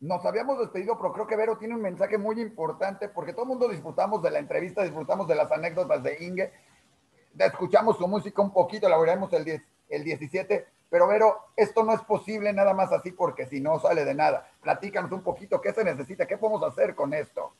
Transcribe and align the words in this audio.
nos 0.00 0.24
habíamos 0.24 0.58
despedido, 0.58 0.96
pero 0.98 1.12
creo 1.12 1.26
que 1.26 1.36
Vero 1.36 1.56
tiene 1.56 1.74
un 1.74 1.82
mensaje 1.82 2.18
muy 2.18 2.40
importante 2.40 3.08
porque 3.08 3.32
todo 3.32 3.42
el 3.42 3.48
mundo 3.48 3.68
disfrutamos 3.68 4.22
de 4.22 4.30
la 4.30 4.38
entrevista, 4.38 4.82
disfrutamos 4.82 5.26
de 5.26 5.34
las 5.34 5.50
anécdotas 5.50 6.02
de 6.02 6.24
Inge, 6.24 6.52
escuchamos 7.38 7.96
su 7.96 8.06
música 8.06 8.42
un 8.42 8.52
poquito, 8.52 8.88
la 8.88 8.96
el, 9.32 9.44
10, 9.44 9.62
el 9.88 10.04
17, 10.04 10.66
pero 10.90 11.08
Vero, 11.08 11.36
esto 11.56 11.82
no 11.82 11.94
es 11.94 12.00
posible 12.02 12.52
nada 12.52 12.74
más 12.74 12.92
así 12.92 13.12
porque 13.12 13.46
si 13.46 13.60
no 13.60 13.78
sale 13.78 14.04
de 14.04 14.14
nada. 14.14 14.48
Platícanos 14.62 15.10
un 15.12 15.22
poquito, 15.22 15.60
¿qué 15.60 15.72
se 15.72 15.84
necesita? 15.84 16.26
¿Qué 16.26 16.38
podemos 16.38 16.62
hacer 16.62 16.94
con 16.94 17.12
esto? 17.14 17.54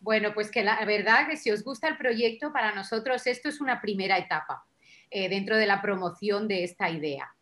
Bueno, 0.00 0.34
pues 0.34 0.50
que 0.50 0.62
la 0.62 0.84
verdad 0.84 1.28
que 1.28 1.36
si 1.36 1.50
os 1.50 1.64
gusta 1.64 1.88
el 1.88 1.96
proyecto, 1.96 2.52
para 2.52 2.74
nosotros 2.74 3.26
esto 3.26 3.48
es 3.48 3.60
una 3.60 3.80
primera 3.80 4.18
etapa 4.18 4.64
eh, 5.10 5.28
dentro 5.28 5.56
de 5.56 5.66
la 5.66 5.80
promoción 5.80 6.46
de 6.46 6.64
esta 6.64 6.90
idea. 6.90 7.33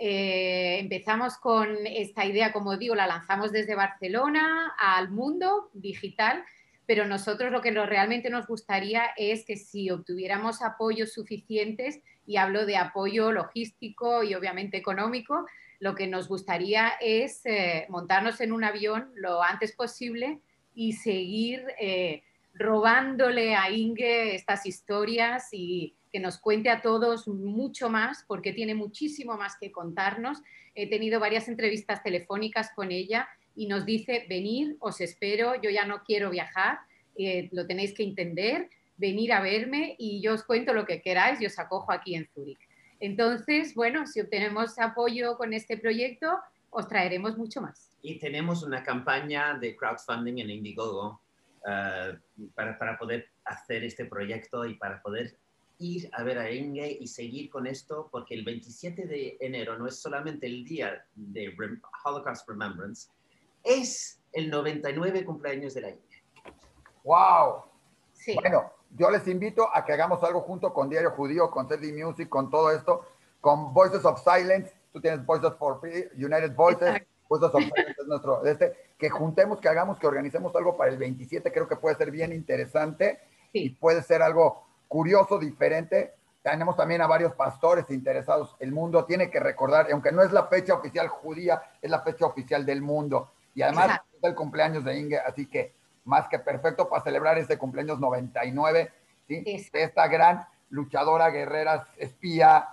Eh, 0.00 0.78
empezamos 0.80 1.36
con 1.36 1.86
esta 1.86 2.24
idea, 2.24 2.52
como 2.52 2.76
digo, 2.78 2.94
la 2.94 3.06
lanzamos 3.06 3.52
desde 3.52 3.74
Barcelona 3.74 4.74
al 4.78 5.10
mundo 5.10 5.70
digital, 5.74 6.42
pero 6.86 7.06
nosotros 7.06 7.52
lo 7.52 7.60
que 7.60 7.70
realmente 7.70 8.30
nos 8.30 8.46
gustaría 8.46 9.10
es 9.16 9.44
que 9.44 9.56
si 9.56 9.90
obtuviéramos 9.90 10.62
apoyos 10.62 11.12
suficientes, 11.12 12.00
y 12.30 12.36
hablo 12.36 12.64
de 12.64 12.76
apoyo 12.76 13.32
logístico 13.32 14.22
y 14.22 14.34
obviamente 14.34 14.76
económico, 14.76 15.46
lo 15.80 15.96
que 15.96 16.06
nos 16.06 16.28
gustaría 16.28 16.92
es 17.00 17.44
eh, 17.44 17.86
montarnos 17.88 18.40
en 18.40 18.52
un 18.52 18.62
avión 18.62 19.10
lo 19.16 19.42
antes 19.42 19.72
posible 19.72 20.38
y 20.72 20.92
seguir 20.92 21.64
eh, 21.80 22.22
robándole 22.54 23.56
a 23.56 23.68
Inge 23.72 24.36
estas 24.36 24.64
historias 24.64 25.48
y 25.52 25.96
que 26.12 26.20
nos 26.20 26.38
cuente 26.38 26.70
a 26.70 26.82
todos 26.82 27.28
mucho 27.28 27.88
más, 27.88 28.24
porque 28.26 28.52
tiene 28.52 28.74
muchísimo 28.74 29.36
más 29.36 29.56
que 29.60 29.70
contarnos. 29.70 30.38
He 30.74 30.88
tenido 30.88 31.20
varias 31.20 31.48
entrevistas 31.48 32.02
telefónicas 32.02 32.70
con 32.74 32.90
ella 32.90 33.28
y 33.54 33.66
nos 33.66 33.84
dice, 33.84 34.26
venir, 34.28 34.76
os 34.80 35.00
espero, 35.00 35.60
yo 35.60 35.70
ya 35.70 35.84
no 35.84 36.02
quiero 36.04 36.30
viajar, 36.30 36.78
eh, 37.16 37.48
lo 37.52 37.66
tenéis 37.66 37.94
que 37.94 38.02
entender, 38.02 38.68
venir 38.96 39.32
a 39.32 39.40
verme 39.40 39.96
y 39.98 40.20
yo 40.20 40.34
os 40.34 40.44
cuento 40.44 40.72
lo 40.72 40.86
que 40.86 41.00
queráis 41.00 41.40
y 41.40 41.46
os 41.46 41.58
acojo 41.58 41.92
aquí 41.92 42.14
en 42.14 42.28
Zúrich. 42.28 42.60
Entonces, 43.00 43.74
bueno, 43.74 44.06
si 44.06 44.20
obtenemos 44.20 44.78
apoyo 44.78 45.36
con 45.36 45.54
este 45.54 45.78
proyecto, 45.78 46.38
os 46.68 46.86
traeremos 46.86 47.36
mucho 47.36 47.60
más. 47.62 47.90
Y 48.02 48.18
tenemos 48.18 48.62
una 48.62 48.82
campaña 48.82 49.58
de 49.58 49.74
crowdfunding 49.74 50.38
en 50.38 50.50
Indiegogo 50.50 51.20
uh, 51.64 52.50
para, 52.54 52.78
para 52.78 52.98
poder 52.98 53.28
hacer 53.44 53.84
este 53.84 54.04
proyecto 54.04 54.66
y 54.66 54.74
para 54.74 55.00
poder 55.02 55.36
ir 55.80 56.10
a 56.12 56.22
ver 56.22 56.38
a 56.38 56.50
Inge 56.50 56.98
y 57.00 57.06
seguir 57.08 57.50
con 57.50 57.66
esto, 57.66 58.08
porque 58.12 58.34
el 58.34 58.44
27 58.44 59.06
de 59.06 59.36
enero 59.40 59.78
no 59.78 59.86
es 59.86 60.00
solamente 60.00 60.46
el 60.46 60.64
día 60.64 61.04
de 61.14 61.56
Holocaust 62.04 62.48
Remembrance, 62.48 63.10
es 63.64 64.20
el 64.32 64.50
99 64.50 65.24
cumpleaños 65.24 65.74
de 65.74 65.80
la 65.80 65.88
Inge. 65.90 66.22
¡Wow! 67.02 67.64
Sí. 68.12 68.36
Bueno, 68.40 68.70
yo 68.96 69.10
les 69.10 69.26
invito 69.26 69.68
a 69.74 69.84
que 69.84 69.92
hagamos 69.92 70.22
algo 70.22 70.42
junto 70.42 70.72
con 70.72 70.90
Diario 70.90 71.12
Judío, 71.12 71.50
con 71.50 71.66
CD 71.66 71.92
Music, 71.92 72.28
con 72.28 72.50
todo 72.50 72.70
esto, 72.70 73.06
con 73.40 73.72
Voices 73.72 74.04
of 74.04 74.22
Silence. 74.22 74.72
Tú 74.92 75.00
tienes 75.00 75.24
Voices 75.24 75.52
for 75.58 75.80
Free, 75.80 76.08
United 76.14 76.54
Voices, 76.54 77.02
Voices 77.28 77.54
of 77.54 77.62
Silence 77.62 78.00
es 78.00 78.06
nuestro, 78.06 78.44
este, 78.44 78.76
que 78.98 79.08
juntemos, 79.08 79.60
que 79.60 79.68
hagamos, 79.68 79.98
que 79.98 80.06
organicemos 80.06 80.54
algo 80.54 80.76
para 80.76 80.90
el 80.90 80.98
27, 80.98 81.50
creo 81.50 81.66
que 81.66 81.76
puede 81.76 81.96
ser 81.96 82.10
bien 82.10 82.32
interesante 82.32 83.20
y 83.52 83.70
puede 83.70 84.02
ser 84.02 84.20
algo 84.20 84.69
curioso, 84.90 85.38
diferente. 85.38 86.14
Tenemos 86.42 86.76
también 86.76 87.00
a 87.00 87.06
varios 87.06 87.32
pastores 87.34 87.88
interesados. 87.90 88.56
El 88.58 88.72
mundo 88.72 89.04
tiene 89.04 89.30
que 89.30 89.38
recordar, 89.38 89.86
aunque 89.92 90.10
no 90.10 90.20
es 90.20 90.32
la 90.32 90.48
fecha 90.48 90.74
oficial 90.74 91.06
judía, 91.06 91.62
es 91.80 91.88
la 91.88 92.00
fecha 92.00 92.26
oficial 92.26 92.66
del 92.66 92.82
mundo. 92.82 93.30
Y 93.54 93.62
además 93.62 94.00
es 94.12 94.24
el 94.24 94.34
cumpleaños 94.34 94.84
de 94.84 94.98
Inge, 94.98 95.18
así 95.20 95.46
que 95.46 95.74
más 96.04 96.26
que 96.26 96.40
perfecto 96.40 96.88
para 96.88 97.04
celebrar 97.04 97.38
este 97.38 97.56
cumpleaños 97.56 98.00
99, 98.00 98.92
¿sí? 99.28 99.44
De 99.72 99.82
esta 99.84 100.08
gran 100.08 100.44
luchadora, 100.70 101.30
guerrera, 101.30 101.86
espía, 101.96 102.68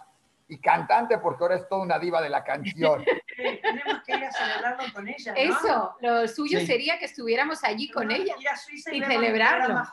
y 0.50 0.60
cantante 0.60 1.18
porque 1.18 1.44
ahora 1.44 1.56
es 1.56 1.68
toda 1.68 1.82
una 1.82 2.00
diva 2.00 2.22
de 2.22 2.30
la 2.30 2.44
canción. 2.44 3.04
tenemos 3.38 4.04
que 4.06 4.16
ir 4.16 4.24
a 4.24 4.32
celebrarlo 4.32 4.94
con 4.94 5.08
ella. 5.08 5.34
¿no? 5.34 5.38
Eso, 5.40 5.96
lo 6.00 6.28
suyo 6.28 6.60
sería 6.66 6.98
que 6.98 7.06
estuviéramos 7.06 7.64
allí 7.64 7.92
con 7.92 8.12
ella 8.12 8.36
y, 8.72 9.04
celebrarlo. 9.04 9.84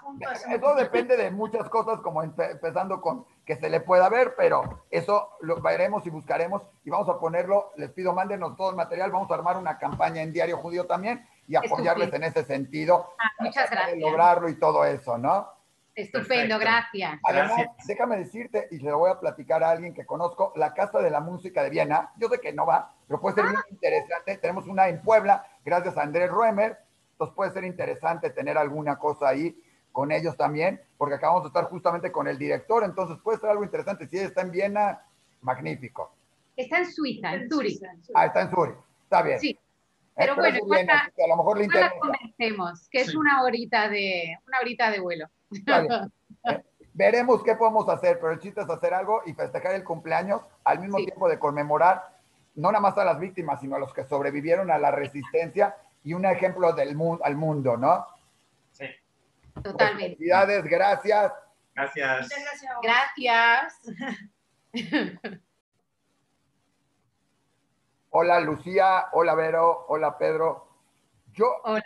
Eso 0.48 0.74
depende 0.76 1.16
de 1.16 1.30
muchas 1.30 1.68
cosas, 1.68 2.00
como 2.00 2.22
empezando 2.22 3.00
con 3.00 3.26
que 3.44 3.56
se 3.56 3.68
le 3.68 3.80
pueda 3.80 4.08
ver, 4.08 4.34
pero 4.36 4.84
eso 4.90 5.30
lo 5.40 5.60
veremos 5.60 6.06
y 6.06 6.10
buscaremos 6.10 6.62
y 6.84 6.90
vamos 6.90 7.08
a 7.08 7.18
ponerlo. 7.18 7.72
Les 7.76 7.90
pido, 7.90 8.14
mándenos 8.14 8.56
todo 8.56 8.70
el 8.70 8.76
material. 8.76 9.10
Vamos 9.10 9.30
a 9.30 9.34
armar 9.34 9.56
una 9.56 9.78
campaña 9.78 10.22
en 10.22 10.32
Diario 10.32 10.56
Judío 10.58 10.86
también 10.86 11.26
y 11.46 11.56
apoyarles 11.56 12.12
en 12.12 12.24
ese 12.24 12.44
sentido. 12.44 13.14
Ah, 13.18 13.30
muchas 13.40 13.70
gracias. 13.70 13.98
Lograrlo 13.98 14.48
y 14.48 14.58
todo 14.58 14.84
eso, 14.84 15.18
¿no? 15.18 15.53
Estupendo, 15.94 16.58
gracias. 16.58 17.20
Además, 17.22 17.52
déjame 17.86 18.16
decirte, 18.16 18.66
y 18.70 18.78
se 18.78 18.84
lo 18.84 18.98
voy 18.98 19.10
a 19.10 19.20
platicar 19.20 19.62
a 19.62 19.70
alguien 19.70 19.94
que 19.94 20.04
conozco, 20.04 20.52
la 20.56 20.74
Casa 20.74 21.00
de 21.00 21.10
la 21.10 21.20
Música 21.20 21.62
de 21.62 21.70
Viena. 21.70 22.12
Yo 22.16 22.28
sé 22.28 22.40
que 22.40 22.52
no 22.52 22.66
va, 22.66 22.94
pero 23.06 23.20
puede 23.20 23.36
ser 23.36 23.44
muy 23.44 23.54
ah. 23.56 23.66
interesante. 23.70 24.36
Tenemos 24.38 24.66
una 24.66 24.88
en 24.88 25.00
Puebla, 25.02 25.46
gracias 25.64 25.96
a 25.96 26.02
Andrés 26.02 26.30
Ruemer. 26.30 26.78
Entonces 27.12 27.34
puede 27.36 27.52
ser 27.52 27.64
interesante 27.64 28.30
tener 28.30 28.58
alguna 28.58 28.98
cosa 28.98 29.28
ahí 29.28 29.56
con 29.92 30.10
ellos 30.10 30.36
también, 30.36 30.80
porque 30.98 31.14
acabamos 31.14 31.44
de 31.44 31.48
estar 31.48 31.64
justamente 31.64 32.10
con 32.10 32.26
el 32.26 32.38
director. 32.38 32.82
Entonces 32.82 33.16
puede 33.22 33.38
ser 33.38 33.50
algo 33.50 33.62
interesante. 33.62 34.08
Si 34.08 34.18
está 34.18 34.40
en 34.40 34.50
Viena, 34.50 35.00
magnífico. 35.42 36.12
Está 36.56 36.78
en 36.78 36.92
Suiza, 36.92 37.34
en 37.34 37.48
Zurich. 37.48 37.80
Ah, 38.14 38.26
está 38.26 38.42
en 38.42 38.50
Zurich. 38.50 38.76
Está 39.04 39.22
bien. 39.22 39.38
Sí. 39.38 39.58
Pero 40.16 40.36
bueno, 40.36 40.92
a 40.92 41.28
lo 41.28 41.36
mejor 41.36 41.58
le 41.58 41.64
interesa. 41.64 41.92
convencemos, 41.98 42.88
que 42.88 43.00
es 43.00 43.14
una 43.14 43.42
horita 43.42 43.88
de 43.88 44.38
una 44.46 44.60
horita 44.60 44.90
de 44.90 45.00
vuelo. 45.00 45.28
Veremos 46.92 47.42
qué 47.42 47.56
podemos 47.56 47.88
hacer, 47.88 48.20
pero 48.20 48.32
el 48.32 48.38
chiste 48.38 48.60
es 48.60 48.70
hacer 48.70 48.94
algo 48.94 49.22
y 49.26 49.34
festejar 49.34 49.74
el 49.74 49.82
cumpleaños 49.82 50.42
al 50.62 50.78
mismo 50.78 50.98
tiempo 50.98 51.28
de 51.28 51.40
conmemorar 51.40 52.14
no 52.54 52.70
nada 52.70 52.80
más 52.80 52.96
a 52.98 53.04
las 53.04 53.18
víctimas, 53.18 53.60
sino 53.60 53.76
a 53.76 53.78
los 53.78 53.92
que 53.92 54.04
sobrevivieron 54.04 54.70
a 54.70 54.78
la 54.78 54.90
resistencia 54.90 55.76
y 56.04 56.14
un 56.14 56.24
ejemplo 56.24 56.72
del 56.72 56.94
mundo 56.94 57.24
al 57.24 57.36
mundo, 57.36 57.76
¿no? 57.76 58.06
Sí. 58.70 58.86
Totalmente. 59.62 60.16
Felicidades, 60.16 60.64
gracias. 60.64 61.32
Gracias. 61.74 62.28
Gracias. 62.82 63.80
hola 68.16 68.38
Lucía, 68.38 69.06
hola 69.12 69.34
Vero, 69.34 69.86
hola 69.88 70.16
Pedro. 70.18 70.68
Yo 71.32 71.46
Hola, 71.64 71.82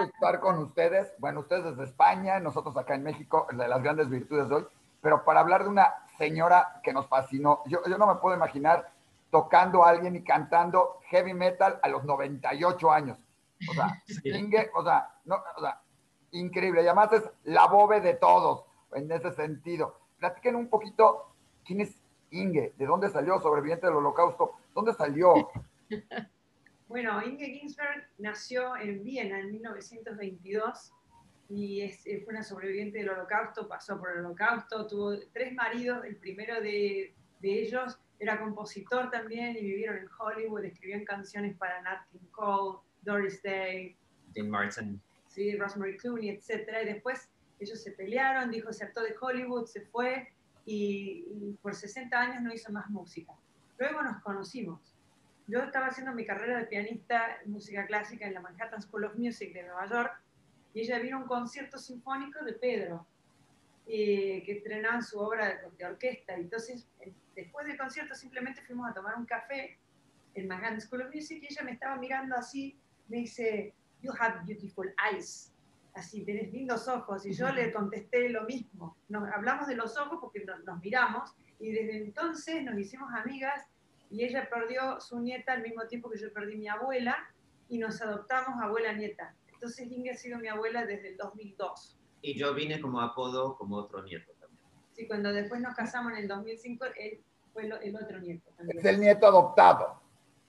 estar 0.00 0.40
con 0.40 0.58
ustedes, 0.58 1.12
bueno, 1.18 1.40
ustedes 1.40 1.64
desde 1.64 1.84
España, 1.84 2.40
nosotros 2.40 2.74
acá 2.78 2.94
en 2.94 3.02
México, 3.02 3.46
de 3.52 3.68
las 3.68 3.82
grandes 3.82 4.08
virtudes 4.08 4.48
de 4.48 4.54
hoy, 4.54 4.66
pero 5.02 5.22
para 5.22 5.40
hablar 5.40 5.64
de 5.64 5.68
una 5.68 5.94
señora 6.16 6.80
que 6.82 6.94
nos 6.94 7.06
fascinó. 7.08 7.60
Yo, 7.66 7.80
yo 7.86 7.98
no 7.98 8.06
me 8.06 8.14
puedo 8.14 8.34
imaginar 8.34 8.90
tocando 9.30 9.84
a 9.84 9.90
alguien 9.90 10.16
y 10.16 10.24
cantando 10.24 11.00
heavy 11.10 11.34
metal 11.34 11.78
a 11.82 11.88
los 11.88 12.04
98 12.04 12.90
años. 12.90 13.18
O 13.68 13.74
sea, 13.74 14.02
Inge, 14.24 14.70
o 14.74 14.82
sea, 14.82 15.10
no, 15.26 15.36
o 15.56 15.60
sea, 15.60 15.82
increíble. 16.30 16.82
Y 16.82 16.86
además 16.86 17.12
es 17.12 17.30
la 17.44 17.66
bobe 17.66 18.00
de 18.00 18.14
todos 18.14 18.64
en 18.94 19.12
ese 19.12 19.30
sentido. 19.32 19.98
Platiquen 20.20 20.56
un 20.56 20.70
poquito 20.70 21.34
quién 21.66 21.82
es 21.82 21.94
Inge, 22.30 22.72
de 22.78 22.86
dónde 22.86 23.10
salió, 23.10 23.38
sobreviviente 23.40 23.86
del 23.86 23.96
holocausto, 23.96 24.54
dónde 24.76 24.92
salió. 24.92 25.48
Bueno, 26.88 27.20
Inge 27.20 27.46
Ginsberg 27.46 28.06
nació 28.18 28.76
en 28.76 29.02
Viena 29.02 29.40
en 29.40 29.50
1922 29.50 30.92
y 31.48 31.80
es, 31.80 32.06
eh, 32.06 32.22
fue 32.24 32.32
una 32.32 32.44
sobreviviente 32.44 32.98
del 32.98 33.10
holocausto, 33.10 33.66
pasó 33.66 33.98
por 33.98 34.12
el 34.12 34.18
holocausto, 34.24 34.86
tuvo 34.86 35.18
tres 35.32 35.52
maridos, 35.52 36.04
el 36.04 36.14
primero 36.14 36.60
de, 36.60 37.12
de 37.40 37.60
ellos 37.60 37.98
era 38.20 38.38
compositor 38.38 39.10
también 39.10 39.56
y 39.56 39.62
vivieron 39.62 39.98
en 39.98 40.08
Hollywood, 40.16 40.64
escribían 40.64 41.04
canciones 41.04 41.56
para 41.56 41.82
Nat 41.82 42.06
King 42.12 42.30
Cole, 42.30 42.78
Doris 43.02 43.42
Day, 43.42 43.96
Dean 44.32 44.48
Martin, 44.48 45.02
sí, 45.26 45.56
Rosemary 45.56 45.96
Clooney, 45.96 46.30
etc. 46.30 46.68
Y 46.82 46.86
después 46.86 47.28
ellos 47.58 47.82
se 47.82 47.90
pelearon, 47.90 48.52
dijo, 48.52 48.72
se 48.72 48.84
hartó 48.84 49.02
de 49.02 49.16
Hollywood, 49.20 49.66
se 49.66 49.80
fue 49.86 50.28
y, 50.64 51.24
y 51.28 51.58
por 51.60 51.74
60 51.74 52.16
años 52.16 52.42
no 52.42 52.54
hizo 52.54 52.70
más 52.70 52.88
música. 52.90 53.32
Luego 53.78 54.02
nos 54.02 54.22
conocimos 54.22 54.96
yo 55.48 55.60
estaba 55.60 55.86
haciendo 55.86 56.12
mi 56.12 56.24
carrera 56.24 56.58
de 56.58 56.66
pianista 56.66 57.38
en 57.44 57.52
música 57.52 57.86
clásica 57.86 58.26
en 58.26 58.34
la 58.34 58.40
Manhattan 58.40 58.82
School 58.82 59.04
of 59.04 59.14
Music 59.16 59.52
de 59.52 59.62
Nueva 59.62 59.86
York 59.86 60.20
y 60.74 60.80
ella 60.80 60.98
vino 60.98 61.18
a 61.18 61.20
un 61.20 61.28
concierto 61.28 61.78
sinfónico 61.78 62.44
de 62.44 62.52
Pedro, 62.52 63.06
eh, 63.86 64.42
que 64.44 64.52
estrenaban 64.58 65.02
su 65.02 65.18
obra 65.18 65.60
de, 65.78 65.86
orquesta. 65.86 66.34
Entonces, 66.34 66.86
eh, 67.00 67.14
después 67.34 67.66
del 67.66 67.78
concierto 67.78 68.14
simplemente 68.14 68.60
fuimos 68.62 68.90
a 68.90 68.92
tomar 68.92 69.16
un 69.16 69.24
café 69.24 69.78
en 70.34 70.48
Manhattan 70.48 70.80
School 70.80 71.02
of 71.02 71.14
Music 71.14 71.42
y 71.42 71.46
ella 71.46 71.62
me 71.62 71.72
estaba 71.72 71.96
mirando 71.96 72.34
así, 72.36 72.76
me 73.08 73.18
dice, 73.18 73.72
You 74.02 74.12
have 74.18 74.40
beautiful 74.44 74.92
eyes. 75.10 75.52
Así, 75.94 76.24
tenés 76.24 76.52
lindos 76.52 76.88
ojos. 76.88 77.24
Y 77.24 77.32
yo 77.32 77.50
le 77.50 77.72
contesté 77.72 78.28
lo 78.28 78.42
mismo. 78.44 78.96
Nos, 79.08 79.30
hablamos 79.32 79.66
de 79.66 79.76
los 79.76 79.96
ojos 79.96 80.18
porque 80.20 80.44
nos 80.44 80.82
miramos 80.82 81.34
y 81.58 81.70
desde 81.72 81.96
entonces 81.96 82.62
nos 82.64 82.78
hicimos 82.78 83.10
amigas 83.12 83.66
y 84.10 84.24
ella 84.24 84.48
perdió 84.48 85.00
su 85.00 85.20
nieta 85.20 85.52
al 85.52 85.62
mismo 85.62 85.86
tiempo 85.86 86.10
que 86.10 86.18
yo 86.18 86.32
perdí 86.32 86.56
mi 86.56 86.68
abuela 86.68 87.16
y 87.68 87.78
nos 87.78 88.00
adoptamos 88.00 88.62
abuela-nieta. 88.62 89.34
Entonces 89.52 89.90
Inge 89.90 90.10
ha 90.10 90.16
sido 90.16 90.38
mi 90.38 90.48
abuela 90.48 90.84
desde 90.84 91.08
el 91.08 91.16
2002. 91.16 91.96
Y 92.22 92.38
yo 92.38 92.54
vine 92.54 92.80
como 92.80 93.00
apodo 93.00 93.56
como 93.56 93.76
otro 93.76 94.02
nieto 94.02 94.32
también. 94.38 94.60
Sí, 94.92 95.06
cuando 95.06 95.32
después 95.32 95.60
nos 95.60 95.74
casamos 95.74 96.12
en 96.12 96.18
el 96.18 96.28
2005, 96.28 96.84
él 96.96 97.20
fue 97.52 97.66
el 97.66 97.96
otro 97.96 98.20
nieto 98.20 98.50
también. 98.56 98.78
Es 98.78 98.84
el 98.84 99.00
nieto 99.00 99.26
adoptado. 99.26 100.00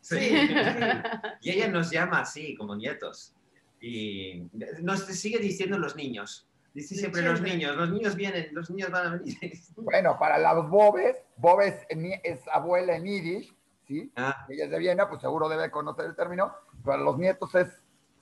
Sí. 0.01 0.18
y 1.42 1.51
ella 1.51 1.68
nos 1.68 1.89
llama 1.89 2.21
así, 2.21 2.56
como 2.56 2.75
nietos. 2.75 3.33
Y 3.80 4.44
nos 4.81 5.06
sigue 5.06 5.39
diciendo 5.39 5.77
los 5.77 5.95
niños. 5.95 6.48
Dice 6.74 6.96
siempre 6.96 7.22
los 7.24 7.42
niños, 7.42 7.75
los 7.75 7.90
niños 7.90 8.16
vienen, 8.16 8.50
los 8.52 8.69
niños 8.69 8.92
van 8.92 9.08
a 9.08 9.10
venir. 9.18 9.38
Bueno, 9.75 10.18
para 10.19 10.38
los 10.54 10.69
bobes, 10.69 11.18
bobes 11.38 11.75
es 11.90 12.48
abuela 12.50 12.96
en 12.96 13.06
Yiddish, 13.06 13.56
¿sí? 13.88 14.12
Ah. 14.16 14.46
Ella 14.50 14.66
es 14.66 14.72
de 14.72 14.80
Viena, 14.80 15.10
pues 15.10 15.22
seguro 15.22 15.50
debe 15.50 15.72
conocer 15.72 16.06
el 16.06 16.16
término. 16.16 16.54
Para 16.84 17.02
los 17.02 17.18
nietos 17.18 17.54
es, 17.56 17.68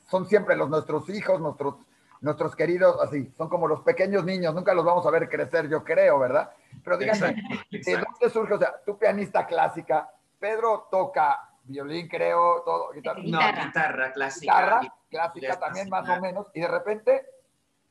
son 0.09 0.27
siempre 0.27 0.55
los 0.55 0.69
nuestros 0.69 1.09
hijos, 1.09 1.41
nuestros, 1.41 1.75
nuestros 2.21 2.55
queridos, 2.55 2.97
así, 3.01 3.31
son 3.37 3.49
como 3.49 3.67
los 3.67 3.81
pequeños 3.81 4.23
niños, 4.23 4.53
nunca 4.53 4.73
los 4.73 4.85
vamos 4.85 5.05
a 5.05 5.11
ver 5.11 5.27
crecer, 5.27 5.67
yo 5.69 5.83
creo, 5.83 6.19
¿verdad? 6.19 6.51
Pero 6.83 6.97
díganme, 6.97 7.35
¿de 7.71 7.93
dónde 7.93 8.29
surge? 8.31 8.53
O 8.53 8.59
sea, 8.59 8.75
tú 8.85 8.97
pianista 8.97 9.45
clásica, 9.45 10.09
Pedro 10.39 10.87
toca 10.89 11.49
violín, 11.65 12.07
creo, 12.07 12.61
todo. 12.63 12.91
Guitarra. 12.91 13.21
No, 13.23 13.39
guitarra 13.39 14.11
clásica. 14.13 14.79
Guitarra 14.79 14.91
clásica 15.09 15.59
también, 15.59 15.89
más 15.89 16.07
o 16.09 16.21
menos. 16.21 16.47
Y 16.53 16.61
de 16.61 16.67
repente 16.67 17.25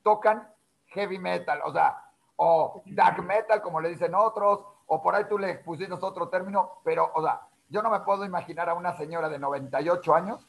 tocan 0.04 0.48
heavy 0.86 1.18
metal, 1.18 1.60
o 1.64 1.72
sea, 1.72 2.00
o 2.36 2.82
dark 2.86 3.20
metal, 3.24 3.60
como 3.60 3.80
le 3.80 3.88
dicen 3.88 4.14
otros, 4.14 4.60
o 4.86 5.02
por 5.02 5.14
ahí 5.14 5.24
tú 5.28 5.38
le 5.38 5.54
pusiste 5.56 5.92
otro 5.94 6.28
término, 6.28 6.80
pero, 6.84 7.10
o 7.14 7.22
sea, 7.22 7.40
yo 7.68 7.82
no 7.82 7.90
me 7.90 8.00
puedo 8.00 8.24
imaginar 8.24 8.68
a 8.68 8.74
una 8.74 8.96
señora 8.96 9.28
de 9.28 9.38
98 9.38 10.14
años 10.14 10.46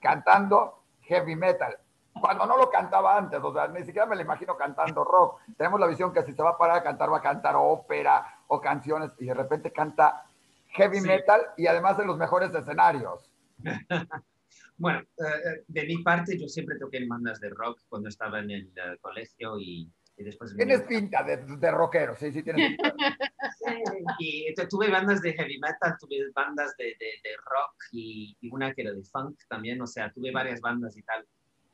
cantando 0.00 0.82
heavy 1.02 1.36
metal. 1.36 1.78
Cuando 2.20 2.46
no 2.46 2.56
lo 2.56 2.70
cantaba 2.70 3.16
antes, 3.16 3.40
o 3.42 3.52
sea, 3.52 3.68
ni 3.68 3.84
siquiera 3.84 4.06
me 4.06 4.16
lo 4.16 4.22
imagino 4.22 4.56
cantando 4.56 5.04
rock. 5.04 5.40
Tenemos 5.56 5.78
la 5.78 5.86
visión 5.86 6.12
que 6.12 6.22
si 6.22 6.32
se 6.32 6.42
va 6.42 6.50
a 6.50 6.58
parar 6.58 6.78
a 6.78 6.82
cantar, 6.82 7.12
va 7.12 7.18
a 7.18 7.22
cantar 7.22 7.54
ópera 7.56 8.38
o 8.48 8.60
canciones, 8.60 9.10
y 9.18 9.26
de 9.26 9.34
repente 9.34 9.72
canta 9.72 10.24
heavy 10.68 11.00
metal 11.00 11.40
y 11.56 11.66
además 11.66 11.98
en 11.98 12.06
los 12.06 12.16
mejores 12.16 12.54
escenarios. 12.54 13.30
bueno, 14.76 15.00
eh, 15.00 15.24
eh, 15.24 15.64
de 15.66 15.84
mi 15.86 16.02
parte 16.02 16.38
yo 16.38 16.48
siempre 16.48 16.78
toqué 16.78 16.98
en 16.98 17.08
bandas 17.08 17.40
de 17.40 17.50
rock 17.50 17.80
cuando 17.88 18.08
estaba 18.08 18.40
en 18.40 18.50
el 18.50 18.66
eh, 18.76 18.98
colegio 19.00 19.58
y, 19.58 19.90
después... 20.16 20.54
Tienes 20.56 20.82
pinta 20.82 21.22
de, 21.22 21.38
de, 21.38 21.70
rockero, 21.70 22.14
sí, 22.16 22.32
sí, 22.32 22.42
tienes 22.42 22.76
pinta. 22.76 22.94
y 24.18 24.54
tuve 24.68 24.90
bandas 24.90 25.20
de 25.22 25.32
heavy 25.32 25.58
metal, 25.58 25.96
tuve 25.98 26.30
bandas 26.34 26.74
de, 26.76 26.96
de, 26.98 27.36
rock 27.36 27.74
y, 27.92 28.36
una 28.50 28.72
que 28.72 28.82
era 28.82 28.92
de 28.92 29.02
funk 29.04 29.38
también, 29.48 29.80
o 29.80 29.86
sea, 29.86 30.12
tuve 30.12 30.30
varias 30.30 30.60
bandas 30.60 30.96
y 30.96 31.02
tal. 31.02 31.26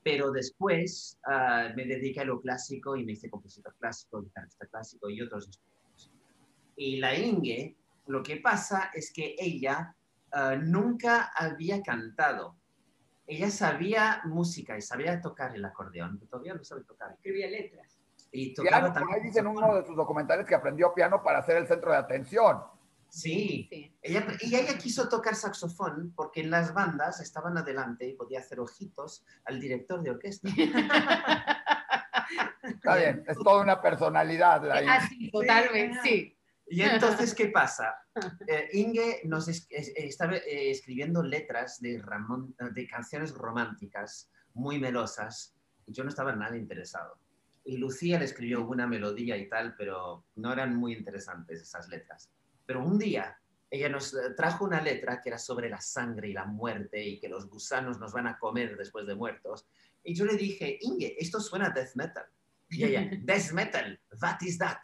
Pero 0.03 0.31
después 0.31 1.19
ah, 1.27 1.73
me 1.77 1.85
dediqué 1.85 2.21
a 2.21 2.25
lo 2.25 2.41
clásico 2.41 2.97
y 2.97 3.05
me 3.05 3.13
hice 3.13 3.29
compositor 3.29 3.75
clásico, 3.79 4.23
guitarrista 4.23 4.67
clásico 4.67 5.11
y 5.11 5.21
otros. 5.21 5.51
Y 6.77 6.97
la 6.97 7.15
Inge 7.15 7.77
lo 8.07 8.23
que 8.23 8.39
pasa 8.39 8.91
es 8.93 9.13
que 9.13 9.37
ella 9.39 9.95
ah, 10.33 10.57
nunca 10.57 11.31
había 11.37 11.83
cantado. 11.83 12.60
Ella 13.31 13.49
sabía 13.49 14.21
música 14.25 14.77
y 14.77 14.83
sabía 14.83 15.21
tocar 15.21 15.55
el 15.55 15.65
acordeón, 15.65 16.19
pero 16.19 16.31
todavía 16.31 16.55
no 16.55 16.65
sabe 16.65 16.83
tocar. 16.83 17.13
Escribía 17.13 17.49
letras. 17.49 17.97
Y 18.33 18.53
tocaba 18.53 18.93
también. 18.93 19.19
Ahí 19.19 19.27
dice 19.29 19.39
en 19.39 19.47
uno 19.47 19.77
de 19.77 19.87
sus 19.87 19.95
documentales 19.95 20.45
que 20.45 20.57
aprendió 20.57 20.93
piano 20.93 21.23
para 21.23 21.41
ser 21.47 21.59
el 21.59 21.69
centro 21.69 21.93
de 21.93 21.99
atención. 21.99 22.59
Sí, 23.09 23.69
Ella, 24.03 24.27
y 24.41 24.57
ella 24.57 24.77
quiso 24.77 25.09
tocar 25.09 25.37
saxofón 25.37 26.13
porque 26.17 26.41
en 26.41 26.51
las 26.51 26.75
bandas 26.75 27.21
estaban 27.21 27.57
adelante 27.57 28.09
y 28.09 28.15
podía 28.15 28.41
hacer 28.41 28.59
ojitos 28.59 29.25
al 29.45 29.61
director 29.61 30.03
de 30.03 30.11
orquesta. 30.11 30.49
Está 32.65 32.97
bien, 32.97 33.23
es 33.29 33.39
toda 33.39 33.63
una 33.63 33.81
personalidad. 33.81 34.69
Ah, 34.73 35.07
sí, 35.09 35.31
totalmente, 35.31 36.01
sí. 36.03 36.37
Y 36.71 36.83
entonces, 36.83 37.35
¿qué 37.35 37.49
pasa? 37.49 37.97
Eh, 38.47 38.69
Inge 38.75 39.23
nos 39.25 39.49
estaba 39.49 40.37
eh, 40.37 40.71
escribiendo 40.71 41.21
letras 41.21 41.81
de, 41.81 42.01
de 42.73 42.87
canciones 42.87 43.35
románticas 43.35 44.31
muy 44.55 44.79
melosas 44.79 45.57
y 45.85 45.93
yo 45.93 46.05
no 46.05 46.11
estaba 46.11 46.35
nada 46.37 46.57
interesado. 46.57 47.19
Y 47.65 47.77
Lucía 47.77 48.21
le 48.21 48.27
escribió 48.27 48.65
una 48.65 48.87
melodía 48.87 49.37
y 49.37 49.49
tal, 49.49 49.75
pero 49.77 50.25
no 50.37 50.53
eran 50.53 50.77
muy 50.77 50.93
interesantes 50.93 51.61
esas 51.61 51.89
letras. 51.89 52.31
Pero 52.65 52.85
un 52.85 52.99
día 52.99 53.37
ella 53.69 53.89
nos 53.89 54.15
eh, 54.15 54.35
trajo 54.37 54.65
una 54.65 54.81
letra 54.81 55.21
que 55.21 55.31
era 55.31 55.39
sobre 55.39 55.69
la 55.69 55.81
sangre 55.81 56.29
y 56.29 56.33
la 56.33 56.45
muerte 56.45 57.03
y 57.03 57.19
que 57.19 57.29
los 57.29 57.49
gusanos 57.49 57.99
nos 57.99 58.13
van 58.13 58.29
a 58.29 58.39
comer 58.39 58.77
después 58.77 59.09
de 59.09 59.17
muertos. 59.17 59.67
Y 60.05 60.15
yo 60.15 60.25
le 60.25 60.37
dije, 60.37 60.79
Inge, 60.83 61.17
esto 61.19 61.41
suena 61.41 61.67
a 61.67 61.71
death 61.71 61.97
metal. 61.97 62.27
Y 62.69 62.85
ella, 62.85 63.11
death 63.25 63.51
metal, 63.51 64.01
what 64.23 64.37
is 64.43 64.57
that? 64.59 64.79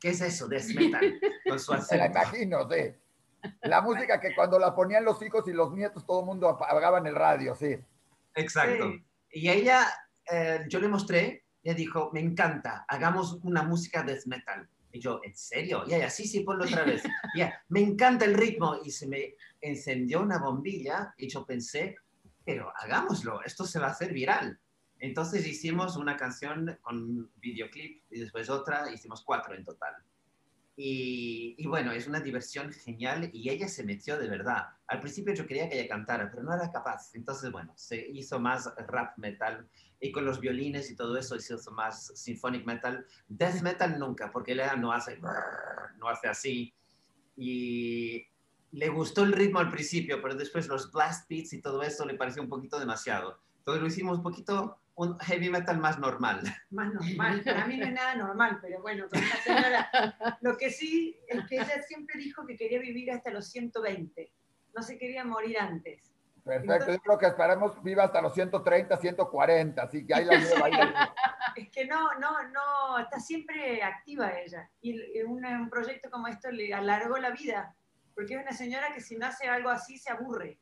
¿Qué 0.00 0.10
es 0.10 0.20
eso? 0.20 0.48
Death 0.48 0.68
metal. 0.74 1.20
Con 1.48 1.58
su 1.58 1.74
Se 1.82 1.96
la 1.96 2.06
imagino, 2.06 2.68
sí. 2.70 2.94
La 3.62 3.80
música 3.80 4.20
que 4.20 4.34
cuando 4.34 4.58
la 4.58 4.74
ponían 4.74 5.04
los 5.04 5.20
hijos 5.22 5.46
y 5.48 5.52
los 5.52 5.72
nietos, 5.72 6.06
todo 6.06 6.20
el 6.20 6.26
mundo 6.26 6.48
apagaba 6.48 6.98
en 6.98 7.06
el 7.06 7.14
radio, 7.14 7.54
sí. 7.54 7.76
Exacto. 8.34 8.92
Y 9.32 9.48
ella, 9.48 9.86
eh, 10.30 10.64
yo 10.68 10.80
le 10.80 10.88
mostré, 10.88 11.44
ella 11.62 11.74
dijo, 11.74 12.10
me 12.12 12.20
encanta, 12.20 12.84
hagamos 12.88 13.38
una 13.42 13.62
música 13.62 14.02
death 14.02 14.26
metal. 14.26 14.68
Y 14.92 15.00
yo, 15.00 15.20
¿en 15.22 15.36
serio? 15.36 15.84
Y 15.86 15.94
ella, 15.94 16.10
sí, 16.10 16.26
sí, 16.26 16.40
ponlo 16.40 16.64
otra 16.64 16.84
vez. 16.84 17.02
Ya, 17.36 17.62
me 17.68 17.80
encanta 17.80 18.24
el 18.24 18.34
ritmo. 18.34 18.78
Y 18.82 18.90
se 18.90 19.06
me 19.06 19.34
encendió 19.60 20.20
una 20.20 20.38
bombilla 20.38 21.14
y 21.16 21.28
yo 21.28 21.46
pensé, 21.46 21.96
pero 22.44 22.72
hagámoslo, 22.76 23.42
esto 23.44 23.64
se 23.64 23.78
va 23.78 23.88
a 23.88 23.90
hacer 23.90 24.12
viral. 24.12 24.58
Entonces 25.00 25.46
hicimos 25.46 25.96
una 25.96 26.16
canción 26.16 26.78
con 26.82 27.30
videoclip 27.40 28.02
y 28.10 28.20
después 28.20 28.48
otra, 28.50 28.92
hicimos 28.92 29.22
cuatro 29.22 29.54
en 29.54 29.64
total. 29.64 29.94
Y, 30.82 31.66
bueno, 31.66 31.92
es 31.92 32.06
una 32.06 32.20
diversión 32.20 32.72
genial 32.72 33.28
y 33.34 33.50
ella 33.50 33.68
se 33.68 33.84
metió 33.84 34.18
de 34.18 34.28
verdad. 34.28 34.68
Al 34.86 35.00
principio 35.00 35.34
yo 35.34 35.46
quería 35.46 35.68
que 35.68 35.78
ella 35.78 35.88
cantara, 35.88 36.30
pero 36.30 36.42
no 36.42 36.54
era 36.54 36.72
capaz. 36.72 37.14
Entonces, 37.14 37.52
bueno, 37.52 37.74
se 37.76 38.08
hizo 38.08 38.40
más 38.40 38.72
rap 38.88 39.18
metal 39.18 39.68
y 40.00 40.10
con 40.10 40.24
los 40.24 40.40
violines 40.40 40.90
y 40.90 40.96
todo 40.96 41.18
eso 41.18 41.38
se 41.38 41.54
hizo 41.54 41.70
más 41.72 42.06
symphonic 42.14 42.64
metal. 42.64 43.04
Death 43.28 43.60
metal 43.60 43.98
nunca, 43.98 44.30
porque 44.30 44.52
ella 44.52 44.74
no 44.74 44.90
hace, 44.90 45.18
no 45.98 46.08
hace 46.08 46.28
así. 46.28 46.72
Y 47.36 48.26
le 48.72 48.88
gustó 48.88 49.24
el 49.24 49.32
ritmo 49.32 49.58
al 49.58 49.70
principio, 49.70 50.22
pero 50.22 50.34
después 50.34 50.66
los 50.66 50.90
blast 50.90 51.28
beats 51.28 51.52
y 51.52 51.60
todo 51.60 51.82
eso 51.82 52.06
le 52.06 52.14
pareció 52.14 52.42
un 52.42 52.48
poquito 52.48 52.78
demasiado. 52.78 53.38
Entonces 53.58 53.82
lo 53.82 53.88
hicimos 53.88 54.16
un 54.16 54.22
poquito 54.22 54.78
un 55.00 55.18
heavy 55.20 55.48
metal 55.48 55.78
más 55.78 55.98
normal. 55.98 56.42
Más 56.70 56.92
normal. 56.92 57.42
Para 57.42 57.66
mí 57.66 57.78
no 57.78 57.86
es 57.86 57.92
nada 57.92 58.14
normal, 58.16 58.58
pero 58.60 58.82
bueno, 58.82 59.08
con 59.08 59.18
esta 59.18 59.36
señora. 59.38 60.38
Lo 60.42 60.58
que 60.58 60.70
sí 60.70 61.18
es 61.26 61.46
que 61.46 61.56
ella 61.56 61.82
siempre 61.82 62.18
dijo 62.18 62.46
que 62.46 62.54
quería 62.54 62.80
vivir 62.80 63.10
hasta 63.10 63.30
los 63.30 63.48
120. 63.48 64.30
No 64.74 64.82
se 64.82 64.98
quería 64.98 65.24
morir 65.24 65.58
antes. 65.58 66.12
Perfecto, 66.44 66.92
yo 66.92 66.98
creo 66.98 67.18
que 67.18 67.26
esperamos 67.26 67.82
viva 67.82 68.04
hasta 68.04 68.20
los 68.20 68.34
130, 68.34 68.96
140, 68.96 69.82
así 69.82 70.06
que 70.06 70.14
ahí 70.14 70.24
la 70.24 70.38
lleva, 70.38 70.66
ahí 70.66 70.72
Es 71.56 71.70
que 71.70 71.86
no, 71.86 72.14
no, 72.18 72.48
no, 72.48 72.98
está 72.98 73.20
siempre 73.20 73.82
activa 73.82 74.38
ella. 74.38 74.70
Y 74.82 75.22
un, 75.22 75.44
un 75.44 75.70
proyecto 75.70 76.10
como 76.10 76.28
esto 76.28 76.50
le 76.50 76.74
alargó 76.74 77.16
la 77.16 77.30
vida, 77.30 77.74
porque 78.14 78.34
es 78.34 78.42
una 78.42 78.52
señora 78.52 78.92
que 78.92 79.00
si 79.00 79.16
no 79.16 79.26
hace 79.26 79.48
algo 79.48 79.70
así 79.70 79.98
se 79.98 80.10
aburre. 80.10 80.58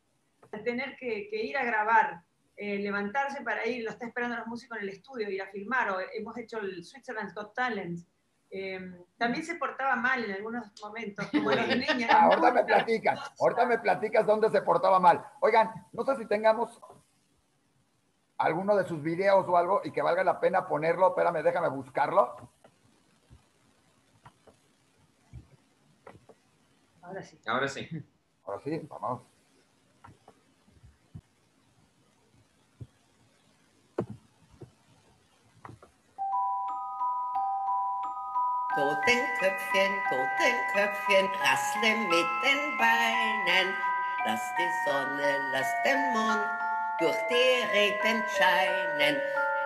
Al 0.51 0.63
tener 0.63 0.95
que, 0.95 1.27
que 1.29 1.43
ir 1.43 1.57
a 1.57 1.63
grabar 1.63 2.23
eh, 2.61 2.77
levantarse 2.77 3.41
para 3.41 3.65
ir, 3.65 3.85
lo 3.85 3.91
está 3.91 4.05
esperando 4.05 4.35
los 4.35 4.47
músicos 4.47 4.77
en 4.77 4.83
el 4.83 4.89
estudio, 4.89 5.29
ir 5.29 5.41
a 5.41 5.47
filmar, 5.47 5.91
o 5.91 5.99
hemos 6.13 6.37
hecho 6.37 6.59
el 6.59 6.83
Switzerland's 6.83 7.33
Got 7.33 7.53
Talent. 7.53 7.99
Em, 8.49 9.01
también 9.15 9.45
se 9.45 9.55
portaba 9.55 9.95
mal 9.95 10.25
en 10.25 10.31
algunos 10.31 10.69
momentos, 10.81 11.25
como 11.27 11.51
los 11.51 11.67
niños. 11.67 12.09
Ah, 12.11 12.25
ahorita 12.25 12.51
me 12.51 12.63
platicas, 12.65 13.31
ahorita 13.39 13.65
me 13.65 13.79
platicas 13.79 14.25
dónde 14.25 14.49
se 14.49 14.61
portaba 14.61 14.99
mal. 14.99 15.25
Oigan, 15.39 15.71
no 15.93 16.03
sé 16.03 16.17
si 16.17 16.25
tengamos 16.25 16.81
alguno 18.39 18.75
de 18.75 18.85
sus 18.85 19.01
videos 19.01 19.47
o 19.47 19.55
algo 19.55 19.79
y 19.85 19.91
que 19.91 20.01
valga 20.01 20.25
la 20.25 20.41
pena 20.41 20.67
ponerlo. 20.67 21.09
Espérame, 21.09 21.41
déjame 21.41 21.69
buscarlo. 21.69 22.35
Ahora 27.01 27.23
sí. 27.23 27.39
Ahora 27.47 27.67
sí. 27.69 27.87
Ahora 28.43 28.61
sí, 28.65 28.81
vamos. 28.89 29.21
Totenköpfchen, 38.79 39.91
Totenköpfchen, 40.07 41.25
rassle 41.43 41.91
mit 41.97 42.29
den 42.43 42.61
Beinen. 42.77 43.67
Lass 44.25 44.39
die 44.57 44.71
Sonne, 44.85 45.31
lass 45.51 45.67
den 45.83 45.99
Mond 46.13 46.45
durch 46.97 47.17
die 47.29 47.65
Reden 47.73 48.23
scheinen. 48.37 49.17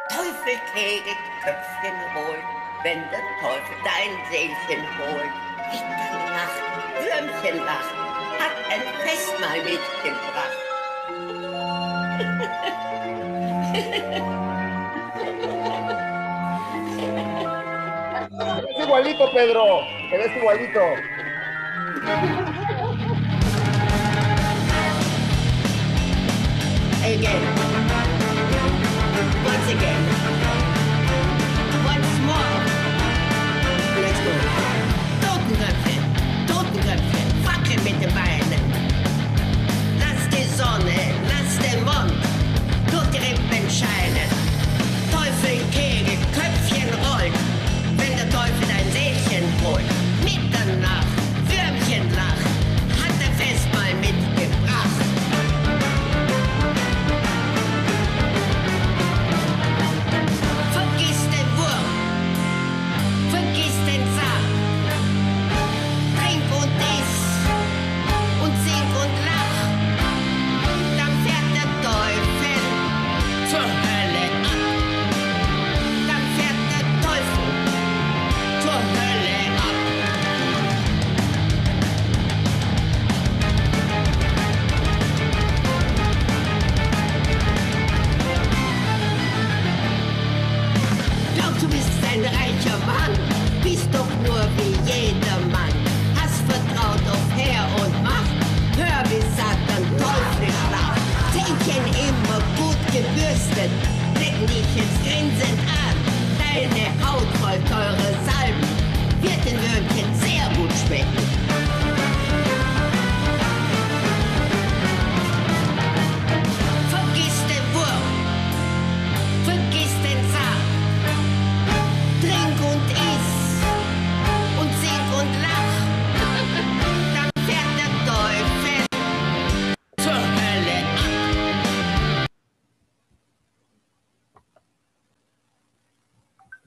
Teufel 0.10 0.58
kegelt, 0.74 1.24
Köpfchen 1.44 1.98
holt, 2.16 2.48
wenn 2.82 3.02
der 3.12 3.22
Teufel 3.40 3.78
dein 3.84 4.12
Seelchen 4.32 4.84
holt. 4.98 5.34
Nacht, 6.32 6.64
Würmchen 6.98 7.58
lacht, 7.64 7.96
hat 8.40 8.56
ein 8.72 8.82
Festmahl 9.04 9.62
mitgebracht. 9.62 10.58
ves 18.74 18.86
igualito, 18.86 19.32
Pedro. 19.32 19.82
Te 20.10 20.18
ves 20.18 20.36
igualito. 20.38 20.80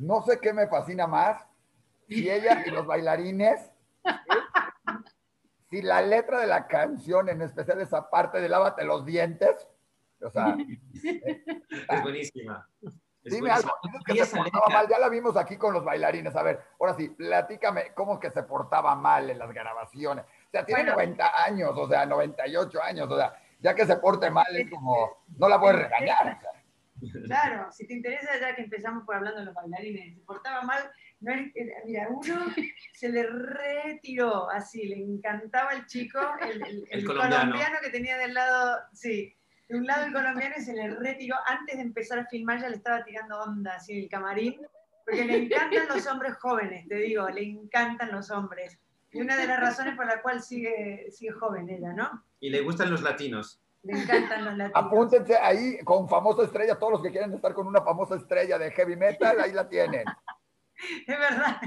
No 0.06 0.22
sé 0.22 0.38
qué 0.40 0.52
me 0.52 0.68
fascina 0.68 1.08
más, 1.08 1.44
si 2.06 2.30
ella 2.30 2.62
y 2.64 2.70
los 2.70 2.86
bailarines, 2.86 3.72
si 5.68 5.82
la 5.82 6.00
letra 6.00 6.40
de 6.40 6.46
la 6.46 6.68
canción, 6.68 7.28
en 7.28 7.42
especial 7.42 7.80
esa 7.80 8.08
parte 8.08 8.40
de 8.40 8.48
lávate 8.48 8.84
los 8.84 9.04
dientes, 9.04 9.66
o 10.22 10.30
sea, 10.30 10.56
Es 11.88 12.02
buenísima. 12.02 12.68
Es 12.80 12.94
dime 13.24 13.48
buenísima. 13.48 13.54
algo, 13.56 13.72
que 14.06 14.12
Y 14.12 14.18
se 14.18 14.36
portaba 14.36 14.66
mal, 14.68 14.88
ya 14.88 15.00
la 15.00 15.08
vimos 15.08 15.36
aquí 15.36 15.56
con 15.56 15.74
los 15.74 15.84
bailarines, 15.84 16.36
a 16.36 16.42
ver, 16.44 16.62
ahora 16.78 16.94
sí, 16.94 17.08
platícame, 17.08 17.92
¿cómo 17.92 18.20
que 18.20 18.30
se 18.30 18.44
portaba 18.44 18.94
mal 18.94 19.28
en 19.28 19.40
las 19.40 19.52
grabaciones? 19.52 20.24
O 20.24 20.50
sea, 20.52 20.64
tiene 20.64 20.82
Bueno. 20.82 20.94
90 20.98 21.44
años, 21.44 21.72
o 21.76 21.88
sea, 21.88 22.06
98 22.06 22.80
años, 22.80 23.10
o 23.10 23.16
sea, 23.16 23.34
ya 23.58 23.74
que 23.74 23.84
se 23.86 23.96
porte 23.96 24.30
mal 24.30 24.54
es 24.54 24.70
como, 24.70 25.24
no 25.36 25.48
la 25.48 25.58
puedes 25.58 25.80
regañar, 25.82 26.36
o 26.38 26.40
sea. 26.40 26.50
Claro, 27.26 27.70
si 27.72 27.86
te 27.86 27.94
interesa, 27.94 28.38
ya 28.40 28.54
que 28.54 28.62
empezamos 28.62 29.04
por 29.04 29.16
hablando 29.16 29.40
de 29.40 29.46
los 29.46 29.54
bailarines, 29.54 30.14
se 30.14 30.20
portaba 30.22 30.62
mal, 30.62 30.82
no 31.20 31.32
es- 31.32 31.52
era- 31.54 31.74
mira, 31.84 32.08
uno 32.08 32.46
se 32.94 33.08
le 33.10 33.26
retiró 33.26 34.48
así, 34.50 34.86
le 34.86 34.96
encantaba 34.96 35.72
el 35.72 35.86
chico, 35.86 36.18
el, 36.42 36.62
el- 36.66 36.84
el 36.90 37.04
colombiano. 37.04 37.44
colombiano. 37.44 37.76
que 37.82 37.90
tenía 37.90 38.16
del 38.18 38.34
lado, 38.34 38.78
sí, 38.92 39.34
de 39.68 39.76
un 39.78 39.86
lado 39.86 40.06
el 40.06 40.12
colombiano 40.12 40.54
y 40.58 40.62
se 40.62 40.72
le 40.74 40.88
retiró, 40.90 41.36
antes 41.46 41.76
de 41.76 41.82
empezar 41.82 42.18
a 42.20 42.26
filmar 42.26 42.60
ya 42.60 42.68
le 42.68 42.76
estaba 42.76 43.04
tirando 43.04 43.40
onda 43.40 43.74
así 43.76 43.92
en 43.92 44.04
el 44.04 44.08
camarín, 44.08 44.60
porque 45.04 45.24
le 45.24 45.36
encantan 45.44 45.88
los 45.88 46.06
hombres 46.06 46.34
jóvenes, 46.36 46.88
te 46.88 46.96
digo, 46.96 47.28
le 47.28 47.42
encantan 47.42 48.10
los 48.12 48.30
hombres. 48.30 48.78
Y 49.12 49.20
una 49.20 49.36
de 49.36 49.46
las 49.46 49.60
razones 49.60 49.96
por 49.96 50.06
la 50.06 50.20
cual 50.20 50.42
sigue, 50.42 51.06
sigue 51.10 51.32
joven 51.32 51.70
ella, 51.70 51.92
¿no? 51.92 52.24
Y 52.40 52.50
le 52.50 52.60
gustan 52.60 52.90
los 52.90 53.02
latinos. 53.02 53.60
Le 53.86 54.02
encantan 54.02 54.44
los 54.44 54.56
latinos. 54.56 54.84
Apúntense 54.84 55.36
ahí 55.36 55.78
con 55.84 56.08
famosa 56.08 56.42
estrella, 56.42 56.76
todos 56.76 56.94
los 56.94 57.02
que 57.02 57.12
quieren 57.12 57.32
estar 57.32 57.54
con 57.54 57.68
una 57.68 57.82
famosa 57.82 58.16
estrella 58.16 58.58
de 58.58 58.72
heavy 58.72 58.96
metal, 58.96 59.40
ahí 59.40 59.52
la 59.52 59.68
tienen. 59.68 60.04
Es 61.06 61.18
verdad. 61.18 61.58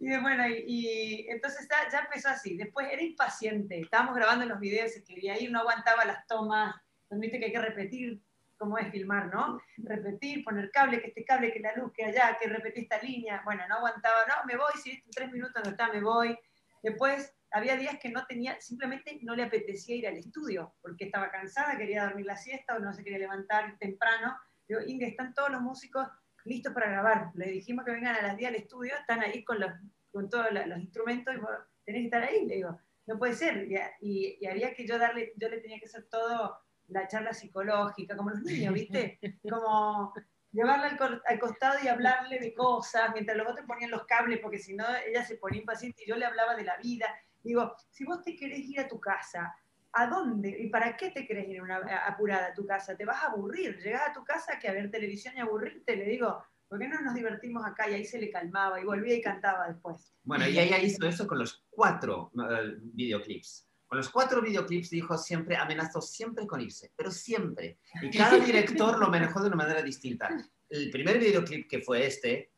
Y 0.00 0.20
bueno, 0.20 0.48
y, 0.48 0.64
y 0.66 1.26
entonces 1.28 1.68
ya, 1.70 1.88
ya 1.88 2.00
empezó 2.00 2.30
así. 2.30 2.56
Después 2.56 2.88
era 2.90 3.00
impaciente. 3.00 3.78
Estábamos 3.78 4.16
grabando 4.16 4.44
los 4.44 4.58
videos 4.58 4.96
y 4.96 5.04
quería 5.04 5.40
ir, 5.40 5.52
no 5.52 5.60
aguantaba 5.60 6.04
las 6.04 6.26
tomas. 6.26 6.74
Donde 7.08 7.26
viste 7.26 7.38
que 7.38 7.44
hay 7.44 7.52
que 7.52 7.60
repetir 7.60 8.20
cómo 8.56 8.76
es 8.76 8.90
filmar, 8.90 9.32
¿no? 9.32 9.60
Repetir, 9.76 10.42
poner 10.42 10.68
cable, 10.72 11.00
que 11.00 11.08
este 11.08 11.24
cable, 11.24 11.52
que 11.52 11.60
la 11.60 11.76
luz, 11.76 11.92
que 11.92 12.06
allá, 12.06 12.36
que 12.40 12.48
repetí 12.48 12.80
esta 12.80 13.00
línea. 13.00 13.40
Bueno, 13.44 13.68
no 13.68 13.76
aguantaba, 13.76 14.26
no, 14.26 14.34
me 14.46 14.56
voy, 14.56 14.72
si 14.82 14.90
en 14.90 15.10
tres 15.12 15.30
minutos 15.30 15.62
no 15.64 15.70
está, 15.70 15.92
me 15.92 16.00
voy. 16.00 16.36
Después 16.82 17.32
había 17.54 17.76
días 17.76 17.98
que 18.00 18.10
no 18.10 18.26
tenía, 18.26 18.60
simplemente 18.60 19.18
no 19.22 19.34
le 19.36 19.44
apetecía 19.44 19.94
ir 19.96 20.06
al 20.08 20.16
estudio, 20.16 20.74
porque 20.82 21.04
estaba 21.04 21.30
cansada, 21.30 21.78
quería 21.78 22.04
dormir 22.04 22.26
la 22.26 22.36
siesta 22.36 22.74
o 22.76 22.80
no 22.80 22.92
se 22.92 23.04
quería 23.04 23.18
levantar 23.20 23.78
temprano. 23.78 24.36
Digo, 24.68 24.80
Inge, 24.84 25.06
están 25.06 25.32
todos 25.34 25.50
los 25.50 25.60
músicos 25.62 26.06
listos 26.44 26.74
para 26.74 26.90
grabar. 26.90 27.30
Les 27.34 27.48
dijimos 27.52 27.84
que 27.84 27.92
vengan 27.92 28.16
a 28.16 28.22
las 28.22 28.36
10 28.36 28.48
al 28.48 28.56
estudio, 28.56 28.94
están 28.98 29.20
ahí 29.22 29.44
con, 29.44 29.60
los, 29.60 29.70
con 30.10 30.28
todos 30.28 30.46
los 30.52 30.78
instrumentos 30.78 31.32
y 31.34 31.38
vos 31.38 31.50
tenés 31.84 32.00
que 32.02 32.04
estar 32.06 32.22
ahí. 32.24 32.44
Le 32.44 32.56
digo, 32.56 32.78
no 33.06 33.18
puede 33.18 33.34
ser. 33.34 33.68
Y, 34.00 34.36
y- 34.40 34.46
había 34.46 34.74
que 34.74 34.86
yo 34.86 34.98
darle, 34.98 35.32
yo 35.36 35.48
le 35.48 35.60
tenía 35.60 35.78
que 35.78 35.86
hacer 35.86 36.08
todo 36.10 36.58
la 36.88 37.06
charla 37.06 37.32
psicológica, 37.32 38.16
como 38.16 38.30
los 38.30 38.42
niños, 38.42 38.74
¿viste? 38.74 39.18
Como 39.48 40.12
llevarla 40.52 40.86
al, 40.88 41.22
al 41.26 41.38
costado 41.38 41.78
y 41.82 41.88
hablarle 41.88 42.38
de 42.38 42.54
cosas, 42.54 43.10
mientras 43.12 43.36
los 43.36 43.48
otros 43.48 43.66
ponían 43.66 43.90
los 43.90 44.04
cables, 44.06 44.38
porque 44.40 44.58
si 44.58 44.74
no 44.74 44.84
ella 45.06 45.24
se 45.24 45.36
ponía 45.36 45.60
impaciente 45.60 46.02
y 46.04 46.08
yo 46.08 46.16
le 46.16 46.26
hablaba 46.26 46.54
de 46.54 46.64
la 46.64 46.76
vida. 46.76 47.06
Digo, 47.44 47.76
si 47.90 48.04
vos 48.04 48.22
te 48.22 48.34
querés 48.34 48.60
ir 48.60 48.80
a 48.80 48.88
tu 48.88 48.98
casa, 48.98 49.54
¿a 49.92 50.06
dónde? 50.06 50.48
¿Y 50.58 50.68
para 50.68 50.96
qué 50.96 51.10
te 51.10 51.26
querés 51.26 51.48
ir 51.48 51.62
una, 51.62 51.76
apurada 52.06 52.48
a 52.48 52.54
tu 52.54 52.66
casa? 52.66 52.96
Te 52.96 53.04
vas 53.04 53.22
a 53.22 53.26
aburrir. 53.26 53.78
Llegás 53.78 54.08
a 54.08 54.12
tu 54.12 54.24
casa 54.24 54.58
que 54.58 54.68
a 54.68 54.72
ver 54.72 54.90
televisión 54.90 55.34
y 55.36 55.40
aburrirte, 55.40 55.94
le 55.94 56.06
digo, 56.06 56.42
¿por 56.68 56.78
qué 56.78 56.88
no 56.88 57.00
nos 57.02 57.14
divertimos 57.14 57.64
acá? 57.64 57.88
Y 57.88 57.94
ahí 57.94 58.04
se 58.04 58.18
le 58.18 58.30
calmaba 58.30 58.80
y 58.80 58.84
volvía 58.84 59.14
y 59.14 59.20
cantaba 59.20 59.68
después. 59.68 60.12
Bueno, 60.24 60.48
y 60.48 60.58
ella 60.58 60.78
hizo 60.78 61.06
eso 61.06 61.26
con 61.26 61.38
los 61.38 61.64
cuatro 61.70 62.32
eh, 62.34 62.78
videoclips. 62.80 63.68
Con 63.86 63.98
los 63.98 64.08
cuatro 64.08 64.40
videoclips 64.40 64.90
dijo 64.90 65.18
siempre, 65.18 65.56
amenazó 65.56 66.00
siempre 66.00 66.46
con 66.46 66.60
irse, 66.60 66.92
pero 66.96 67.10
siempre. 67.10 67.78
Y 68.02 68.10
cada 68.10 68.38
director 68.44 68.98
lo 68.98 69.08
manejó 69.08 69.40
de 69.40 69.48
una 69.48 69.56
manera 69.56 69.82
distinta. 69.82 70.30
El 70.68 70.90
primer 70.90 71.18
videoclip 71.18 71.68
que 71.68 71.80
fue 71.80 72.06
este, 72.06 72.53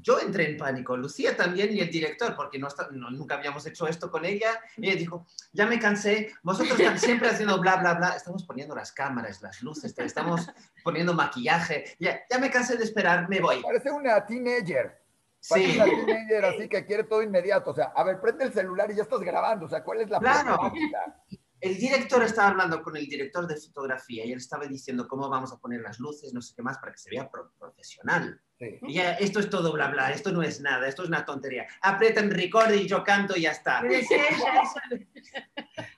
yo 0.00 0.18
entré 0.18 0.50
en 0.50 0.56
pánico, 0.56 0.96
Lucía 0.96 1.36
también 1.36 1.72
y 1.72 1.80
el 1.80 1.90
director, 1.90 2.34
porque 2.34 2.58
no, 2.58 2.68
está- 2.68 2.88
no- 2.90 3.10
nunca 3.10 3.36
habíamos 3.36 3.64
hecho 3.66 3.86
esto 3.86 4.10
con 4.10 4.24
ella. 4.24 4.60
Y 4.76 4.88
ella 4.88 4.96
dijo, 4.98 5.26
ya 5.52 5.66
me 5.66 5.78
cansé, 5.78 6.32
vosotros 6.42 6.78
están 6.78 6.98
siempre 6.98 7.28
haciendo 7.28 7.60
bla, 7.60 7.76
bla, 7.76 7.94
bla. 7.94 8.08
Estamos 8.16 8.44
poniendo 8.44 8.74
las 8.74 8.92
cámaras, 8.92 9.40
las 9.42 9.62
luces, 9.62 9.94
estamos 9.98 10.48
poniendo 10.82 11.14
maquillaje. 11.14 11.84
Ya, 12.00 12.20
ya 12.30 12.38
me 12.38 12.50
cansé 12.50 12.76
de 12.76 12.84
esperar, 12.84 13.28
me 13.28 13.40
voy. 13.40 13.62
Parece 13.62 13.90
una 13.90 14.24
teenager. 14.26 15.00
Parece 15.48 15.72
Sí. 15.72 15.76
una 15.78 15.84
teenager 16.06 16.44
así 16.46 16.68
que 16.68 16.84
quiere 16.86 17.04
todo 17.04 17.22
inmediato. 17.22 17.70
O 17.70 17.74
sea, 17.74 17.92
a 17.94 18.02
ver, 18.02 18.20
prende 18.20 18.44
el 18.44 18.52
celular 18.52 18.90
y 18.90 18.96
ya 18.96 19.02
estás 19.02 19.20
grabando. 19.20 19.66
O 19.66 19.68
sea, 19.68 19.84
¿cuál 19.84 20.00
es 20.00 20.10
la 20.10 20.18
Claro. 20.18 20.56
problemática? 20.58 21.22
El 21.60 21.78
director 21.78 22.22
estaba 22.22 22.48
hablando 22.48 22.82
con 22.82 22.94
el 22.94 23.06
director 23.06 23.46
de 23.46 23.56
fotografía 23.56 24.26
y 24.26 24.32
él 24.32 24.38
estaba 24.38 24.66
diciendo 24.66 25.08
cómo 25.08 25.30
vamos 25.30 25.50
a 25.50 25.56
poner 25.56 25.80
las 25.80 25.98
luces, 25.98 26.34
no 26.34 26.42
sé 26.42 26.52
qué 26.54 26.62
más, 26.62 26.76
para 26.76 26.92
que 26.92 26.98
se 26.98 27.08
vea 27.08 27.30
pro- 27.30 27.52
profesional. 27.58 28.38
Sí. 28.64 28.78
Y 28.82 28.94
ya, 28.94 29.12
esto 29.14 29.40
es 29.40 29.50
todo 29.50 29.72
bla 29.72 29.88
bla, 29.88 30.10
esto 30.10 30.32
no 30.32 30.42
es 30.42 30.60
nada, 30.60 30.86
esto 30.88 31.02
es 31.02 31.08
una 31.08 31.24
tontería. 31.24 31.66
Apretan 31.82 32.30
record 32.30 32.72
y 32.72 32.86
yo 32.86 33.04
canto 33.04 33.36
y 33.36 33.42
ya 33.42 33.52
está. 33.52 33.82
Me 33.82 33.88
decía 33.88 34.22
ella, 34.30 34.62
eso, 34.62 34.80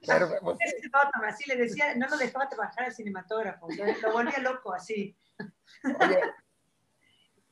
Pues, 0.40 0.58
así 1.26 1.48
le 1.48 1.56
decía, 1.56 1.94
no 1.96 2.06
lo 2.06 2.16
dejaba 2.16 2.48
trabajar 2.48 2.84
al 2.84 2.94
cinematógrafo, 2.94 3.68
lo 4.02 4.12
volvía 4.12 4.38
loco 4.38 4.72
así. 4.72 5.16
Oye, 6.00 6.20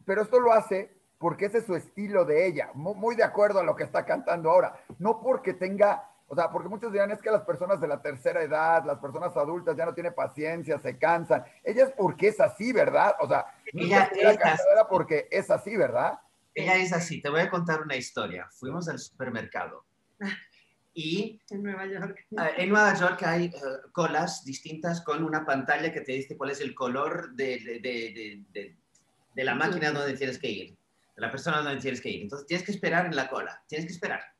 pero 0.04 0.22
esto 0.22 0.38
lo 0.38 0.52
hace 0.52 0.94
porque 1.18 1.46
ese 1.46 1.58
es 1.58 1.66
su 1.66 1.74
estilo 1.74 2.24
de 2.24 2.46
ella, 2.46 2.70
muy, 2.74 3.16
de 3.16 3.24
acuerdo 3.24 3.60
a 3.60 3.64
lo 3.64 3.74
que 3.74 3.84
está 3.84 4.04
cantando 4.04 4.50
ahora, 4.50 4.78
no 4.98 5.20
porque 5.20 5.54
tenga, 5.54 6.10
o 6.26 6.34
sea, 6.34 6.50
porque 6.50 6.68
muchos 6.68 6.90
dirán 6.90 7.10
es 7.10 7.20
que 7.20 7.30
las 7.30 7.42
personas 7.42 7.80
de 7.80 7.88
la 7.88 8.00
tercera 8.00 8.42
edad, 8.42 8.84
las 8.84 8.98
personas 8.98 9.36
adultas 9.36 9.76
ya 9.76 9.84
no 9.84 9.94
tienen 9.94 10.14
paciencia, 10.14 10.78
se 10.78 10.98
cansan, 10.98 11.44
ella 11.62 11.84
es 11.84 11.92
porque 11.92 12.28
es 12.28 12.40
así, 12.40 12.72
¿verdad? 12.72 13.14
O 13.20 13.28
sea, 13.28 13.46
ella 13.66 14.10
es 14.14 14.38
porque 14.88 15.28
es 15.30 15.50
así, 15.50 15.76
¿verdad? 15.76 16.18
Ella 16.54 16.76
es 16.76 16.92
así, 16.92 17.20
te 17.20 17.28
voy 17.28 17.40
a 17.40 17.50
contar 17.50 17.82
una 17.82 17.96
historia, 17.96 18.48
fuimos 18.52 18.88
al 18.88 18.98
supermercado 18.98 19.84
y 20.94 21.40
en 21.50 21.62
Nueva 21.62 21.86
York, 21.86 22.26
en 22.30 22.68
Nueva 22.68 22.94
York 22.94 23.22
hay 23.24 23.46
eh, 23.46 23.60
colas 23.92 24.44
distintas 24.44 25.02
con 25.02 25.24
una 25.24 25.44
pantalla 25.44 25.92
que 25.92 26.00
te 26.00 26.12
dice 26.12 26.36
cuál 26.36 26.50
es 26.50 26.60
el 26.60 26.74
color 26.74 27.34
de, 27.34 27.58
de, 27.82 28.44
de, 28.50 28.76
de 29.34 29.44
la 29.44 29.54
máquina 29.54 29.90
donde 29.90 30.16
tienes 30.16 30.38
que 30.38 30.48
ir, 30.48 30.70
de 30.70 31.20
la 31.20 31.30
persona 31.30 31.60
donde 31.60 31.80
tienes 31.80 32.00
que 32.00 32.10
ir. 32.10 32.22
Entonces 32.22 32.46
tienes 32.46 32.64
que 32.64 32.72
esperar 32.72 33.06
en 33.06 33.16
la 33.16 33.28
cola, 33.28 33.62
tienes 33.66 33.86
que 33.86 33.92
esperar. 33.92 34.33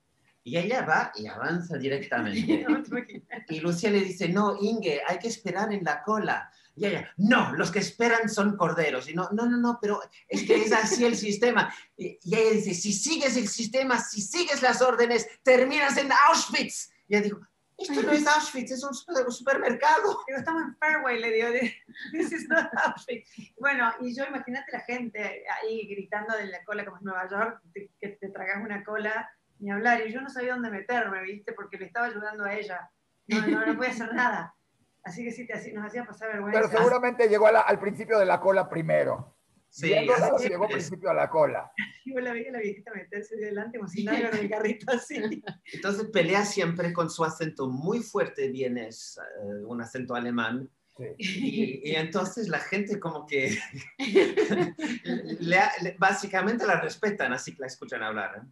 Y 0.47 0.59
ella 0.59 0.83
va 0.83 1.11
y 1.17 1.27
avanza 1.27 1.79
directamente. 1.79 2.67
y 3.49 3.61
Lucía 3.61 3.91
le 3.91 4.03
dice, 4.03 4.29
no, 4.29 4.59
Inge, 4.61 5.01
hay 5.09 5.19
que 5.19 5.29
esperar 5.29 5.73
en 5.73 5.83
la 5.83 6.03
cola. 6.03 6.53
Y 6.77 6.85
ella, 6.85 7.11
no, 7.17 7.55
los 7.55 7.71
que 7.71 7.79
esperan 7.79 8.29
son 8.29 8.55
corderos. 8.55 9.09
Y 9.09 9.15
no, 9.15 9.31
no, 9.33 9.47
no, 9.47 9.57
no, 9.57 9.79
pero 9.81 10.03
es 10.29 10.43
que 10.43 10.57
es 10.57 10.73
así 10.73 11.07
el 11.07 11.17
sistema. 11.17 11.75
Y, 11.97 12.19
ella 12.25 12.51
dice, 12.51 12.75
si 12.75 12.93
sigues 12.93 13.39
el 13.39 13.49
sistema, 13.49 13.99
si 13.99 14.21
sigues 14.21 14.61
las 14.61 14.83
órdenes, 14.83 15.27
terminas 15.43 15.97
en 15.97 16.11
Auschwitz. 16.29 16.91
Y 17.09 17.15
ella 17.15 17.25
dijo, 17.25 17.41
esto 17.79 18.03
no 18.03 18.13
es 18.13 18.27
Auschwitz, 18.27 18.73
es 18.73 18.85
un 18.85 18.95
supermercado. 18.95 20.19
Digo, 20.27 20.39
estamos 20.39 20.63
en 20.63 20.77
Fairway, 20.77 21.21
le 21.21 21.31
digo, 21.31 21.49
this 22.13 22.33
is 22.33 22.49
not 22.51 22.69
Auschwitz. 22.85 23.31
Bueno, 23.59 23.91
y 24.01 24.15
yo 24.15 24.25
imagínate 24.27 24.73
la 24.73 24.81
gente 24.81 25.43
ahí 25.63 25.87
gritando 25.89 26.37
de 26.37 26.49
la 26.49 26.63
cola 26.65 26.85
como 26.85 26.99
en 26.99 27.05
Nueva 27.05 27.31
York, 27.31 27.63
que 27.73 28.09
te 28.09 28.29
tragas 28.29 28.63
una 28.63 28.85
cola 28.85 29.31
ni 29.64 29.71
hablar. 29.71 30.06
Y 30.06 30.12
yo 30.12 30.21
no 30.21 30.28
sabía 30.28 30.52
dónde 30.52 30.71
meterme, 30.71 31.23
¿viste? 31.23 31.52
Porque 31.52 31.78
le 31.78 31.87
estaba 31.87 32.06
ayudando 32.06 32.44
a 32.44 32.54
ella. 32.54 32.90
No, 33.26 33.47
no, 33.47 33.66
no 33.66 33.76
podía 33.76 33.90
hacer 33.90 34.14
nada. 34.14 34.54
Así 35.02 35.25
que 35.25 35.33
sí, 35.33 35.47
te, 35.47 35.73
nos 35.73 35.87
hacía 35.87 36.04
pasar 36.04 36.33
vergüenza. 36.33 36.61
Pero 36.61 36.78
seguramente 36.78 37.28
llegó 37.28 37.47
al 37.47 37.78
principio 37.78 38.18
de 38.18 38.26
la 38.26 38.40
cola 38.40 38.68
primero. 38.68 39.37
Sí, 39.68 39.88
llegó 39.88 40.64
al 40.64 40.71
principio 40.71 41.11
a 41.11 41.14
la 41.14 41.28
cola. 41.28 41.73
Yo 42.04 42.21
la 42.21 42.33
veía 42.33 42.52
la 42.52 42.61
viejita 42.61 42.92
meterse 42.94 43.37
delante 43.37 43.78
como 43.78 43.88
si 43.88 44.04
nadie 44.04 44.28
en 44.28 44.37
el 44.37 44.49
carrito 44.49 44.92
así. 44.92 45.42
Entonces 45.73 46.06
pelea 46.12 46.44
siempre 46.44 46.92
con 46.92 47.11
su 47.11 47.25
acento 47.25 47.68
muy 47.68 48.00
fuerte, 48.00 48.49
vienes 48.50 49.18
uh, 49.42 49.73
un 49.73 49.83
acento 49.83 50.14
alemán. 50.14 50.71
Sí. 50.97 51.80
Y, 51.83 51.97
entonces 51.97 52.49
la 52.49 52.61
gente 52.61 53.00
como 53.00 53.26
que 53.26 53.59
básicamente 55.99 56.64
la 56.66 56.80
respetan, 56.80 57.33
así 57.33 57.52
que 57.52 57.62
la 57.62 57.66
escuchan 57.66 58.04
hablar. 58.04 58.37
¿eh? 58.37 58.47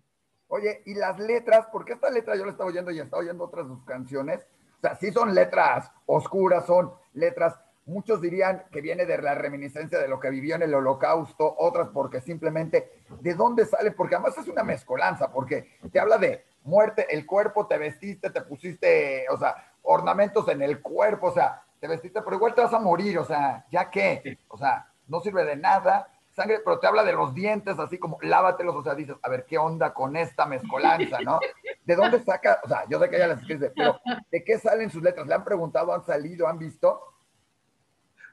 Oye, 0.54 0.82
y 0.84 0.92
las 0.92 1.18
letras, 1.18 1.66
porque 1.72 1.94
esta 1.94 2.10
letra 2.10 2.36
yo 2.36 2.44
la 2.44 2.50
estaba 2.50 2.68
oyendo 2.68 2.90
y 2.90 3.00
estaba 3.00 3.22
oyendo 3.22 3.44
otras 3.44 3.66
sus 3.66 3.82
canciones, 3.86 4.46
o 4.76 4.80
sea, 4.82 4.94
sí 4.96 5.10
son 5.10 5.34
letras 5.34 5.90
oscuras, 6.04 6.66
son 6.66 6.92
letras, 7.14 7.58
muchos 7.86 8.20
dirían 8.20 8.64
que 8.70 8.82
viene 8.82 9.06
de 9.06 9.16
la 9.16 9.34
reminiscencia 9.34 9.98
de 9.98 10.08
lo 10.08 10.20
que 10.20 10.28
vivió 10.28 10.56
en 10.56 10.60
el 10.60 10.74
holocausto, 10.74 11.54
otras 11.56 11.88
porque 11.88 12.20
simplemente, 12.20 13.00
¿de 13.20 13.32
dónde 13.32 13.64
sale? 13.64 13.92
Porque 13.92 14.16
además 14.16 14.36
es 14.36 14.46
una 14.46 14.62
mezcolanza, 14.62 15.32
porque 15.32 15.78
te 15.90 15.98
habla 15.98 16.18
de 16.18 16.44
muerte, 16.64 17.06
el 17.08 17.24
cuerpo, 17.24 17.66
te 17.66 17.78
vestiste, 17.78 18.28
te 18.28 18.42
pusiste, 18.42 19.24
o 19.30 19.38
sea, 19.38 19.54
ornamentos 19.80 20.46
en 20.48 20.60
el 20.60 20.82
cuerpo, 20.82 21.28
o 21.28 21.32
sea, 21.32 21.62
te 21.80 21.88
vestiste, 21.88 22.20
pero 22.20 22.36
igual 22.36 22.54
te 22.54 22.60
vas 22.60 22.74
a 22.74 22.78
morir, 22.78 23.18
o 23.18 23.24
sea, 23.24 23.64
¿ya 23.70 23.88
qué? 23.88 24.38
O 24.48 24.58
sea, 24.58 24.86
no 25.08 25.20
sirve 25.20 25.46
de 25.46 25.56
nada 25.56 26.10
sangre, 26.32 26.60
pero 26.64 26.78
te 26.78 26.86
habla 26.86 27.04
de 27.04 27.12
los 27.12 27.34
dientes, 27.34 27.78
así 27.78 27.98
como 27.98 28.18
lávatelos, 28.22 28.74
o 28.74 28.82
sea, 28.82 28.94
dices, 28.94 29.16
a 29.22 29.28
ver, 29.28 29.44
¿qué 29.46 29.58
onda 29.58 29.92
con 29.92 30.16
esta 30.16 30.46
mezcolanza, 30.46 31.20
no? 31.20 31.38
¿De 31.84 31.94
dónde 31.94 32.20
saca? 32.20 32.60
O 32.64 32.68
sea, 32.68 32.84
yo 32.88 32.98
sé 32.98 33.10
que 33.10 33.16
ella 33.16 33.28
las 33.28 33.40
escribe, 33.40 33.72
pero 33.74 34.00
¿de 34.30 34.44
qué 34.44 34.58
salen 34.58 34.90
sus 34.90 35.02
letras? 35.02 35.26
¿Le 35.26 35.34
han 35.34 35.44
preguntado, 35.44 35.94
han 35.94 36.04
salido, 36.04 36.48
han 36.48 36.58
visto? 36.58 37.14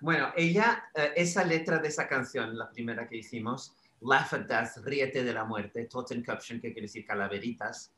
Bueno, 0.02 0.32
ella, 0.36 0.90
eh, 0.94 1.12
esa 1.16 1.44
letra 1.44 1.80
de 1.80 1.90
esa 1.90 2.08
canción, 2.08 2.58
la 2.58 2.70
primera 2.70 3.08
que 3.08 3.18
hicimos, 3.18 3.76
Laugh 4.02 4.34
at 4.34 4.48
Death, 4.48 4.78
Ríete 4.84 5.24
de 5.24 5.34
la 5.34 5.44
Muerte, 5.44 5.86
Totenkopfchen, 5.86 6.62
que 6.62 6.72
quiere 6.72 6.88
decir 6.88 7.06
calaveritas, 7.06 7.94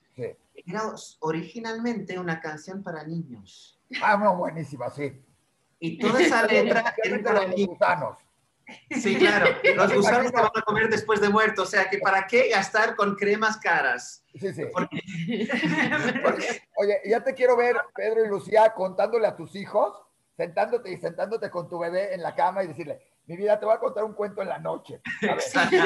era 0.65 0.93
originalmente 1.19 2.19
una 2.19 2.39
canción 2.39 2.84
para 2.84 3.04
niños. 3.04 3.80
Ah, 4.02 4.17
no, 4.17 4.36
buenísima, 4.36 4.89
sí. 4.89 5.12
Y 5.80 5.97
toda 5.97 6.21
esa 6.21 6.43
letra 6.47 6.95
era 7.04 7.23
para 7.23 7.47
niños. 7.47 7.78
Sí, 8.89 9.17
claro. 9.17 9.47
Los 9.75 9.93
gusanos 9.93 10.31
te 10.31 10.41
van 10.41 10.51
a 10.53 10.62
comer 10.62 10.89
después 10.89 11.21
de 11.21 11.29
muerto. 11.29 11.63
O 11.63 11.65
sea, 11.65 11.89
que 11.89 11.97
¿para 11.99 12.27
qué 12.27 12.49
gastar 12.49 12.95
con 12.95 13.15
cremas 13.15 13.57
caras? 13.57 14.23
Sí, 14.39 14.53
sí. 14.53 14.63
Oye, 16.77 17.01
ya 17.05 17.23
te 17.23 17.34
quiero 17.34 17.57
ver, 17.57 17.77
Pedro 17.95 18.25
y 18.25 18.29
Lucía, 18.29 18.73
contándole 18.73 19.27
a 19.27 19.36
tus 19.36 19.55
hijos, 19.55 20.01
sentándote 20.38 20.91
y 20.91 20.97
sentándote 20.97 21.49
con 21.49 21.69
tu 21.69 21.79
bebé 21.79 22.13
en 22.13 22.21
la 22.21 22.36
cama 22.36 22.63
y 22.63 22.67
decirle, 22.67 23.01
mi 23.25 23.38
vida, 23.38 23.60
te 23.60 23.65
voy 23.65 23.75
a 23.75 23.79
contar 23.79 24.03
un 24.03 24.13
cuento 24.13 24.41
en 24.41 24.49
la 24.49 24.60
noche. 24.60 25.01
A 25.21 25.69
ver, 25.69 25.84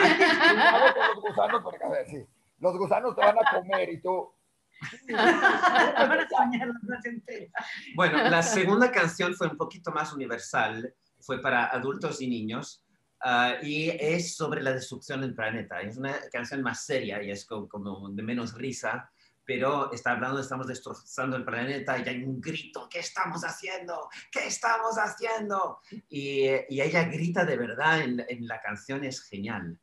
los 1.16 1.22
gusanos, 1.22 1.64
porque 1.64 1.84
a 1.84 1.90
ver, 1.90 2.08
sí. 2.08 2.26
Los 2.60 2.78
gusanos 2.78 3.16
te 3.16 3.22
van 3.22 3.38
a 3.38 3.56
comer 3.56 3.90
y 3.90 4.02
tú... 4.02 4.34
bueno, 7.96 8.18
la 8.30 8.44
segunda 8.44 8.92
canción 8.92 9.34
fue 9.34 9.48
un 9.48 9.58
poquito 9.58 9.92
más 9.92 10.12
universal 10.12 10.94
fue 11.26 11.42
para 11.42 11.66
adultos 11.66 12.22
y 12.22 12.28
niños. 12.28 12.86
Ah, 13.22 13.56
y 13.62 13.90
es 13.90 14.36
sobre 14.36 14.62
la 14.62 14.74
destrucción 14.74 15.22
del 15.22 15.34
planeta. 15.34 15.82
Es 15.82 15.98
una 15.98 16.14
canción 16.32 16.62
más 16.62 16.86
seria 16.86 17.24
y 17.24 17.32
es 17.32 17.46
como, 17.46 18.10
de 18.10 18.24
menos 18.24 18.54
risa, 18.54 19.10
pero 19.44 19.92
está 19.92 20.12
hablando, 20.12 20.40
estamos 20.40 20.68
destrozando 20.68 21.36
el 21.38 21.46
planeta 21.46 21.98
y 21.98 22.08
hay 22.08 22.24
un 22.24 22.40
grito, 22.42 22.88
¿qué 22.90 23.00
estamos 23.00 23.44
haciendo? 23.44 24.10
¿Qué 24.32 24.48
estamos 24.48 24.98
haciendo? 24.98 25.80
Y, 26.10 26.46
y 26.70 26.82
ella 26.82 27.04
grita 27.06 27.46
de 27.46 27.58
verdad 27.58 28.02
en, 28.02 28.24
en, 28.28 28.48
la 28.48 28.62
canción, 28.62 29.04
es 29.04 29.24
genial. 29.24 29.80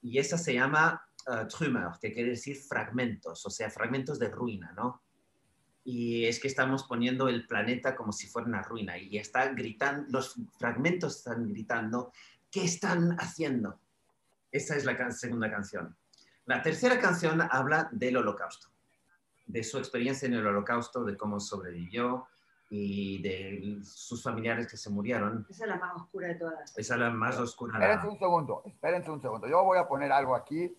Y 0.00 0.18
esa 0.18 0.36
se 0.36 0.54
llama 0.54 1.04
uh, 1.26 1.46
Trümmer, 1.46 1.90
que 2.00 2.12
quiere 2.12 2.30
decir 2.30 2.56
fragmentos, 2.56 3.44
o 3.46 3.50
sea, 3.50 3.70
fragmentos 3.70 4.18
de 4.18 4.28
ruina, 4.28 4.72
¿no? 4.76 5.03
Y 5.84 6.24
es 6.24 6.40
que 6.40 6.48
estamos 6.48 6.84
poniendo 6.84 7.28
el 7.28 7.46
planeta 7.46 7.94
como 7.94 8.10
si 8.10 8.26
fuera 8.26 8.48
una 8.48 8.62
ruina 8.62 8.96
y 8.96 9.18
están 9.18 9.54
gritando, 9.54 10.06
los 10.10 10.34
fragmentos 10.58 11.16
están 11.16 11.50
gritando, 11.50 12.10
¿qué 12.50 12.64
están 12.64 13.16
haciendo? 13.20 13.78
Esa 14.50 14.76
es 14.76 14.86
la 14.86 15.10
segunda 15.10 15.50
canción. 15.50 15.94
La 16.46 16.62
tercera 16.62 16.98
canción 16.98 17.42
habla 17.42 17.88
del 17.92 18.16
holocausto, 18.16 18.68
de 19.46 19.62
su 19.62 19.78
experiencia 19.78 20.26
en 20.26 20.34
el 20.34 20.46
holocausto, 20.46 21.04
de 21.04 21.16
cómo 21.16 21.38
sobrevivió 21.38 22.26
y 22.70 23.20
de 23.22 23.80
sus 23.84 24.22
familiares 24.22 24.66
que 24.66 24.76
se 24.78 24.88
murieron. 24.88 25.46
Esa 25.50 25.64
es 25.64 25.68
la 25.68 25.76
más 25.76 25.96
oscura 25.96 26.28
de 26.28 26.34
todas. 26.36 26.78
Esa 26.78 26.94
es 26.94 27.00
la 27.00 27.10
más 27.10 27.38
oscura. 27.38 27.74
Espérense 27.74 28.08
un 28.08 28.18
segundo, 28.18 28.62
espérense 28.64 29.10
un 29.10 29.20
segundo. 29.20 29.46
Yo 29.48 29.62
voy 29.64 29.78
a 29.78 29.86
poner 29.86 30.12
algo 30.12 30.34
aquí 30.34 30.74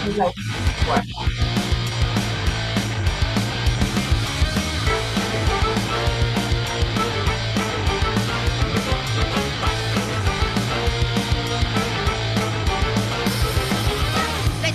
Let 0.00 0.08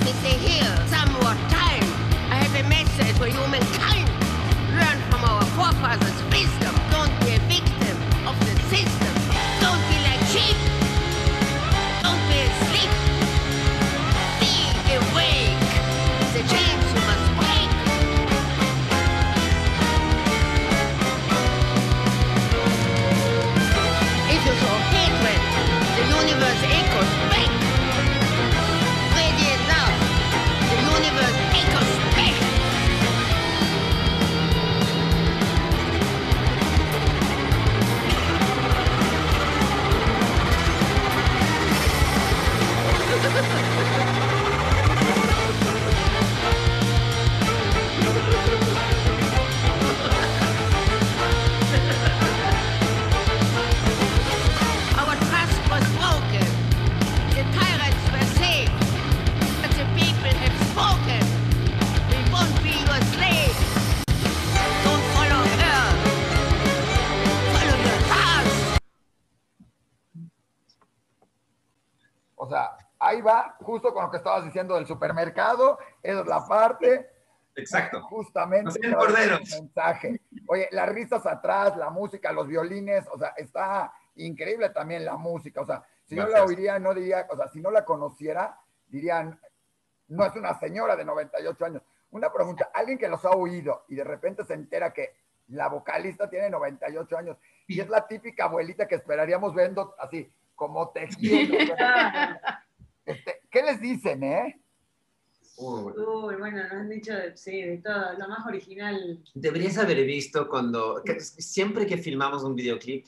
me 0.03 0.11
stay 0.13 0.37
here 0.37 0.75
some 0.85 1.11
more 1.13 1.33
time. 1.49 1.81
I 2.29 2.35
have 2.43 2.53
a 2.53 2.69
message 2.69 3.17
for 3.17 3.25
humankind. 3.25 4.07
Learn 4.77 5.01
from 5.09 5.23
our 5.25 5.43
forefathers' 5.55 6.21
wisdom. 6.31 6.84
Que 74.15 74.19
estabas 74.19 74.45
diciendo 74.45 74.75
del 74.75 74.87
supermercado, 74.87 75.77
esa 76.01 76.21
es 76.21 76.27
la 76.27 76.47
parte. 76.47 77.09
Exacto. 77.55 78.01
Justamente. 78.03 78.87
No 78.87 78.97
corderos. 78.97 79.41
Mensaje. 79.51 80.21
Oye, 80.47 80.67
las 80.71 80.89
risas 80.89 81.25
atrás, 81.25 81.75
la 81.77 81.89
música, 81.89 82.31
los 82.31 82.47
violines, 82.47 83.05
o 83.11 83.17
sea, 83.17 83.33
está 83.37 83.93
increíble 84.15 84.69
también 84.69 85.05
la 85.05 85.17
música. 85.17 85.61
O 85.61 85.65
sea, 85.65 85.83
si 86.05 86.15
no 86.15 86.27
la 86.27 86.43
oiría, 86.43 86.79
no 86.79 86.93
diría, 86.93 87.27
o 87.29 87.35
sea, 87.35 87.47
si 87.47 87.59
no 87.59 87.71
la 87.71 87.85
conociera, 87.85 88.59
dirían, 88.87 89.39
no 90.07 90.25
es 90.25 90.35
una 90.35 90.57
señora 90.59 90.95
de 90.95 91.05
98 91.05 91.65
años. 91.65 91.81
Una 92.11 92.31
pregunta, 92.31 92.69
alguien 92.73 92.97
que 92.97 93.09
los 93.09 93.25
ha 93.25 93.31
oído 93.31 93.85
y 93.89 93.95
de 93.95 94.03
repente 94.03 94.45
se 94.45 94.53
entera 94.53 94.93
que 94.93 95.15
la 95.47 95.67
vocalista 95.67 96.29
tiene 96.29 96.49
98 96.49 97.17
años 97.17 97.37
y 97.67 97.79
es 97.79 97.89
la 97.89 98.07
típica 98.07 98.45
abuelita 98.45 98.87
que 98.87 98.95
esperaríamos 98.95 99.53
viendo 99.53 99.95
así, 99.99 100.31
como 100.55 100.89
tejiendo. 100.89 101.57
Este, 103.91 104.09
¿Qué 104.09 104.17
les 104.17 104.21
dicen, 104.21 104.23
eh? 104.23 104.61
Uy, 105.57 105.93
bueno, 106.37 106.63
nos 106.63 106.71
han 106.71 106.89
dicho 106.89 107.13
de, 107.13 107.35
sí, 107.37 107.61
de 107.61 107.77
todo, 107.77 108.13
lo 108.17 108.27
más 108.27 108.45
original. 108.45 109.23
Deberías 109.33 109.77
haber 109.77 110.05
visto 110.05 110.49
cuando, 110.49 111.01
siempre 111.19 111.85
que 111.85 111.97
filmamos 111.97 112.43
un 112.43 112.55
videoclip, 112.55 113.05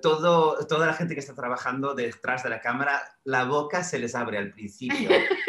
todo, 0.00 0.64
toda 0.66 0.86
la 0.86 0.94
gente 0.94 1.14
que 1.14 1.20
está 1.20 1.34
trabajando 1.34 1.94
detrás 1.94 2.44
de 2.44 2.50
la 2.50 2.60
cámara, 2.60 3.02
la 3.24 3.44
boca 3.44 3.82
se 3.82 3.98
les 3.98 4.14
abre 4.14 4.38
al 4.38 4.52
principio. 4.52 5.08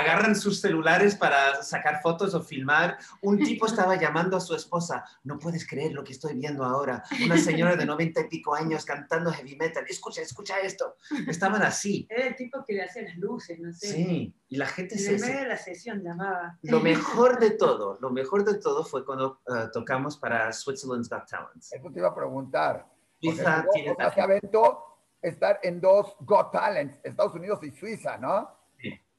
agarran 0.00 0.34
sus 0.34 0.60
celulares 0.60 1.14
para 1.14 1.62
sacar 1.62 2.00
fotos 2.02 2.34
o 2.34 2.42
filmar. 2.42 2.98
Un 3.22 3.38
tipo 3.38 3.66
estaba 3.66 3.96
llamando 3.96 4.36
a 4.36 4.40
su 4.40 4.54
esposa, 4.54 5.04
no 5.24 5.38
puedes 5.38 5.66
creer 5.66 5.92
lo 5.92 6.02
que 6.02 6.12
estoy 6.12 6.34
viendo 6.34 6.64
ahora. 6.64 7.02
Una 7.24 7.36
señora 7.36 7.76
de 7.76 7.84
noventa 7.84 8.20
y 8.20 8.28
pico 8.28 8.54
años 8.54 8.84
cantando 8.84 9.30
heavy 9.32 9.56
metal. 9.56 9.84
Escucha, 9.88 10.22
escucha 10.22 10.58
esto. 10.60 10.96
Estaban 11.28 11.62
así. 11.62 12.06
Era 12.10 12.26
el 12.28 12.36
tipo 12.36 12.64
que 12.66 12.74
le 12.74 12.84
hacía 12.84 13.02
las 13.02 13.16
luces, 13.16 13.58
no 13.58 13.72
sé. 13.72 13.88
Sí, 13.88 14.34
y 14.48 14.56
la 14.56 14.66
gente 14.66 14.94
en 14.94 15.00
se... 15.00 15.14
En 15.14 15.20
medio 15.20 15.40
de 15.40 15.48
la 15.48 15.56
sesión 15.56 16.02
llamaba. 16.02 16.58
Lo 16.62 16.80
mejor 16.80 17.38
de 17.38 17.52
todo, 17.52 17.98
lo 18.00 18.10
mejor 18.10 18.44
de 18.44 18.58
todo 18.58 18.84
fue 18.84 19.04
cuando 19.04 19.40
uh, 19.46 19.70
tocamos 19.72 20.16
para 20.16 20.52
Switzerland's 20.52 21.08
Got 21.08 21.28
Talent. 21.28 21.62
Eso 21.62 21.90
te 21.92 21.98
iba 21.98 22.08
a 22.08 22.14
preguntar. 22.14 22.86
Suiza 23.20 23.66
tiene 23.72 23.94
talento. 23.94 24.86
estar 25.22 25.60
en 25.62 25.80
dos 25.80 26.16
Got 26.20 26.52
Talents, 26.52 26.98
Estados 27.02 27.34
Unidos 27.34 27.60
y 27.62 27.70
Suiza, 27.72 28.16
¿no? 28.18 28.59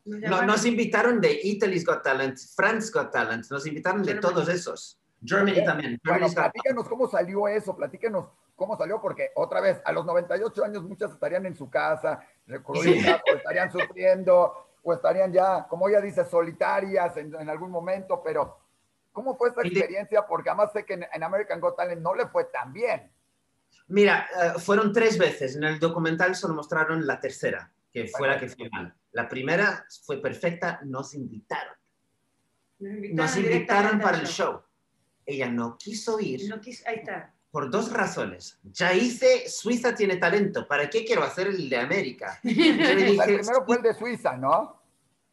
No, 0.05 0.41
nos 0.43 0.65
invitaron 0.65 1.21
de 1.21 1.39
Italy's 1.43 1.85
Got 1.85 2.03
Talent, 2.03 2.37
France 2.55 2.91
Got 2.91 3.11
Talent, 3.11 3.45
nos 3.49 3.65
invitaron 3.67 4.03
de 4.03 4.15
todos 4.15 4.49
esos. 4.49 4.99
Germany 5.23 5.63
también. 5.63 5.99
bueno, 6.03 6.27
platícanos 6.33 6.87
cómo 6.87 7.07
salió 7.07 7.47
eso, 7.47 7.75
platícanos 7.75 8.27
cómo 8.55 8.77
salió, 8.77 9.01
porque 9.01 9.31
otra 9.35 9.61
vez, 9.61 9.81
a 9.85 9.91
los 9.91 10.05
98 10.05 10.63
años 10.63 10.83
muchas 10.83 11.11
estarían 11.11 11.45
en 11.45 11.55
su 11.55 11.69
casa, 11.69 12.19
recluidas, 12.47 13.21
o 13.31 13.35
estarían 13.35 13.71
sufriendo, 13.71 14.67
o 14.83 14.93
estarían 14.93 15.31
ya, 15.31 15.67
como 15.67 15.89
ella 15.89 16.01
dice, 16.01 16.25
solitarias 16.25 17.17
en, 17.17 17.49
algún 17.49 17.71
momento, 17.71 18.21
pero 18.23 18.59
¿cómo 19.11 19.35
fue 19.35 19.49
esa 19.49 19.61
experiencia? 19.61 20.25
Porque 20.27 20.49
además 20.49 20.71
sé 20.73 20.85
que 20.85 20.93
en, 20.93 21.23
American 21.23 21.59
Got 21.59 21.77
Talent 21.77 22.01
no 22.01 22.15
le 22.15 22.27
fue 22.27 22.45
tan 22.45 22.73
bien. 22.73 23.11
Mira, 23.87 24.27
eh, 24.39 24.59
fueron 24.59 24.93
tres 24.93 25.17
veces, 25.17 25.55
en 25.55 25.63
el 25.63 25.79
documental 25.79 26.35
solo 26.35 26.53
mostraron 26.53 27.05
la 27.05 27.19
tercera, 27.19 27.71
que 27.91 28.07
fue 28.07 28.27
la 28.27 28.39
que 28.39 28.47
fue 28.47 28.69
mal. 28.69 28.95
La 29.11 29.27
primera 29.27 29.85
fue 30.03 30.21
perfecta, 30.21 30.79
nos 30.85 31.13
invitaron. 31.13 31.75
Nos 32.79 33.37
invitaron, 33.37 33.99
para 33.99 34.17
el 34.19 34.25
show. 34.25 34.61
Ella 35.25 35.49
no 35.49 35.77
quiso 35.77 36.19
ir. 36.19 36.49
No 36.49 36.59
quiso, 36.59 36.83
ahí 36.87 36.97
está. 36.97 37.33
Por 37.51 37.69
dos 37.69 37.91
razones. 37.91 38.57
Ya 38.63 38.93
hice 38.93 39.47
Suiza 39.49 39.93
tiene 39.93 40.17
talento. 40.17 40.67
¿Para 40.67 40.89
qué 40.89 41.05
quiero 41.05 41.23
hacer 41.23 41.47
el 41.47 41.69
de 41.69 41.77
América? 41.77 42.39
el 42.43 43.17
primero 43.17 43.65
fue 43.65 43.77
el 43.77 43.83
de 43.83 43.93
Suiza, 43.93 44.37
¿no? 44.37 44.81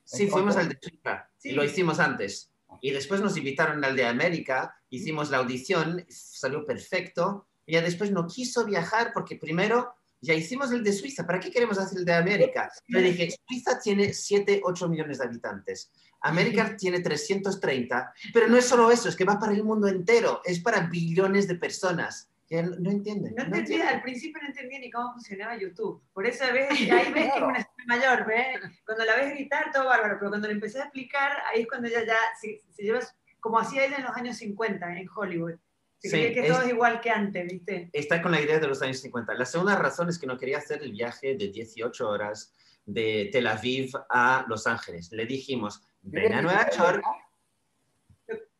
Sí, 0.05 0.27
fuimos 0.27 0.57
al 0.57 0.68
de 0.68 0.79
Suiza. 0.81 1.31
Y 1.42 1.53
lo 1.53 1.64
hicimos 1.64 2.01
antes. 2.01 2.51
Y 2.81 2.90
después 2.90 3.21
nos 3.21 3.37
invitaron 3.37 3.83
al 3.85 3.97
de 3.97 4.05
América. 4.05 4.77
Hicimos 4.90 5.31
la 5.31 5.38
audición. 5.38 6.05
Salió 6.09 6.66
perfecto. 6.66 7.47
Ella 7.66 7.83
después 7.83 8.11
no 8.11 8.27
quiso 8.27 8.64
viajar 8.64 9.12
porque 9.14 9.37
primero 9.37 9.94
ya 10.20 10.35
hicimos 10.35 10.72
el 10.72 10.83
de 10.83 10.92
Suiza, 10.92 11.26
¿para 11.26 11.40
qué 11.40 11.50
queremos 11.50 11.78
hacer 11.78 11.98
el 11.98 12.04
de 12.04 12.14
América? 12.14 12.70
Le 12.88 13.02
dije, 13.02 13.31
Suiza 13.46 13.78
tiene 13.78 14.12
7, 14.12 14.62
8 14.64 14.88
millones 14.88 15.18
de 15.18 15.24
habitantes, 15.24 15.92
América 16.20 16.76
tiene 16.76 17.00
330, 17.00 18.12
pero 18.33 18.48
no 18.48 18.57
es 18.57 18.66
solo 18.66 18.90
eso, 18.90 19.09
es 19.09 19.16
que 19.16 19.24
va 19.24 19.38
para 19.38 19.52
el 19.52 19.64
mundo 19.64 19.87
entero, 19.87 20.42
es 20.44 20.61
para 20.61 20.81
billones 20.81 21.46
de 21.46 21.54
personas. 21.54 22.31
Que 22.48 22.62
no, 22.62 22.90
entienden. 22.90 23.35
No, 23.37 23.44
entendía, 23.44 23.90
al 23.90 24.00
principio 24.00 24.40
no 24.40 24.48
entendía 24.48 24.78
ni 24.78 24.90
cómo 24.90 25.12
funcionaba 25.12 25.59
YouTube. 25.59 26.02
Por 26.14 26.26
eso 26.26 26.46
ves, 26.50 26.70
ahí 26.70 27.12
ves 27.12 27.12
que 27.12 27.38
es 27.38 27.42
una 27.42 27.68
mayor, 27.87 28.26
¿ves? 28.26 28.59
Cuando 28.87 29.04
la 29.04 29.16
ves 29.16 29.35
gritar, 29.35 29.70
todo 29.70 29.85
bárbaro, 29.85 30.16
pero 30.18 30.31
cuando 30.31 30.48
le 30.48 30.54
empecé 30.54 30.81
a 30.81 30.85
explicar, 30.85 31.31
ahí 31.52 31.61
es 31.61 31.68
cuando 31.68 31.88
ella 31.88 32.07
ya 32.07 32.16
se, 32.40 32.62
se 32.74 32.85
lleva, 32.85 33.00
como 33.38 33.59
hacía 33.59 33.85
ella 33.85 33.98
en 33.98 34.04
los 34.04 34.16
años 34.16 34.38
50 34.38 34.98
en 34.98 35.09
Hollywood 35.14 35.59
Sí, 36.00 36.11
que 36.32 36.44
todo 36.46 36.62
es 36.62 36.68
igual 36.68 37.00
que 37.00 37.11
antes, 37.11 37.44
¿viste? 37.50 37.90
Está 37.92 38.22
con 38.22 38.30
la 38.30 38.40
idea 38.40 38.61
de 38.61 38.68
los 38.68 38.80
años 38.82 39.00
50. 39.00 39.34
La 39.34 39.44
segunda 39.44 39.74
razón 39.76 40.08
es 40.08 40.18
que 40.18 40.26
no 40.26 40.38
quería 40.38 40.58
hacer 40.58 40.82
el 40.82 40.92
viaje 40.92 41.34
de 41.34 41.48
18 41.48 42.08
horas 42.08 42.54
de 42.87 43.28
Tel 43.32 43.46
Aviv 43.48 43.90
a 44.08 44.44
Los 44.48 44.66
Ángeles. 44.66 45.11
Le 45.11 45.26
dijimos, 45.26 45.82
ven 46.02 46.32
a 46.32 46.42
Nueva 46.42 46.70
York. 46.70 47.02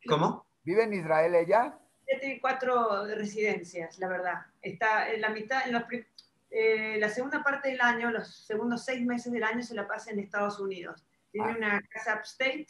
¿Cómo? 0.07 0.47
¿Vive 0.65 0.83
en 0.83 0.95
Israel 0.95 1.35
ella? 1.35 1.79
tiene 2.17 2.41
cuatro 2.41 3.07
residencias, 3.07 3.99
la 3.99 4.09
verdad. 4.09 4.47
Está 4.63 5.13
en 5.13 5.21
la 5.21 5.29
mitad, 5.29 5.67
en 5.67 5.75
los, 5.75 5.83
eh, 6.51 6.97
la 6.99 7.09
segunda 7.09 7.43
parte 7.43 7.69
del 7.69 7.81
año, 7.81 8.11
los 8.11 8.47
segundos 8.47 8.85
seis 8.85 9.05
meses 9.05 9.33
del 9.33 9.45
año 9.45 9.63
se 9.63 9.75
la 9.75 9.87
pasa 9.87 10.11
en 10.11 10.19
Estados 10.19 10.59
Unidos. 10.59 11.07
Tiene 11.31 11.53
ah. 11.53 11.57
una 11.57 11.83
casa 11.91 12.17
upstate 12.17 12.67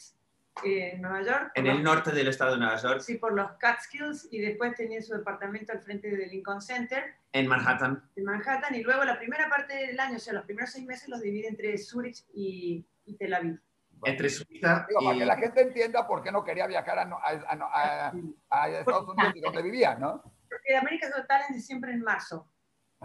en 0.63 1.01
Nueva 1.01 1.21
York. 1.21 1.51
En 1.55 1.67
el 1.67 1.83
norte 1.83 2.11
del 2.11 2.27
estado 2.27 2.53
de 2.53 2.59
Nueva 2.59 2.75
York. 2.77 3.01
Sí, 3.01 3.15
por 3.15 3.33
los 3.33 3.51
Catskills 3.53 4.27
y 4.31 4.39
después 4.39 4.75
tenía 4.75 5.01
su 5.01 5.13
departamento 5.13 5.73
al 5.73 5.81
frente 5.81 6.09
del 6.09 6.29
Lincoln 6.29 6.61
Center. 6.61 7.15
En 7.31 7.47
Manhattan. 7.47 8.09
En 8.15 8.23
Manhattan 8.23 8.75
y 8.75 8.83
luego 8.83 9.03
la 9.03 9.17
primera 9.17 9.49
parte 9.49 9.73
del 9.73 9.99
año, 9.99 10.17
o 10.17 10.19
sea, 10.19 10.33
los 10.33 10.45
primeros 10.45 10.71
seis 10.71 10.85
meses 10.85 11.07
los 11.09 11.21
divide 11.21 11.47
entre 11.47 11.77
Zurich 11.77 12.25
y, 12.33 12.85
Tel 13.17 13.33
Aviv. 13.33 13.59
Entre 14.03 14.29
Suiza 14.29 14.87
y... 14.89 15.05
Para 15.05 15.17
que 15.17 15.25
la 15.25 15.37
gente 15.37 15.61
entienda 15.61 16.07
por 16.07 16.23
qué 16.23 16.31
no 16.31 16.43
quería 16.43 16.67
viajar 16.67 16.99
a, 16.99 18.13
a, 18.49 18.69
Estados 18.69 19.09
Unidos 19.09 19.33
y 19.35 19.41
donde 19.41 19.61
vivía, 19.61 19.95
¿no? 19.95 20.23
Porque 20.49 20.75
América 20.75 21.09
Total 21.11 21.41
es 21.49 21.65
siempre 21.65 21.91
en 21.91 22.01
marzo. 22.01 22.47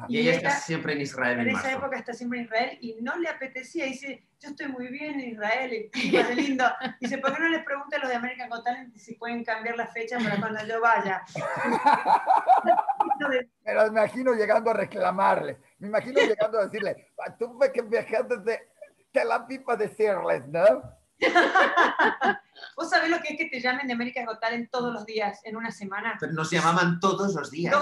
Y, 0.09 0.19
ella 0.19 0.33
está 0.33 0.51
siempre 0.51 0.95
en 0.95 1.03
Israel. 1.03 1.39
En, 1.41 1.51
esa 1.51 1.73
época 1.73 1.97
está 1.97 2.13
siempre 2.13 2.41
en 2.41 2.47
Israel 2.47 2.79
y 2.81 2.97
no 3.01 3.17
le 3.17 3.29
apetecía. 3.29 3.85
Dice, 3.85 4.27
yo 4.41 4.51
estoy 4.51 4.67
muy 4.67 4.89
bien 4.89 5.21
en 5.21 5.31
Israel, 5.31 5.73
el 5.73 5.89
clima 5.91 6.21
es 6.21 6.37
lindo. 6.37 6.65
Dice, 7.01 7.19
¿por 7.19 7.33
qué 7.33 7.43
no 7.43 7.49
les 7.49 7.65
pregunta 7.65 7.97
a 7.97 8.01
los 8.01 8.09
de 8.09 8.17
American 8.17 8.49
Got 8.49 8.65
Talent 8.65 8.97
si 8.97 9.15
pueden 9.15 9.45
cambiar 9.45 9.77
la 9.77 9.87
fecha 9.87 10.19
para 10.19 10.41
cuando 10.41 10.67
yo 10.67 10.81
vaya? 10.81 11.23
Me 13.65 13.75
lo 13.75 13.87
imagino 13.87 14.35
llegando 14.35 14.73
a 14.73 14.75
reclamarle. 14.75 15.59
Me 15.79 15.87
imagino 15.87 16.21
llegando 16.21 16.59
a 16.59 16.65
decirle, 16.65 17.13
tú 17.39 17.57
ves 17.57 17.71
que 17.71 17.83
viajaste 17.83 18.39
desde 18.39 18.69
Tel 19.13 19.31
Aviv 19.31 19.63
para 19.63 19.79
decirles, 19.79 20.49
¿no? 20.49 20.83
¿Vos 22.77 22.91
sabés 22.91 23.09
lo 23.09 23.21
que 23.21 23.35
es 23.35 23.39
que 23.39 23.49
te 23.49 23.61
llamen 23.61 23.87
de 23.87 23.93
American 23.93 24.27
Got 24.27 24.41
Talent 24.41 24.69
todos 24.71 24.93
los 24.93 25.07
días 25.07 25.41
en 25.45 25.57
una 25.57 25.71
semana? 25.71 26.17
Pero 26.19 26.33
nos 26.33 26.51
llamaban 26.51 26.99
todos 26.99 27.33
los 27.35 27.53
días 27.53 27.73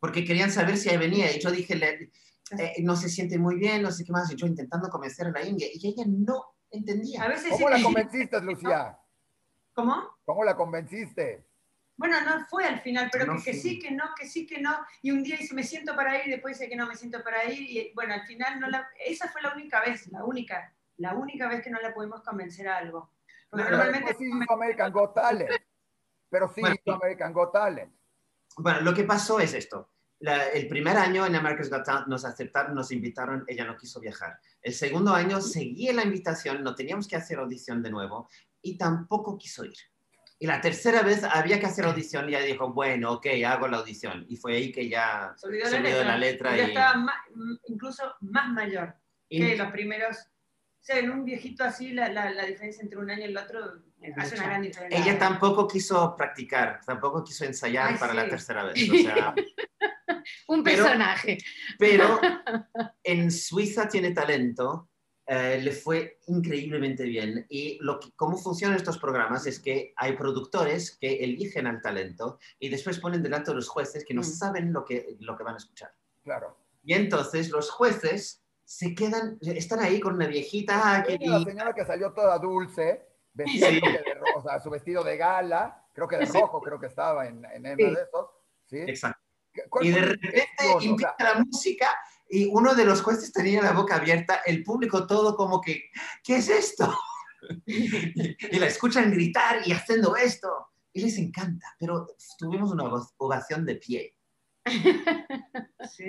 porque 0.00 0.24
querían 0.24 0.50
saber 0.50 0.76
si 0.76 0.88
ahí 0.88 0.96
venía. 0.96 1.34
Y 1.34 1.40
yo 1.40 1.50
dije, 1.50 1.74
eh, 2.58 2.74
no 2.82 2.96
se 2.96 3.08
siente 3.08 3.38
muy 3.38 3.56
bien, 3.56 3.82
no 3.82 3.90
sé 3.90 4.04
qué 4.04 4.12
más. 4.12 4.30
Y 4.30 4.36
yo 4.36 4.46
intentando 4.46 4.88
convencer 4.88 5.26
a 5.26 5.30
la 5.30 5.44
India. 5.44 5.68
Y 5.72 5.88
ella 5.88 6.04
no 6.06 6.56
entendía. 6.70 7.22
A 7.22 7.28
veces 7.28 7.50
¿Cómo 7.50 7.70
la 7.70 7.82
convenciste, 7.82 8.40
Lucía? 8.40 8.98
¿Cómo? 9.72 10.16
¿Cómo 10.24 10.44
la 10.44 10.56
convenciste? 10.56 11.46
Bueno, 11.96 12.20
no 12.20 12.46
fue 12.46 12.64
al 12.64 12.80
final, 12.80 13.08
pero 13.10 13.36
que, 13.42 13.54
sí, 13.54 13.78
que 13.78 13.90
no, 13.90 14.04
que 14.18 14.26
sí, 14.26 14.46
que 14.46 14.60
no. 14.60 14.76
Y 15.00 15.10
un 15.10 15.22
día 15.22 15.38
dice, 15.38 15.54
me 15.54 15.62
siento 15.62 15.96
para 15.96 16.18
ir, 16.18 16.28
y 16.28 16.30
después 16.32 16.58
dice 16.58 16.68
que 16.68 16.76
no 16.76 16.86
me 16.86 16.94
siento 16.94 17.22
para 17.24 17.44
ir. 17.46 17.62
Y 17.62 17.92
bueno, 17.94 18.14
al 18.14 18.26
final, 18.26 18.60
no 18.60 18.68
la, 18.68 18.86
esa 19.04 19.28
fue 19.28 19.40
la 19.40 19.54
única 19.54 19.80
vez, 19.80 20.06
la 20.08 20.24
única, 20.24 20.74
la 20.98 21.14
única 21.14 21.48
vez 21.48 21.62
que 21.62 21.70
no 21.70 21.80
la 21.80 21.94
pudimos 21.94 22.22
convencer 22.22 22.68
a 22.68 22.78
algo. 22.78 23.12
Porque 23.48 23.70
normalmente... 23.70 24.14
sí 24.14 24.24
hizo 24.28 24.52
American 24.52 24.92
Got 24.92 25.14
Talent. 25.14 25.50
Pero 26.28 26.48
sí 26.48 26.60
hizo 26.60 26.94
American 26.94 27.32
Got 27.32 27.52
Talent. 27.52 27.92
Bueno, 28.56 28.80
lo 28.80 28.94
que 28.94 29.04
pasó 29.04 29.40
es 29.40 29.54
esto. 29.54 29.90
el 30.20 30.66
primer 30.68 30.96
año 30.96 31.26
en 31.26 31.34
America's 31.34 31.70
Got 31.70 31.84
Talent 31.84 32.06
nos 32.08 32.24
aceptaron, 32.24 32.74
nos 32.74 32.90
invitaron, 32.90 33.44
ella 33.46 33.64
no 33.64 33.76
quiso 33.76 34.00
viajar. 34.00 34.38
El 34.62 34.72
segundo 34.72 35.14
año 35.14 35.40
seguí 35.40 35.92
la 35.92 36.04
invitación, 36.04 36.62
no 36.62 36.74
teníamos 36.74 37.06
que 37.06 37.16
hacer 37.16 37.38
audición 37.38 37.82
de 37.82 37.90
nuevo 37.90 38.28
y 38.62 38.78
tampoco 38.78 39.36
quiso 39.36 39.64
ir. 39.64 39.76
Y 40.38 40.46
la 40.46 40.60
tercera 40.60 41.02
vez 41.02 41.24
había 41.24 41.58
que 41.58 41.66
hacer 41.66 41.86
audición 41.86 42.28
y 42.28 42.34
ella 42.34 42.44
dijo, 42.44 42.70
bueno, 42.70 43.12
ok, 43.12 43.26
hago 43.46 43.68
la 43.68 43.78
audición. 43.78 44.26
Y 44.28 44.36
fue 44.36 44.56
ahí 44.56 44.70
que 44.70 44.88
ya 44.88 45.34
se 45.36 45.46
olvidó, 45.46 45.70
de 45.70 46.04
la 46.04 46.18
letra. 46.18 46.56
Y... 46.56 46.60
estaba 46.60 47.06
incluso 47.68 48.14
más 48.20 48.50
mayor 48.52 48.94
que 49.30 49.56
los 49.56 49.70
primeros. 49.72 50.16
O 50.86 50.92
sea, 50.92 50.98
en 50.98 51.10
un 51.10 51.24
viejito 51.24 51.64
así, 51.64 51.90
la, 51.90 52.08
la 52.08 52.44
diferencia 52.44 52.80
entre 52.80 52.98
un 52.98 53.10
año 53.10 53.22
y 53.22 53.24
el 53.24 53.36
otro 53.36 53.82
ella 54.90 55.18
tampoco 55.18 55.66
quiso 55.66 56.14
practicar, 56.16 56.80
tampoco 56.84 57.24
quiso 57.24 57.44
ensayar 57.44 57.98
para 57.98 58.14
la 58.14 58.28
tercera 58.28 58.64
vez. 58.64 58.74
Un 60.48 60.62
personaje. 60.62 61.38
Pero 61.78 62.20
en 63.02 63.30
Suiza 63.30 63.88
tiene 63.88 64.12
talento. 64.12 64.88
eh, 65.28 65.60
le 65.60 65.72
fue 65.72 66.20
increíblemente 66.28 67.02
bien. 67.02 67.46
Y 67.48 67.78
lo 67.80 67.98
que, 67.98 68.12
cómo 68.14 68.36
funcionan 68.36 68.76
estos 68.76 68.98
programas 68.98 69.44
es 69.46 69.58
que 69.58 69.92
hay 69.96 70.12
productores 70.12 70.96
que 71.00 71.14
eligen 71.16 71.66
al 71.66 71.80
talento 71.80 72.38
y 72.60 72.68
después 72.68 73.00
ponen 73.00 73.24
delante 73.24 73.50
de 73.50 73.56
los 73.56 73.68
jueces 73.68 74.04
que 74.04 74.14
no 74.14 74.20
mm. 74.20 74.24
saben 74.24 74.72
lo 74.72 74.84
que, 74.84 75.16
lo 75.18 75.36
que 75.36 75.42
van 75.42 75.54
a 75.54 75.58
escuchar. 75.58 75.92
Claro. 76.22 76.56
Y 76.84 76.94
entonces 76.94 77.50
los 77.50 77.70
jueces 77.70 78.45
se 78.66 78.96
quedan, 78.96 79.38
están 79.40 79.78
ahí 79.78 80.00
con 80.00 80.14
una 80.14 80.26
viejita. 80.26 81.04
Que... 81.06 81.18
La 81.20 81.40
señora 81.40 81.72
que 81.72 81.84
salió 81.84 82.12
toda 82.12 82.36
dulce, 82.38 83.06
vestida 83.32 83.68
de, 83.68 84.04
o 84.34 84.42
sea, 84.42 84.58
su 84.58 84.68
vestido 84.68 85.04
de 85.04 85.16
gala, 85.16 85.84
creo 85.92 86.08
que 86.08 86.16
de 86.16 86.26
rojo, 86.26 86.60
creo 86.60 86.80
que 86.80 86.88
estaba 86.88 87.26
en, 87.26 87.44
en 87.44 87.64
uno 87.64 87.76
de 87.76 88.02
esos. 88.02 88.30
¿sí? 88.66 88.78
Exacto. 88.78 89.20
Y 89.80 89.90
de 89.90 90.00
repente 90.00 90.48
empieza 90.82 91.14
la 91.20 91.42
música 91.42 91.88
y 92.28 92.46
uno 92.46 92.74
de 92.74 92.84
los 92.84 93.02
jueces 93.02 93.32
tenía 93.32 93.62
la 93.62 93.72
boca 93.72 93.96
abierta, 93.96 94.42
el 94.44 94.64
público 94.64 95.06
todo 95.06 95.36
como 95.36 95.60
que, 95.60 95.84
¿qué 96.24 96.36
es 96.36 96.48
esto? 96.48 96.92
y 97.66 98.58
la 98.58 98.66
escuchan 98.66 99.12
gritar 99.12 99.60
y 99.64 99.72
haciendo 99.72 100.16
esto. 100.16 100.68
Y 100.92 101.02
les 101.02 101.16
encanta, 101.18 101.76
pero 101.78 102.06
tuvimos 102.36 102.72
una 102.72 102.84
ovación 103.18 103.64
de 103.64 103.76
pie. 103.76 104.15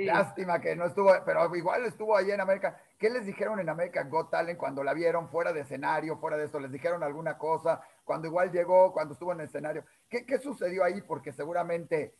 Lástima 0.05 0.59
que 0.59 0.75
no 0.75 0.85
estuvo, 0.85 1.11
pero 1.25 1.55
igual 1.55 1.85
estuvo 1.85 2.15
ahí 2.15 2.31
en 2.31 2.41
América. 2.41 2.79
¿Qué 2.97 3.09
les 3.09 3.25
dijeron 3.25 3.59
en 3.59 3.69
América 3.69 4.03
Got 4.03 4.31
Talent 4.31 4.57
cuando 4.57 4.83
la 4.83 4.93
vieron 4.93 5.29
fuera 5.29 5.53
de 5.53 5.61
escenario, 5.61 6.17
fuera 6.17 6.37
de 6.37 6.45
esto? 6.45 6.59
¿Les 6.59 6.71
dijeron 6.71 7.03
alguna 7.03 7.37
cosa? 7.37 7.81
Cuando 8.03 8.27
igual 8.27 8.51
llegó, 8.51 8.91
cuando 8.91 9.13
estuvo 9.13 9.31
en 9.31 9.41
el 9.41 9.45
escenario. 9.45 9.85
¿Qué, 10.09 10.25
qué 10.25 10.39
sucedió 10.39 10.83
ahí? 10.83 11.01
Porque 11.01 11.31
seguramente 11.31 12.15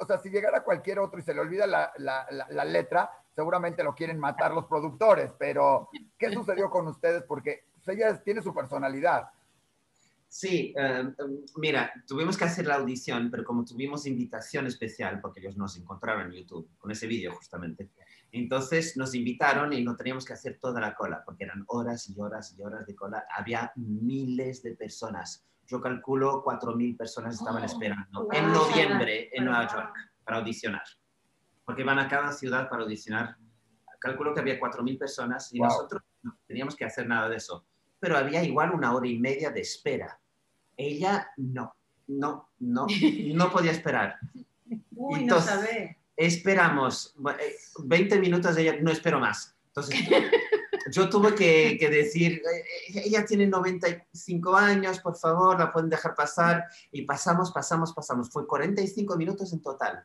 o 0.00 0.06
sea, 0.06 0.18
si 0.18 0.30
llegara 0.30 0.62
cualquier 0.62 0.98
otro 0.98 1.18
y 1.18 1.22
se 1.22 1.34
le 1.34 1.40
olvida 1.40 1.66
la, 1.66 1.92
la, 1.98 2.26
la, 2.30 2.64
letra, 2.64 3.10
seguramente 3.34 3.84
lo 3.84 3.94
quieren 3.94 4.18
matar 4.18 4.52
los 4.52 4.66
productores, 4.66 5.32
pero 5.38 5.88
¿qué 6.18 6.32
sucedió 6.32 6.70
con 6.70 6.88
ustedes? 6.88 7.22
Porque 7.24 7.64
ella 7.86 8.22
tiene 8.22 8.42
su 8.42 8.54
personalidad. 8.54 9.28
Sí, 10.34 10.74
em, 10.76 11.14
em, 11.16 11.44
mira, 11.58 11.92
tuvimos 12.08 12.36
que 12.36 12.44
hacer 12.44 12.66
la 12.66 12.74
audición, 12.74 13.30
pero 13.30 13.44
como 13.44 13.64
tuvimos 13.64 14.04
invitación 14.04 14.66
especial, 14.66 15.20
porque 15.20 15.38
ellos 15.38 15.56
nos 15.56 15.76
encontraron 15.76 16.26
en 16.26 16.32
YouTube, 16.32 16.68
con 16.76 16.90
ese 16.90 17.06
vídeo 17.06 17.32
justamente, 17.32 17.90
entonces 18.32 18.96
nos 18.96 19.14
invitaron 19.14 19.72
y 19.72 19.84
no 19.84 19.94
teníamos 19.94 20.24
que 20.24 20.32
hacer 20.32 20.58
toda 20.60 20.80
la 20.80 20.96
cola, 20.96 21.22
porque 21.24 21.44
eran 21.44 21.62
horas 21.68 22.10
y 22.10 22.20
horas 22.20 22.52
y 22.58 22.62
horas 22.62 22.84
de 22.84 22.96
cola. 22.96 23.24
Había 23.30 23.72
miles 23.76 24.62
de 24.64 24.74
personas 24.74 25.46
yo 25.66 25.80
calculo 25.80 26.42
4.000 26.44 26.96
personas 26.96 27.34
estaban 27.36 27.62
oh, 27.62 27.66
esperando 27.66 28.28
en 28.32 28.52
noviembre 28.52 29.30
en 29.32 29.44
Nueva 29.44 29.66
York 29.66 29.94
para 30.22 30.38
audicionar, 30.38 30.82
porque 31.64 31.84
van 31.84 31.98
a 31.98 32.08
cada 32.08 32.32
ciudad 32.32 32.68
para 32.68 32.82
audicionar. 32.82 33.36
Calculo 33.98 34.34
que 34.34 34.40
había 34.40 34.60
4.000 34.60 34.98
personas 34.98 35.52
y 35.54 35.60
nosotros 35.60 36.02
no 36.22 36.36
teníamos 36.46 36.76
que 36.76 36.84
hacer 36.84 37.06
nada 37.06 37.28
de 37.30 37.36
eso, 37.36 37.66
pero 37.98 38.18
había 38.18 38.44
igual 38.44 38.72
una 38.72 38.94
hora 38.94 39.06
y 39.06 39.18
media 39.18 39.50
de 39.50 39.60
espera. 39.60 40.20
Ella 40.76 41.30
no, 41.36 41.74
no, 42.06 42.50
no, 42.58 42.86
no 43.34 43.50
podía 43.50 43.72
esperar. 43.72 44.18
Uy, 44.94 45.20
Entonces, 45.22 45.54
no 45.54 45.60
sabe. 45.60 45.98
Esperamos 46.16 47.14
20 47.78 48.14
eh, 48.14 48.18
minutos 48.20 48.54
de 48.54 48.62
ella, 48.62 48.76
no 48.80 48.90
espero 48.92 49.18
más. 49.18 49.56
Entonces, 49.66 49.96
yo 50.92 51.08
tuve 51.08 51.34
que, 51.34 51.76
que, 51.78 51.90
decir, 51.90 52.34
eh, 52.34 53.02
ella 53.04 53.24
tiene 53.24 53.48
95 53.48 54.54
años, 54.54 55.00
por 55.00 55.16
favor, 55.16 55.58
la 55.58 55.72
pueden 55.72 55.90
dejar 55.90 56.14
pasar. 56.14 56.64
Y 56.92 57.02
pasamos, 57.02 57.50
pasamos, 57.50 57.92
pasamos. 57.92 58.30
Fue 58.30 58.46
45 58.46 59.16
minutos 59.16 59.52
en 59.52 59.60
total 59.60 60.04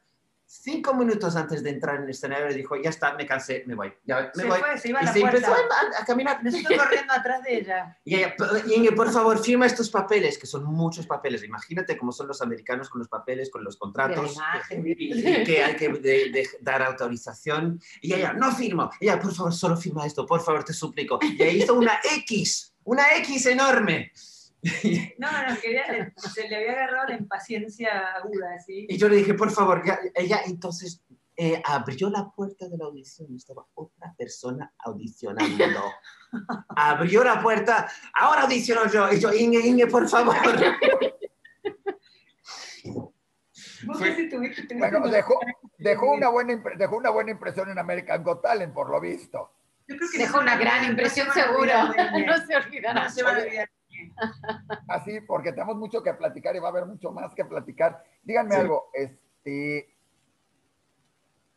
cinco 0.52 0.96
minutos 0.96 1.36
antes 1.36 1.62
de 1.62 1.70
entrar 1.70 1.98
en 1.98 2.04
el 2.04 2.10
escenario 2.10 2.52
dijo, 2.52 2.76
ya 2.76 2.90
está, 2.90 3.14
me 3.14 3.28
cansé, 3.28 3.64
me 3.68 3.76
voy. 3.76 3.94
Ya, 4.04 4.32
me 4.36 4.42
se 4.42 4.48
voy. 4.50 4.60
Fue, 4.60 4.78
se 4.80 4.90
iba 4.90 5.00
a 5.00 5.04
y 5.04 5.06
la 5.06 5.14
se 5.14 5.20
puerta. 5.20 5.38
empezó 5.38 5.54
a, 5.54 6.02
a, 6.02 6.06
caminar. 6.06 6.44
Me 6.44 6.50
estoy 6.50 6.76
corriendo 6.76 7.14
atrás 7.14 7.44
de 7.44 7.58
ella. 7.58 7.98
Y 8.04 8.16
ella, 8.16 8.34
Inge, 8.76 8.92
por 8.94 9.12
favor, 9.12 9.38
firma 9.38 9.68
estos 9.68 9.92
papeles, 9.92 10.40
que 10.40 10.48
son 10.48 10.64
muchos 10.66 11.06
papeles. 11.06 11.44
Imagínate 11.44 11.96
cómo 11.98 12.12
son 12.12 12.28
los 12.28 12.42
americanos 12.42 12.90
con 12.90 13.00
los 13.00 13.08
papeles, 13.08 13.52
con 13.52 13.64
los 13.64 13.78
contratos, 13.78 14.36
y, 14.72 15.20
y, 15.20 15.44
que 15.44 15.64
hay 15.64 15.76
que 15.76 15.90
de, 15.90 16.32
de 16.32 16.50
dar 16.62 16.82
autorización. 16.82 17.80
Y 18.02 18.16
ella, 18.16 18.34
no 18.34 18.52
firmo. 18.52 18.90
Y 19.00 19.06
ella, 19.06 19.20
por 19.20 19.34
favor, 19.34 19.54
solo 19.54 19.78
firma 19.78 20.08
esto, 20.08 20.26
por 20.26 20.42
favor, 20.42 20.64
te 20.64 20.74
suplico. 20.74 21.20
Y 21.22 21.36
ella 21.36 21.64
hizo 21.64 21.76
una 21.76 22.00
X, 22.16 22.74
una 22.84 23.16
X 23.18 23.46
enorme. 23.46 24.12
No, 25.18 25.32
no, 25.32 25.60
quería, 25.62 26.14
se 26.16 26.48
le 26.48 26.56
había 26.56 26.72
agarrado 26.74 27.08
la 27.08 27.16
impaciencia 27.16 28.16
aguda, 28.16 28.60
¿sí? 28.60 28.88
Y 28.90 28.98
yo 28.98 29.08
le 29.08 29.18
dije, 29.18 29.34
por 29.34 29.52
favor, 29.52 29.84
ya, 29.86 30.00
ella 30.16 30.42
entonces 30.46 31.02
eh, 31.38 31.62
abrió 31.64 32.10
la 32.10 32.30
puerta 32.30 32.68
de 32.68 32.78
la 32.78 32.86
audición 32.86 33.32
y 33.32 33.38
estaba 33.38 33.66
otra 33.74 34.14
persona 34.18 34.74
audicionando. 34.80 35.80
abrió 36.76 37.24
la 37.24 37.42
puerta, 37.42 37.90
ahora 38.14 38.42
audiciono 38.42 38.92
yo. 38.92 39.12
Y 39.14 39.20
yo, 39.20 39.34
Inge, 39.34 39.66
Inge, 39.66 39.88
por 39.88 40.08
favor. 40.10 40.36
Fue, 43.86 44.30
bueno, 44.78 45.08
dejó, 45.08 45.40
dejó, 45.78 46.12
una 46.12 46.28
buena, 46.28 46.62
dejó 46.78 46.98
una 46.98 47.10
buena 47.12 47.32
impresión 47.32 47.70
en 47.70 47.80
American 47.80 48.22
Got 48.24 48.42
Talent, 48.42 48.74
por 48.74 48.90
lo 48.90 49.00
visto. 49.00 49.54
Yo 49.88 49.96
creo 49.96 50.10
que 50.12 50.18
dejó 50.20 50.40
una 50.40 50.58
gran 50.58 50.84
impresión, 50.84 51.28
seguro. 51.34 51.72
No 52.28 52.46
se 52.46 52.56
olvidará. 52.56 53.04
No 53.06 53.10
se 53.10 53.24
va 53.24 53.30
a 53.30 53.40
olvidar. 53.40 53.70
Así, 54.88 55.22
porque 55.22 55.52
tenemos 55.52 55.78
mucho 55.78 56.04
que 56.04 56.14
platicar 56.14 56.56
y 56.56 56.60
va 56.60 56.68
a 56.68 56.72
haber 56.72 56.86
mucho 56.86 57.12
más 57.12 57.34
que 57.34 57.46
platicar. 57.46 58.04
Díganme 58.24 58.56
sí. 58.56 58.62
algo, 58.62 58.90
este, 58.94 59.96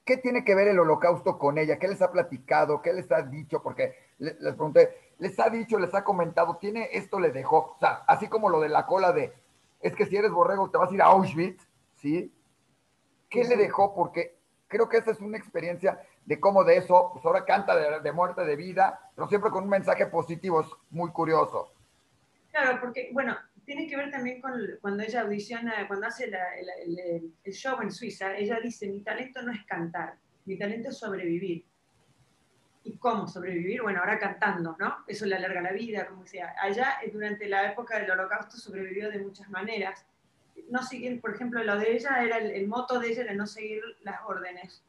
¿qué 0.05 0.16
tiene 0.16 0.44
que 0.44 0.55
ver 0.55 0.68
el 0.68 0.79
holocausto 0.79 1.38
con 1.38 1.59
ella? 1.59 1.79
¿Qué 1.79 1.88
les 1.88 2.03
ha 2.03 2.11
platicado? 2.11 2.83
¿Qué 2.83 2.92
les 2.92 3.11
ha 3.12 3.22
dicho? 3.22 3.62
Porque 3.62 3.94
les, 4.18 4.38
les 4.40 4.55
pregunté, 4.55 5.14
¿les 5.18 5.38
ha 5.40 5.48
dicho, 5.48 5.79
les 5.79 5.94
ha 5.94 6.05
comentado, 6.05 6.57
tiene 6.57 6.88
esto 6.92 7.20
le 7.20 7.31
dejó? 7.31 7.75
O 7.77 7.79
sea, 7.79 8.05
así 8.07 8.29
como 8.29 8.48
lo 8.48 8.61
de 8.61 8.68
la 8.68 8.87
cola 8.87 9.12
de, 9.12 9.33
es 9.81 9.94
que 9.94 10.07
si 10.07 10.16
eres 10.16 10.31
borrego 10.31 10.70
te 10.70 10.79
vas 10.79 10.90
a 10.90 10.94
ir 10.94 11.03
a 11.03 11.07
Auschwitz, 11.07 11.68
¿sí? 11.94 12.35
¿Qué 13.29 13.44
sí. 13.44 13.51
le 13.51 13.57
dejó? 13.57 13.94
Porque 13.94 14.38
creo 14.68 14.88
que 14.88 14.98
esa 14.98 15.11
es 15.11 15.20
una 15.20 15.38
experiencia 15.38 16.01
de 16.25 16.40
cómo 16.40 16.64
de 16.64 16.77
eso, 16.77 17.11
pues 17.12 17.25
ahora 17.25 17.44
canta 17.44 17.75
de, 17.77 18.01
de 18.01 18.12
muerte, 18.12 18.44
de 18.44 18.57
vida, 18.57 19.11
pero 19.14 19.29
siempre 19.29 19.51
con 19.51 19.64
un 19.64 19.70
mensaje 19.70 20.07
positivo, 20.07 20.61
es 20.61 20.68
muy 20.90 21.11
curioso. 21.11 21.72
Claro, 22.53 22.79
porque, 22.81 23.09
bueno, 23.12 23.37
tiene 23.65 23.88
que 23.88 23.97
ver 23.97 24.11
también 24.11 24.41
con 24.41 24.53
cuando 24.83 25.03
ella 25.03 25.23
audiciona, 25.23 25.88
cuando 25.88 26.07
hace 26.07 26.27
la, 26.27 26.55
el, 26.59 26.69
el, 26.99 27.33
el, 27.43 27.53
show 27.53 27.81
en 27.81 27.91
Suiza, 27.91 28.37
ella 28.37 28.61
dice, 28.62 28.87
mi 28.88 29.01
talento 29.01 29.41
no 29.41 29.53
es 29.53 29.65
cantar, 29.65 30.17
mi 30.45 30.59
talento 30.59 30.91
es 30.91 30.99
sobrevivir. 30.99 31.65
¿Y 32.85 32.99
cómo 32.99 33.27
sobrevivir? 33.27 33.81
Bueno, 33.81 34.01
ahora 34.01 34.19
cantando, 34.19 34.77
¿no? 34.79 34.99
Eso 35.07 35.25
le 35.25 35.37
alarga 35.37 35.62
la 35.62 35.73
vida, 35.73 36.07
como 36.07 36.27
sea. 36.27 36.55
Allá, 36.61 36.99
durante 37.11 37.49
la 37.49 37.73
época 37.73 37.99
del 37.99 38.11
holocausto, 38.11 38.59
sobrevivió 38.59 39.11
de 39.11 39.21
muchas 39.21 39.49
maneras. 39.49 40.05
No 40.69 40.83
seguir, 40.83 41.21
por 41.21 41.35
ejemplo, 41.35 41.62
lo 41.65 41.79
de 41.79 41.93
ella, 41.93 42.23
era 42.23 42.37
el, 42.37 42.51
el 42.51 42.67
moto 42.69 42.99
de 42.99 43.12
ella 43.12 43.23
era 43.23 43.35
no 43.35 43.47
seguir 43.47 43.81
las 44.03 44.21
órdenes, 44.27 44.83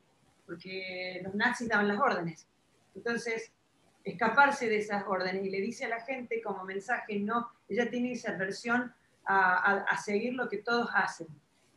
porque 0.45 1.21
los 1.23 1.33
nazis 1.35 1.69
daban 1.69 1.87
las 1.87 1.99
órdenes. 1.99 2.47
Entonces, 2.95 3.53
escaparse 4.03 4.67
de 4.67 4.77
esas 4.77 5.03
órdenes 5.07 5.45
y 5.45 5.49
le 5.49 5.61
dice 5.61 5.85
a 5.85 5.89
la 5.89 6.01
gente 6.01 6.41
como 6.41 6.63
mensaje, 6.63 7.19
no, 7.19 7.51
ella 7.69 7.89
tiene 7.89 8.11
esa 8.11 8.31
aversión 8.31 8.93
a, 9.25 9.53
a, 9.53 9.77
a, 9.83 9.97
seguir 9.97 10.33
lo 10.33 10.49
que 10.49 10.57
todos 10.57 10.89
hacen. 10.93 11.27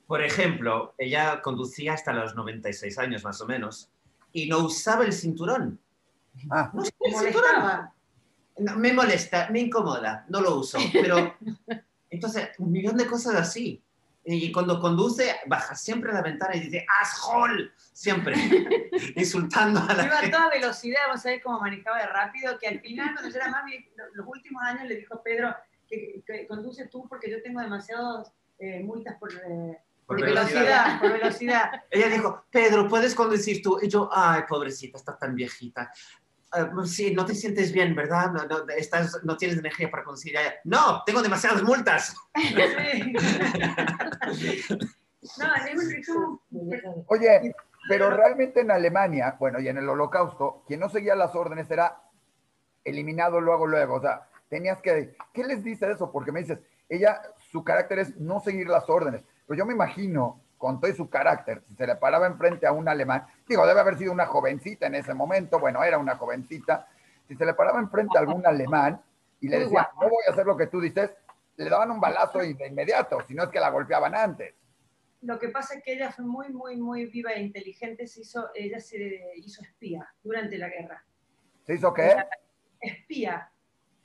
Por 0.06 0.22
ejemplo, 0.22 0.94
ella 0.98 1.40
conducía 1.42 1.94
hasta 1.94 2.12
los 2.12 2.34
96 2.34 2.98
años 2.98 3.24
más 3.24 3.40
o 3.40 3.46
menos 3.46 3.90
y 4.32 4.48
no 4.48 4.58
usaba 4.58 5.04
el 5.04 5.12
cinturón. 5.12 5.80
Ah. 6.50 6.70
No 6.72 6.82
usaba 6.82 6.96
el 7.00 7.14
cinturón. 7.14 7.90
No, 8.58 8.76
me 8.76 8.92
molesta, 8.92 9.50
me 9.50 9.60
incomoda, 9.60 10.24
no 10.28 10.40
lo 10.40 10.56
uso, 10.56 10.78
pero 10.92 11.36
entonces 12.10 12.50
un 12.58 12.72
millón 12.72 12.96
de 12.96 13.06
cosas 13.06 13.34
así. 13.34 13.82
Y 14.28 14.50
cuando 14.50 14.80
conduce, 14.80 15.36
baja 15.46 15.76
siempre 15.76 16.12
la 16.12 16.20
ventana 16.20 16.56
y 16.56 16.60
dice, 16.60 16.84
¡Ashol! 17.00 17.72
Siempre, 17.92 18.34
insultando 19.16 19.80
a 19.80 19.94
la 19.94 20.04
Iba 20.04 20.16
gente. 20.16 20.36
a 20.36 20.38
toda 20.38 20.50
velocidad, 20.50 21.00
vos 21.12 21.22
sabés 21.22 21.40
cómo 21.44 21.60
manejaba 21.60 21.98
de 21.98 22.06
rápido, 22.08 22.58
que 22.58 22.66
al 22.66 22.80
final, 22.80 23.12
cuando 23.14 23.30
yo 23.30 23.36
era 23.36 23.50
más, 23.50 23.62
los 24.14 24.26
últimos 24.26 24.62
años 24.64 24.88
le 24.88 24.96
dijo 24.96 25.22
Pedro, 25.22 25.54
que, 25.88 26.22
que 26.26 26.46
conduce 26.48 26.88
tú 26.88 27.06
porque 27.08 27.30
yo 27.30 27.40
tengo 27.40 27.60
demasiadas 27.60 28.32
eh, 28.58 28.80
multas 28.82 29.16
por, 29.18 29.32
eh, 29.32 29.78
por 30.04 30.20
velocidad. 30.20 30.60
velocidad. 30.60 31.00
por 31.00 31.12
velocidad. 31.12 31.70
Ella 31.90 32.08
dijo, 32.08 32.44
Pedro, 32.50 32.88
¿puedes 32.88 33.14
conducir 33.14 33.62
tú? 33.62 33.78
Y 33.80 33.88
yo, 33.88 34.10
ay, 34.12 34.42
pobrecita, 34.48 34.98
está 34.98 35.16
tan 35.16 35.36
viejita. 35.36 35.92
Uh, 36.56 36.84
sí, 36.84 37.14
no 37.14 37.24
te 37.24 37.34
sientes 37.34 37.72
bien, 37.72 37.94
¿verdad? 37.94 38.32
No, 38.32 38.46
no, 38.46 38.68
estás, 38.76 39.18
no 39.24 39.36
tienes 39.36 39.58
energía 39.58 39.90
para 39.90 40.04
conducir. 40.04 40.36
No, 40.64 41.02
tengo 41.04 41.22
demasiadas 41.22 41.62
multas. 41.62 42.14
Oye, 47.08 47.54
pero 47.88 48.10
realmente 48.10 48.60
en 48.60 48.70
Alemania, 48.70 49.36
bueno, 49.38 49.60
y 49.60 49.68
en 49.68 49.78
el 49.78 49.88
holocausto, 49.88 50.64
quien 50.66 50.80
no 50.80 50.88
seguía 50.88 51.14
las 51.14 51.34
órdenes 51.34 51.70
era 51.70 52.00
eliminado 52.84 53.40
luego, 53.40 53.66
luego. 53.66 53.96
O 53.96 54.00
sea, 54.00 54.28
tenías 54.48 54.80
que... 54.80 55.16
¿Qué 55.32 55.44
les 55.44 55.62
dice 55.62 55.90
eso? 55.90 56.10
Porque 56.10 56.32
me 56.32 56.40
dices, 56.40 56.58
ella, 56.88 57.20
su 57.50 57.64
carácter 57.64 58.00
es 58.00 58.16
no 58.16 58.40
seguir 58.40 58.68
las 58.68 58.88
órdenes. 58.88 59.22
Pero 59.46 59.58
yo 59.58 59.66
me 59.66 59.74
imagino, 59.74 60.40
con 60.58 60.80
todo 60.80 60.92
su 60.94 61.08
carácter, 61.10 61.62
si 61.68 61.74
se 61.74 61.86
le 61.86 61.96
paraba 61.96 62.26
enfrente 62.26 62.66
a 62.66 62.72
un 62.72 62.88
alemán, 62.88 63.26
digo, 63.46 63.66
debe 63.66 63.80
haber 63.80 63.98
sido 63.98 64.12
una 64.12 64.26
jovencita 64.26 64.86
en 64.86 64.94
ese 64.94 65.14
momento, 65.14 65.58
bueno, 65.58 65.84
era 65.84 65.98
una 65.98 66.16
jovencita, 66.16 66.88
si 67.28 67.36
se 67.36 67.44
le 67.44 67.54
paraba 67.54 67.78
enfrente 67.78 68.16
a 68.16 68.20
algún 68.20 68.46
alemán 68.46 69.00
y 69.40 69.48
le 69.48 69.60
decía, 69.60 69.90
no 70.00 70.08
voy 70.08 70.24
a 70.26 70.32
hacer 70.32 70.46
lo 70.46 70.56
que 70.56 70.68
tú 70.68 70.80
dices, 70.80 71.10
le 71.56 71.68
daban 71.68 71.90
un 71.90 72.00
balazo 72.00 72.38
de 72.38 72.66
inmediato, 72.66 73.18
si 73.26 73.34
no 73.34 73.44
es 73.44 73.48
que 73.50 73.60
la 73.60 73.70
golpeaban 73.70 74.14
antes. 74.14 74.54
Lo 75.22 75.38
que 75.38 75.48
pasa 75.48 75.74
es 75.74 75.82
que 75.82 75.94
ella 75.94 76.12
fue 76.12 76.24
muy, 76.24 76.50
muy, 76.50 76.76
muy 76.76 77.06
viva 77.06 77.32
e 77.32 77.42
inteligente. 77.42 78.06
Se 78.06 78.20
hizo, 78.20 78.50
ella 78.54 78.78
se 78.78 79.32
hizo 79.36 79.62
espía 79.62 80.08
durante 80.22 80.58
la 80.58 80.68
guerra. 80.68 81.04
¿Se 81.64 81.74
hizo 81.74 81.92
qué? 81.92 82.14
Espía 82.80 83.50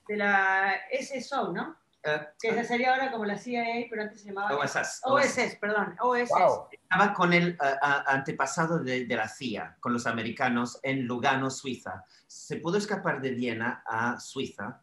de 0.08 0.18
la 0.18 0.74
SSO, 1.00 1.52
¿no? 1.52 1.78
Uh, 2.04 2.26
que 2.40 2.64
sería 2.64 2.94
ahora 2.94 3.12
como 3.12 3.26
la 3.26 3.38
CIA, 3.38 3.86
pero 3.90 4.02
antes 4.02 4.22
se 4.22 4.30
llamaba 4.30 4.58
OSS. 4.58 5.02
OSS, 5.04 5.58
perdón, 5.62 5.96
OSS. 6.00 6.32
Estaba 6.72 7.14
con 7.14 7.32
el 7.32 7.56
uh, 7.62 7.86
antepasado 8.08 8.80
de, 8.80 9.06
de, 9.06 9.16
la 9.16 9.28
CIA, 9.28 9.78
con 9.80 9.94
los 9.94 10.08
americanos, 10.08 10.80
en 10.82 11.06
Lugano, 11.06 11.52
Suiza. 11.52 12.04
Se 12.26 12.58
pudo 12.58 12.80
escapar 12.80 13.22
de 13.22 13.32
Viena 13.32 13.84
a 13.86 14.20
Suiza, 14.20 14.82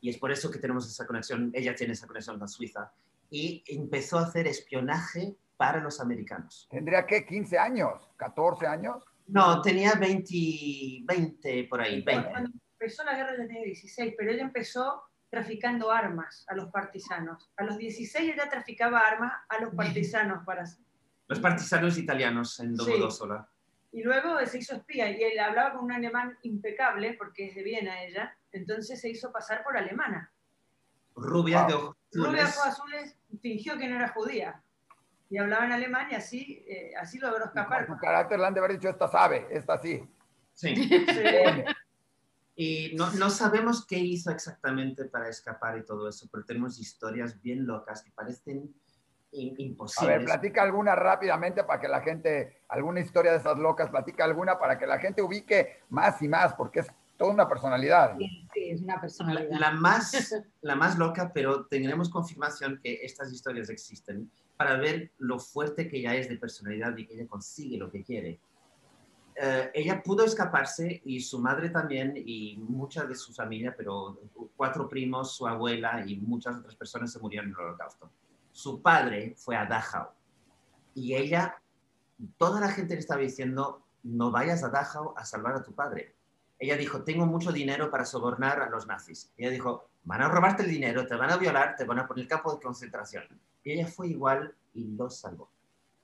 y 0.00 0.10
es 0.10 0.18
por 0.18 0.32
eso 0.32 0.50
que 0.50 0.58
tenemos 0.58 0.88
esa 0.88 1.06
conexión, 1.06 1.52
ella 1.54 1.74
tiene 1.74 1.92
esa 1.92 2.08
conexión 2.08 2.38
con 2.38 2.48
Suiza, 2.48 2.92
y 3.30 3.62
empezó 3.68 4.18
a 4.18 4.22
hacer 4.22 4.48
espionaje 4.48 5.36
para 5.56 5.80
los 5.80 6.00
americanos. 6.00 6.66
¿Tendría 6.70 7.06
qué? 7.06 7.26
¿15 7.26 7.58
años? 7.58 8.10
¿14 8.18 8.66
años? 8.66 9.04
No, 9.28 9.60
tenía 9.62 9.94
20, 9.94 11.04
20 11.04 11.64
por 11.68 11.80
ahí. 11.80 12.02
20. 12.02 12.30
Cuando 12.30 12.50
empezó 12.78 13.04
la 13.04 13.16
guerra 13.16 13.36
tenía 13.36 13.62
16, 13.62 14.14
pero 14.16 14.30
ella 14.30 14.42
empezó 14.42 15.02
traficando 15.30 15.90
armas 15.90 16.44
a 16.48 16.54
los 16.54 16.70
partisanos. 16.70 17.50
A 17.56 17.64
los 17.64 17.78
16 17.78 18.34
ella 18.34 18.48
traficaba 18.48 19.00
armas 19.00 19.32
a 19.48 19.60
los 19.60 19.74
partisanos 19.76 20.44
para... 20.44 20.64
Los 21.28 21.40
partisanos 21.40 21.98
italianos 21.98 22.58
en 22.60 22.74
Domodossola. 22.74 23.48
Y 23.92 24.02
luego 24.02 24.44
se 24.46 24.58
hizo 24.58 24.76
espía 24.76 25.10
y 25.10 25.22
él 25.22 25.38
hablaba 25.38 25.72
con 25.72 25.84
un 25.84 25.92
alemán 25.92 26.36
impecable, 26.42 27.14
porque 27.14 27.48
es 27.48 27.54
de 27.54 27.62
Viena 27.62 28.02
ella, 28.02 28.36
entonces 28.52 29.00
se 29.00 29.08
hizo 29.08 29.32
pasar 29.32 29.64
por 29.64 29.76
alemana. 29.76 30.32
Rubia 31.14 31.64
de 31.64 31.74
ojos 31.74 31.96
azules. 32.10 32.26
Rubia 32.26 32.44
de 32.44 32.50
ojos 32.50 32.66
azules 32.66 33.16
fingió 33.40 33.78
que 33.78 33.88
no 33.88 33.96
era 33.96 34.08
judía 34.08 34.62
y 35.28 35.38
hablaba 35.38 35.66
en 35.66 35.72
alemán 35.72 36.08
y 36.10 36.14
así, 36.14 36.64
eh, 36.68 36.92
así 37.00 37.18
logró 37.18 37.44
escapar. 37.46 37.86
Su 37.86 37.96
carácter 37.96 38.38
le 38.38 38.46
han 38.46 38.54
de 38.54 38.60
haber 38.60 38.72
dicho, 38.72 38.88
esta 38.88 39.08
sabe, 39.08 39.46
esta 39.50 39.78
sí. 39.78 40.08
Sí. 40.52 40.74
Y 42.56 42.94
no, 42.96 43.10
no, 43.12 43.28
sabemos 43.28 43.86
qué 43.86 43.98
hizo 43.98 44.30
exactamente 44.30 45.04
para 45.04 45.28
escapar 45.28 45.76
y 45.76 45.84
todo 45.84 46.08
eso, 46.08 46.26
pero 46.32 46.44
tenemos 46.44 46.78
historias 46.80 47.40
bien 47.42 47.66
locas 47.66 48.02
que 48.02 48.10
parecen 48.10 48.74
imposibles. 49.30 50.14
A 50.14 50.18
ver, 50.18 50.24
platica 50.24 50.62
alguna 50.62 50.94
rápidamente 50.94 51.64
para 51.64 51.80
que 51.80 51.88
la 51.88 52.00
gente, 52.00 52.62
alguna 52.68 53.00
historia 53.00 53.32
de 53.32 53.38
esas 53.38 53.58
locas, 53.58 53.90
platica 53.90 54.24
alguna 54.24 54.58
para 54.58 54.78
que 54.78 54.86
la 54.86 54.98
gente 54.98 55.20
ubique 55.20 55.80
más 55.90 56.22
y 56.22 56.28
más, 56.28 56.54
porque 56.54 56.80
es 56.80 56.86
toda 57.18 57.32
una 57.32 57.46
personalidad. 57.46 58.16
Sí, 58.16 58.48
sí 58.54 58.70
es 58.70 58.80
una 58.80 59.00
personalidad. 59.00 59.50
La, 59.50 59.58
la, 59.58 59.70
más, 59.72 60.34
la 60.62 60.76
más 60.76 60.98
loca, 60.98 61.32
pero 61.34 61.66
tendremos 61.66 62.08
confirmación 62.08 62.80
que 62.82 63.00
estas 63.02 63.30
historias 63.32 63.68
existen, 63.68 64.30
para 64.56 64.76
ver 64.76 65.12
lo 65.18 65.38
fuerte 65.38 65.88
que 65.88 65.98
ella 65.98 66.14
es 66.14 66.28
de 66.28 66.36
personalidad 66.36 66.96
y 66.96 67.06
que 67.06 67.14
ella 67.14 67.26
consigue 67.26 67.76
lo 67.76 67.90
que 67.90 68.02
quiere. 68.02 68.40
Uh, 69.38 69.68
ella 69.74 70.02
pudo 70.02 70.24
escaparse 70.24 71.02
y 71.04 71.20
su 71.20 71.38
madre 71.38 71.68
también 71.68 72.14
y 72.16 72.56
mucha 72.56 73.04
de 73.04 73.14
su 73.14 73.34
familia, 73.34 73.74
pero 73.76 74.18
cuatro 74.56 74.88
primos, 74.88 75.36
su 75.36 75.46
abuela 75.46 76.02
y 76.06 76.16
muchas 76.16 76.56
otras 76.56 76.74
personas 76.74 77.12
se 77.12 77.18
murieron 77.18 77.50
en 77.50 77.54
el 77.54 77.60
holocausto. 77.60 78.10
Su 78.50 78.80
padre 78.80 79.34
fue 79.36 79.54
a 79.54 79.66
Dachau 79.66 80.08
y 80.94 81.14
ella, 81.14 81.60
toda 82.38 82.60
la 82.60 82.70
gente 82.70 82.94
le 82.94 83.00
estaba 83.00 83.20
diciendo, 83.20 83.84
no 84.02 84.30
vayas 84.30 84.64
a 84.64 84.70
Dachau 84.70 85.12
a 85.14 85.26
salvar 85.26 85.56
a 85.56 85.62
tu 85.62 85.74
padre. 85.74 86.14
Ella 86.58 86.78
dijo, 86.78 87.04
tengo 87.04 87.26
mucho 87.26 87.52
dinero 87.52 87.90
para 87.90 88.06
sobornar 88.06 88.62
a 88.62 88.70
los 88.70 88.86
nazis. 88.86 89.30
Ella 89.36 89.50
dijo, 89.50 89.90
van 90.04 90.22
a 90.22 90.28
robarte 90.28 90.62
el 90.62 90.70
dinero, 90.70 91.06
te 91.06 91.14
van 91.14 91.30
a 91.30 91.36
violar, 91.36 91.76
te 91.76 91.84
van 91.84 91.98
a 91.98 92.08
poner 92.08 92.26
campo 92.26 92.54
de 92.54 92.62
concentración. 92.62 93.24
Y 93.62 93.72
ella 93.72 93.86
fue 93.86 94.08
igual 94.08 94.54
y 94.72 94.84
lo 94.96 95.10
salvó. 95.10 95.50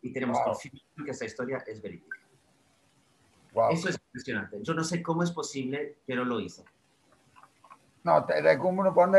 Y 0.02 0.12
tenemos 0.12 0.36
wow. 0.36 0.48
confirmación 0.48 1.04
que 1.06 1.10
esa 1.12 1.24
historia 1.24 1.64
es 1.66 1.80
verídica. 1.80 2.18
Wow. 3.52 3.70
Eso 3.70 3.88
es 3.88 3.98
impresionante. 4.06 4.58
Yo 4.62 4.74
no 4.74 4.84
sé 4.84 5.02
cómo 5.02 5.22
es 5.22 5.30
posible, 5.30 5.98
pero 6.06 6.24
lo 6.24 6.40
hizo. 6.40 6.64
No, 8.04 8.24
te, 8.24 8.34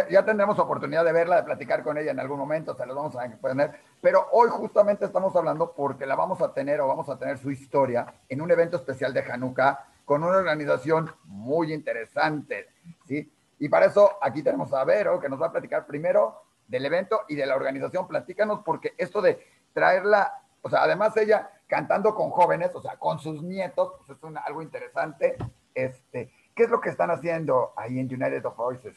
ya 0.10 0.26
tendremos 0.26 0.60
oportunidad 0.60 1.06
de 1.06 1.14
verla, 1.14 1.38
de 1.38 1.44
platicar 1.44 1.84
con 1.84 1.98
ella 1.98 2.12
en 2.12 2.20
algún 2.20 2.38
momento, 2.38 2.76
se 2.76 2.86
los 2.86 2.96
vamos 2.96 3.16
a 3.16 3.30
poner. 3.38 3.80
Pero 4.02 4.28
hoy 4.34 4.50
justamente 4.50 5.06
estamos 5.06 5.34
hablando 5.38 5.72
porque 5.72 6.06
la 6.06 6.16
vamos 6.16 6.42
a 6.42 6.54
tener 6.54 6.82
o 6.82 6.88
vamos 6.88 7.08
a 7.08 7.18
tener 7.18 7.38
su 7.38 7.50
historia 7.50 8.14
en 8.28 8.42
un 8.42 8.52
evento 8.52 8.76
especial 8.76 9.14
de 9.14 9.22
Hanukkah 9.22 9.88
con 10.04 10.22
una 10.22 10.38
organización 10.38 11.10
muy 11.24 11.72
interesante, 11.72 12.68
¿sí? 13.08 13.32
Y 13.60 13.70
para 13.70 13.86
eso 13.86 14.18
aquí 14.22 14.44
tenemos 14.44 14.74
a 14.74 14.84
Vero, 14.84 15.22
que 15.22 15.30
nos 15.30 15.42
va 15.42 15.48
a 15.48 15.52
platicar 15.54 15.86
primero 15.86 16.42
del 16.68 16.86
evento 16.86 17.22
y 17.30 17.36
de 17.36 17.46
la 17.46 17.56
organización. 17.56 18.06
Platícanos, 18.06 18.60
porque 18.66 18.94
esto 18.98 19.22
de 19.22 19.48
traerla, 19.72 20.42
o 20.62 20.70
sea, 20.70 20.84
además 20.84 21.16
ella 21.16 21.50
cantando 21.74 22.14
con 22.14 22.30
jóvenes, 22.30 22.70
o 22.76 22.82
sea, 22.84 22.98
con 22.98 23.18
sus 23.18 23.42
nietos, 23.42 23.94
pues 23.98 24.16
es 24.16 24.24
una, 24.24 24.42
algo 24.42 24.62
interesante. 24.62 25.36
Este, 25.74 26.30
¿Qué 26.56 26.64
es 26.64 26.70
lo 26.70 26.80
que 26.80 26.90
están 26.90 27.10
haciendo 27.10 27.74
ahí 27.76 27.98
en 27.98 28.06
United 28.06 28.46
of 28.46 28.56
Voices? 28.56 28.96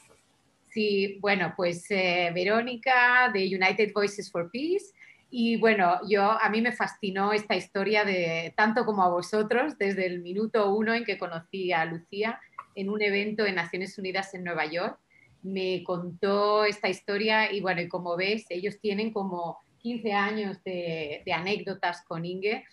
Sí, 0.69 1.17
bueno, 1.23 1.55
pues 1.57 1.91
eh, 1.91 2.31
Verónica 2.35 3.31
de 3.33 3.47
United 3.47 3.93
Voices 3.95 4.31
for 4.31 4.51
Peace. 4.51 4.93
Y 5.31 5.57
bueno, 5.59 6.01
yo 6.07 6.31
a 6.31 6.51
mí 6.51 6.61
me 6.61 6.73
fascinó 6.73 7.33
esta 7.33 7.57
historia 7.57 8.05
de 8.05 8.53
tanto 8.55 8.85
como 8.85 9.03
a 9.03 9.09
vosotros 9.09 9.79
desde 9.79 10.05
el 10.05 10.21
minuto 10.21 10.75
uno 10.75 10.93
en 10.93 11.05
que 11.05 11.17
conocí 11.17 11.73
a 11.73 11.87
Lucía 11.87 12.39
en 12.75 12.91
un 12.91 13.01
evento 13.01 13.47
en 13.47 13.55
Naciones 13.55 13.97
Unidas 13.97 14.35
en 14.35 14.45
Nueva 14.45 14.67
York 14.67 14.99
me 15.47 15.85
contó 15.85 16.65
esta 16.65 16.89
historia 16.89 17.53
y 17.53 17.61
bueno, 17.61 17.81
y 17.81 17.89
como 17.89 18.17
ves, 18.17 18.47
ellos 18.51 18.79
tienen 18.81 19.13
como 19.13 19.59
15 19.87 20.13
años 20.13 20.65
de, 20.65 21.23
anécdotas 21.33 22.05
con 22.05 22.25
Inge 22.25 22.65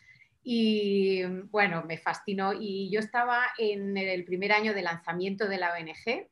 y 0.44 1.24
bueno, 1.52 1.84
me 1.88 2.00
fascinó 2.00 2.54
y 2.60 2.90
yo 2.90 3.00
estaba 3.00 3.44
en 3.60 3.96
el 3.96 4.26
primer 4.26 4.52
año 4.52 4.74
de 4.74 4.82
lanzamiento 4.82 5.48
de 5.48 5.60
la 5.60 5.74
ONG. 5.74 6.28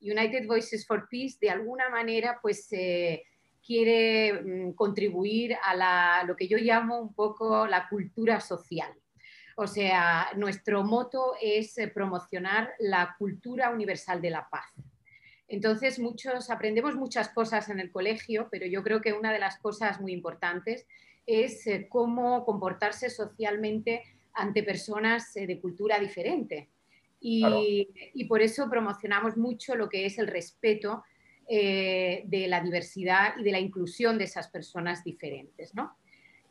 United 0.00 0.46
Voices 0.46 0.86
for 0.86 1.06
Peace 1.10 1.36
de 1.38 1.50
alguna 1.50 1.90
manera 1.90 2.38
pues 2.40 2.66
eh, 2.72 3.24
quiere 3.62 4.32
mm, 4.32 4.72
contribuir 4.72 5.54
a 5.62 6.24
lo 6.26 6.34
que 6.34 6.48
yo 6.48 6.56
llamo 6.56 6.98
un 6.98 7.12
poco 7.12 7.66
la 7.66 7.86
cultura 7.90 8.40
social. 8.40 8.90
O 9.56 9.66
sea, 9.66 10.30
nuestro 10.34 10.82
moto 10.82 11.34
es 11.42 11.76
eh, 11.76 11.88
promocionar 11.88 12.72
la 12.78 13.16
cultura 13.18 13.68
universal 13.68 14.22
de 14.22 14.30
la 14.30 14.48
paz. 14.48 14.64
Entonces, 15.52 15.98
muchos 15.98 16.48
aprendemos 16.48 16.94
muchas 16.94 17.28
cosas 17.28 17.68
en 17.68 17.78
el 17.78 17.92
colegio, 17.92 18.48
pero 18.50 18.64
yo 18.64 18.82
creo 18.82 19.02
que 19.02 19.12
una 19.12 19.34
de 19.34 19.38
las 19.38 19.58
cosas 19.58 20.00
muy 20.00 20.14
importantes 20.14 20.86
es 21.26 21.66
eh, 21.66 21.88
cómo 21.90 22.46
comportarse 22.46 23.10
socialmente 23.10 24.02
ante 24.32 24.62
personas 24.62 25.36
eh, 25.36 25.46
de 25.46 25.60
cultura 25.60 25.98
diferente. 25.98 26.70
Y, 27.20 27.40
claro. 27.42 27.60
y, 27.62 28.24
por 28.24 28.40
eso 28.40 28.70
promocionamos 28.70 29.36
mucho 29.36 29.74
lo 29.74 29.90
que 29.90 30.06
es 30.06 30.16
el 30.16 30.26
respeto 30.26 31.04
eh, 31.46 32.22
de 32.24 32.48
la 32.48 32.62
diversidad 32.62 33.34
y 33.38 33.42
de 33.42 33.52
la 33.52 33.60
inclusión 33.60 34.16
de 34.16 34.24
esas 34.24 34.48
personas 34.48 35.04
diferentes. 35.04 35.74
¿no? 35.74 35.98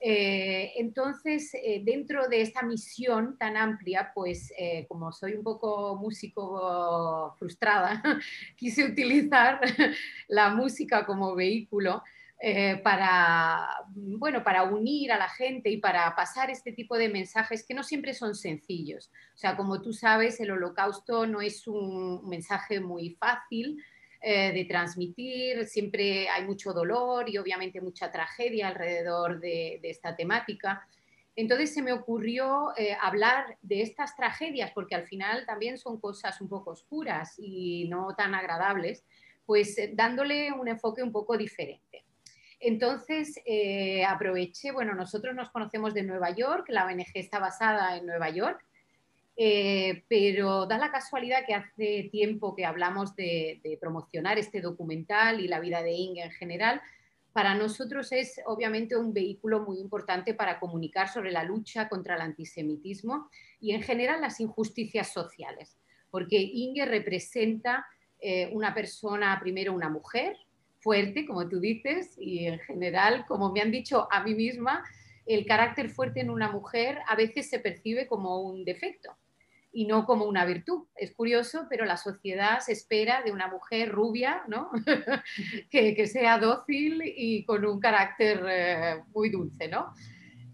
Eh, 0.04 0.74
entonces, 0.78 1.54
eh, 1.54 1.84
dentro 1.86 2.28
de 2.28 2.42
esta 2.42 2.64
misión 2.64 3.38
tan 3.38 3.56
amplia, 3.56 4.12
pues 4.16 4.52
eh, 4.58 4.88
como 4.88 5.12
soy 5.12 5.34
un 5.34 5.44
poco 5.44 5.96
músico 5.96 7.36
frustrada, 7.38 8.02
quise 8.58 8.84
utilizar 8.84 9.62
la 10.28 10.50
música 10.50 11.06
como 11.06 11.36
vehículo 11.36 12.04
para, 12.84 13.68
bueno, 13.94 14.44
para 14.44 14.64
unir 14.64 15.12
a 15.12 15.20
la 15.20 15.30
gente 15.30 15.70
y 15.70 15.78
para 15.78 16.16
pasar 16.16 16.50
este 16.50 16.72
tipo 16.72 16.98
de 16.98 17.08
mensajes 17.08 17.64
que 17.64 17.76
no 17.76 17.84
siempre 17.84 18.16
son 18.16 18.34
sencillos. 18.34 19.12
O 19.36 19.38
sea, 19.38 19.56
como 19.56 19.80
tú 19.80 19.94
sabes, 19.94 20.40
el 20.40 20.50
holocausto 20.50 21.28
no 21.28 21.40
es 21.40 21.68
un 21.68 22.28
mensaje 22.28 22.80
muy 22.80 23.12
fácil, 23.20 23.78
eh, 24.24 24.52
de 24.54 24.66
transmitir, 24.66 25.66
siempre 25.66 26.30
hay 26.30 26.46
mucho 26.46 26.74
dolor 26.74 27.28
y 27.28 27.40
obviamente 27.40 27.82
mucha 27.82 28.12
tragedia 28.12 28.68
alrededor 28.68 29.40
de, 29.40 29.80
esta 29.82 30.16
temática. 30.16 30.88
Entonces 31.36 31.74
se 31.74 31.82
me 31.82 31.92
ocurrió 31.92 32.72
eh, 32.78 32.96
hablar 33.02 33.58
de 33.64 33.82
estas 33.82 34.16
tragedias, 34.16 34.74
porque 34.76 34.94
al 34.94 35.08
final 35.08 35.44
también 35.48 35.80
son 35.80 36.00
cosas 36.00 36.40
un 36.40 36.50
poco 36.50 36.70
oscuras 36.70 37.34
y 37.40 37.88
no 37.90 38.14
tan 38.16 38.36
agradables, 38.36 39.04
pues 39.44 39.76
eh, 39.80 39.90
dándole 39.92 40.52
un 40.52 40.68
enfoque 40.68 41.02
un 41.02 41.12
poco 41.12 41.36
diferente. 41.36 42.06
Entonces 42.60 43.40
aproveché, 44.08 44.72
bueno, 44.72 44.94
nosotros 44.94 45.34
nos 45.34 45.50
conocemos 45.50 45.96
de 45.96 46.04
Nueva 46.04 46.30
York, 46.30 46.68
la 46.70 46.86
ONG 46.86 47.08
está 47.16 47.40
basada 47.40 47.98
en 47.98 48.06
Nueva 48.06 48.30
York, 48.30 48.64
eh, 49.38 50.04
pero 50.08 50.66
da 50.66 50.78
la 50.78 50.92
casualidad 50.92 51.46
que 51.46 51.54
hace 51.54 52.10
tiempo 52.12 52.56
que 52.56 52.66
hablamos 52.66 53.16
de, 53.16 53.78
promocionar 53.80 54.38
este 54.38 54.62
documental 54.62 55.40
y 55.40 55.48
la 55.48 55.60
vida 55.60 55.82
de 55.82 55.92
Inge 55.92 56.24
en 56.24 56.32
general. 56.32 56.82
Para 57.34 57.56
nosotros 57.56 58.12
es 58.12 58.42
obviamente 58.46 58.98
un 58.98 59.14
vehículo 59.14 59.62
muy 59.62 59.80
importante 59.80 60.34
para 60.34 60.60
comunicar 60.60 61.08
sobre 61.08 61.32
la 61.32 61.44
lucha 61.44 61.88
contra 61.88 62.16
el 62.16 62.22
antisemitismo 62.22 63.30
y 63.60 63.72
en 63.72 63.82
general 63.82 64.22
las 64.22 64.40
injusticias 64.40 65.14
sociales. 65.14 65.78
porque 66.10 66.38
Inge 66.38 66.86
representa 66.86 67.86
eh, 68.20 68.50
una 68.52 68.74
persona, 68.74 69.40
primero 69.40 69.74
una 69.74 69.90
mujer 69.90 70.36
fuerte, 70.82 71.26
como 71.26 71.48
tú 71.48 71.60
dices, 71.60 72.16
y 72.18 72.46
en 72.46 72.60
general, 72.60 73.26
como 73.28 73.52
me 73.52 73.62
han 73.62 73.72
dicho 73.72 74.08
a 74.12 74.24
mí 74.24 74.36
misma, 74.36 74.84
el 75.26 75.46
carácter 75.46 75.90
fuerte 75.90 76.22
en 76.22 76.30
una 76.30 76.52
mujer 76.52 77.00
a 77.08 77.16
veces 77.16 77.50
se 77.50 77.60
percibe 77.60 78.08
como 78.08 78.42
un 78.42 78.66
defecto 78.66 79.16
y 79.72 79.86
no 79.86 80.06
como 80.06 80.26
una 80.26 80.46
virtud. 80.46 80.86
Es 80.96 81.14
curioso, 81.14 81.66
pero 81.70 81.86
la 81.86 81.98
sociedad 81.98 82.60
se 82.60 82.74
espera 82.74 83.22
de 83.22 83.32
una 83.32 83.48
mujer 83.48 83.92
rubia, 83.92 84.44
¿no? 84.48 84.70
que, 85.72 86.08
sea 86.08 86.38
dócil 86.38 87.02
y 87.04 87.46
con 87.46 87.66
un 87.66 87.80
carácter 87.80 88.44
eh, 88.50 89.04
muy 89.14 89.30
dulce, 89.30 89.68
¿no? 89.68 89.94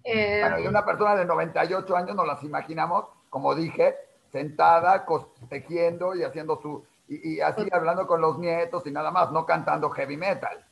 Eh, 0.04 0.40
bueno, 0.42 0.60
y 0.60 0.68
una 0.68 0.86
persona 0.86 1.16
de 1.16 1.26
98 1.26 1.96
años 1.96 2.16
nos 2.16 2.28
las 2.28 2.44
imaginamos, 2.44 3.06
como 3.30 3.56
dije, 3.56 3.96
sentada, 4.32 5.06
tejiendo 5.50 6.16
y 6.16 6.24
haciendo 6.24 6.62
su, 6.62 6.86
y, 7.08 7.40
así 7.40 7.68
hablando 7.72 8.06
con 8.06 8.22
los 8.22 8.38
nietos 8.38 8.86
y 8.86 8.92
nada 8.92 9.12
más, 9.12 9.32
no 9.32 9.46
cantando 9.46 9.90
heavy 9.90 10.18
metal. 10.18 10.66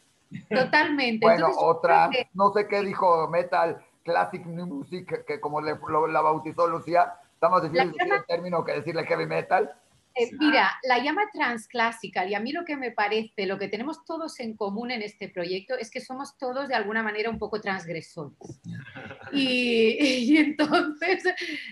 Totalmente. 0.49 1.25
Bueno, 1.25 1.49
otra, 1.57 2.09
no 2.33 2.51
sé 2.51 2.67
qué 2.67 2.81
dijo 2.81 3.27
metal, 3.29 3.83
classic 4.03 4.45
music, 4.45 5.25
que 5.25 5.39
como 5.39 5.61
le, 5.61 5.77
la 6.11 6.21
bautizó 6.21 6.67
Lucía, 6.67 7.13
estamos 7.33 7.63
diciendo 7.63 7.95
el 7.99 8.25
término 8.25 8.63
que 8.63 8.73
decirle 8.73 9.05
heavy 9.05 9.25
metal. 9.25 9.71
Eh, 10.17 10.29
mira, 10.39 10.71
la 10.83 10.99
llama 10.99 11.23
transclásica 11.33 12.25
y 12.25 12.35
a 12.35 12.39
mí 12.39 12.53
lo 12.53 12.63
que 12.63 12.77
me 12.77 12.91
parece, 12.91 13.45
lo 13.45 13.59
que 13.59 13.67
tenemos 13.67 14.05
todos 14.05 14.39
en 14.39 14.55
común 14.55 14.91
en 14.91 15.01
este 15.01 15.27
proyecto 15.27 15.77
es 15.77 15.91
que 15.91 15.99
somos 15.99 16.37
todos 16.37 16.69
de 16.69 16.75
alguna 16.75 17.03
manera 17.03 17.29
un 17.29 17.37
poco 17.37 17.59
transgresores. 17.59 18.37
Y, 19.33 19.97
y, 20.33 20.37
entonces, 20.37 21.21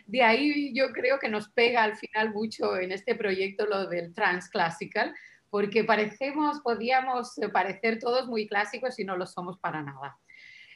de 0.05 0.23
ahí 0.23 0.73
yo 0.75 0.91
creo 0.91 1.19
que 1.19 1.29
nos 1.29 1.47
pega 1.49 1.83
al 1.83 1.95
final 1.95 2.33
mucho 2.33 2.75
en 2.75 2.91
este 2.91 3.15
proyecto 3.15 3.65
lo 3.65 3.87
del 3.87 4.13
transclassical, 4.13 5.15
porque 5.53 5.83
parecemos, 5.83 6.61
podíamos 6.61 7.35
parecer 7.53 7.99
todos 7.99 8.27
muy 8.27 8.47
clásicos 8.47 8.97
y 8.97 9.05
no 9.05 9.15
lo 9.15 9.27
somos 9.27 9.59
para 9.59 9.83
nada. 9.83 10.17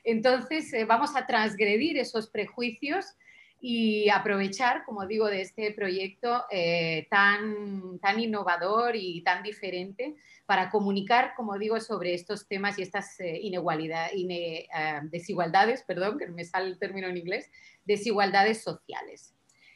Entonces, 0.03 0.71
eh, 0.71 0.85
vamos 0.85 1.15
a 1.15 1.25
transgredir 1.25 1.97
esos 1.97 2.29
prejuicios 2.29 3.15
y 3.59 4.07
aprovechar, 4.09 4.85
como 4.85 5.07
digo, 5.07 5.31
de 5.31 5.41
este 5.41 5.71
proyecto 5.71 6.45
eh, 6.51 7.07
tan, 7.09 7.97
tan 7.97 8.19
innovador 8.19 8.95
y 8.95 9.23
tan 9.23 9.41
diferente 9.41 10.15
para 10.45 10.69
comunicar, 10.69 11.33
como 11.35 11.57
digo, 11.57 11.79
sobre 11.79 12.13
estos 12.13 12.47
temas 12.47 12.77
y 12.77 12.83
estas 12.83 13.19
eh, 13.19 13.41
eh, 13.41 14.67
desigualdades, 15.05 15.81
perdón, 15.87 16.19
que 16.19 16.27
me 16.27 16.45
sale 16.45 16.67
el 16.67 16.77
término 16.77 17.07
en 17.07 17.17
inglés, 17.17 17.49
desigualdades 17.83 18.61
sociales. 18.61 19.33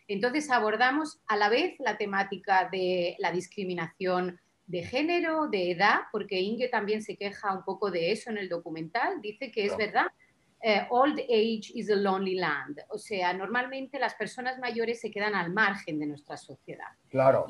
Entonces 0.07 0.51
abordamos 0.51 1.19
a 1.27 1.37
la 1.37 1.49
vez 1.49 1.73
la 1.79 1.97
temática 1.97 2.69
de 2.71 3.15
la 3.17 3.31
discriminación 3.31 4.39
de 4.67 4.83
género, 4.83 5.47
de 5.47 5.71
edad, 5.71 6.01
porque 6.11 6.39
Inge 6.39 6.69
también 6.69 7.01
se 7.01 7.17
queja 7.17 7.53
un 7.53 7.63
poco 7.63 7.91
de 7.91 8.11
eso 8.11 8.29
en 8.29 8.37
el 8.37 8.49
documental, 8.49 9.21
dice 9.21 9.51
que 9.51 9.65
es 9.65 9.75
verdad 9.75 10.07
eh, 10.63 10.85
old 10.89 11.19
age 11.19 11.71
is 11.73 11.89
a 11.89 11.95
lonely 11.95 12.35
land. 12.35 12.79
O 12.89 12.97
sea, 12.97 13.33
normalmente 13.33 13.97
las 13.97 14.13
personas 14.13 14.59
mayores 14.59 14.99
se 14.99 15.09
quedan 15.09 15.33
al 15.33 15.51
margen 15.51 15.99
de 15.99 16.05
nuestra 16.05 16.37
sociedad. 16.37 16.89
Claro. 17.09 17.47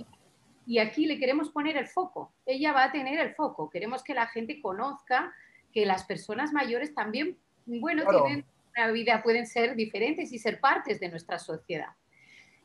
Y, 0.66 0.80
aquí 0.80 1.06
le 1.06 1.20
queremos 1.20 1.50
poner 1.50 1.76
el 1.76 1.88
foco. 1.88 2.34
Ella 2.46 2.72
va 2.72 2.86
a 2.86 2.92
tener 2.92 3.20
el 3.20 3.36
foco. 3.36 3.70
Queremos 3.70 4.02
que 4.04 4.14
la 4.14 4.28
gente 4.28 4.62
conozca 4.62 5.34
que 5.74 5.86
las 5.86 6.06
personas 6.06 6.54
mayores 6.54 6.96
también, 6.96 7.38
bueno, 7.66 8.04
tienen 8.08 8.46
una 8.78 8.92
vida, 8.92 9.22
pueden 9.22 9.46
ser 9.46 9.76
diferentes 9.76 10.32
y 10.32 10.40
ser 10.40 10.62
partes 10.62 11.00
de 11.02 11.10
nuestra 11.10 11.38
sociedad. 11.38 11.90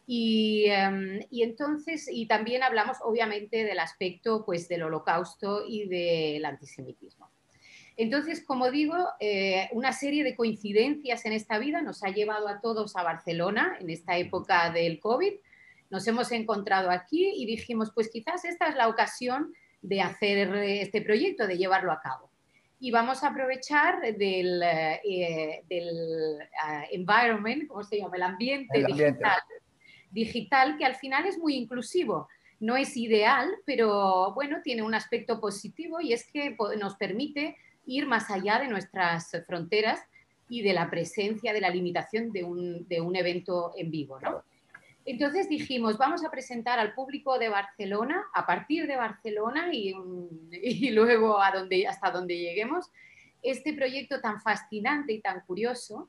Y, 0.07 0.67
em, 0.67 1.21
y, 1.31 1.43
entonces, 1.43 2.09
y 2.11 2.27
también 2.27 2.63
hablamos 2.63 2.99
obviamente 3.03 3.65
del 3.65 3.81
aspecto 3.81 4.45
pues, 4.45 4.69
del 4.69 4.85
holocausto 4.85 5.65
y 5.67 5.89
del 5.89 6.45
antisemitismo. 6.45 7.29
Entonces, 7.97 8.45
como 8.45 8.71
digo, 8.71 8.95
eh, 9.21 9.69
una 9.73 9.93
serie 9.93 10.23
de 10.23 10.37
coincidencias 10.37 11.25
en 11.25 11.33
esta 11.33 11.59
vida 11.59 11.81
nos 11.81 12.05
ha 12.05 12.11
llevado 12.11 12.47
a 12.47 12.61
todos 12.61 12.95
a 12.95 13.03
Barcelona 13.03 13.79
en 13.81 13.89
esta 13.89 14.19
época 14.19 14.71
del 14.71 15.01
COVID. 15.01 15.33
Nos 15.89 16.07
hemos 16.07 16.31
encontrado 16.33 16.91
aquí 16.91 17.33
y 17.37 17.47
dijimos, 17.47 17.91
pues 17.95 18.11
quizás 18.11 18.45
esta 18.45 18.67
es 18.67 18.77
la 18.77 18.89
ocasión 18.89 19.55
de 19.81 20.03
hacer 20.03 20.55
este 20.57 21.01
proyecto, 21.01 21.47
de 21.47 21.57
llevarlo 21.57 21.91
a 21.91 22.01
cabo. 22.01 22.31
Y 22.79 22.91
vamos 22.91 23.25
a 23.25 23.29
aprovechar 23.29 24.01
del, 24.03 24.63
eh, 24.63 25.63
del 25.67 26.39
ah, 26.63 26.85
environment, 26.91 27.67
¿cómo 27.67 27.83
se 27.83 27.99
llama? 27.99 28.17
El 28.17 28.23
ambiente, 28.25 28.85
Digital, 28.85 29.41
digital, 30.17 30.79
que 30.79 30.87
al 30.87 30.97
final 30.97 31.27
es 31.27 31.39
muy 31.39 31.55
inclusivo. 31.55 32.27
No 32.59 32.77
es 32.77 32.97
ideal, 32.97 33.49
pero 33.67 34.33
bueno, 34.33 34.63
tiene 34.65 34.83
un 34.83 34.95
aspecto 34.95 35.39
positivo 35.41 36.01
y 36.01 36.15
es 36.15 36.25
que 36.33 36.57
nos 36.79 36.97
permite 36.97 37.57
ir 37.85 38.07
más 38.07 38.31
allá 38.31 38.59
de 38.59 38.69
nuestras 38.69 39.31
fronteras 39.47 40.01
y 40.49 40.63
de 40.63 40.73
la 40.73 40.89
presencia, 40.89 41.53
de 41.53 41.61
la 41.61 41.69
limitación 41.69 42.33
de 42.33 42.45
un, 42.45 42.89
de 42.89 43.01
un 43.03 43.15
evento 43.15 43.73
en 43.77 43.91
vivo. 43.91 44.19
¿no? 44.19 44.43
Entonces 45.05 45.51
dijimos, 45.51 45.99
vamos 45.99 46.25
a 46.25 46.31
presentar 46.31 46.79
al 46.79 46.95
público 46.95 47.39
de 47.39 47.51
Barcelona, 47.51 48.25
a 48.33 48.47
partir 48.47 48.87
de 48.87 48.97
Barcelona 48.97 49.69
y, 49.71 49.95
y 50.51 50.91
luego 50.93 51.43
a 51.43 51.51
donde, 51.51 51.87
hasta 51.87 52.11
donde 52.11 52.39
lleguemos, 52.39 52.91
este 53.43 53.75
proyecto 53.75 54.21
tan 54.23 54.41
fascinante 54.41 55.13
y 55.13 55.21
tan 55.21 55.43
curioso 55.43 56.09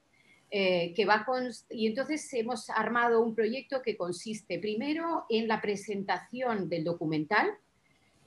eh, 0.50 0.94
que 0.96 1.06
va 1.06 1.26
con, 1.26 1.50
y 1.70 1.88
entonces 1.88 2.34
hemos 2.34 2.70
armado 2.70 3.22
un 3.22 3.36
proyecto 3.36 3.82
que 3.82 3.98
consiste 3.98 4.60
primero 4.60 5.26
en 5.30 5.48
la 5.48 5.62
presentación 5.62 6.70
del 6.70 6.84
documental, 6.84 7.58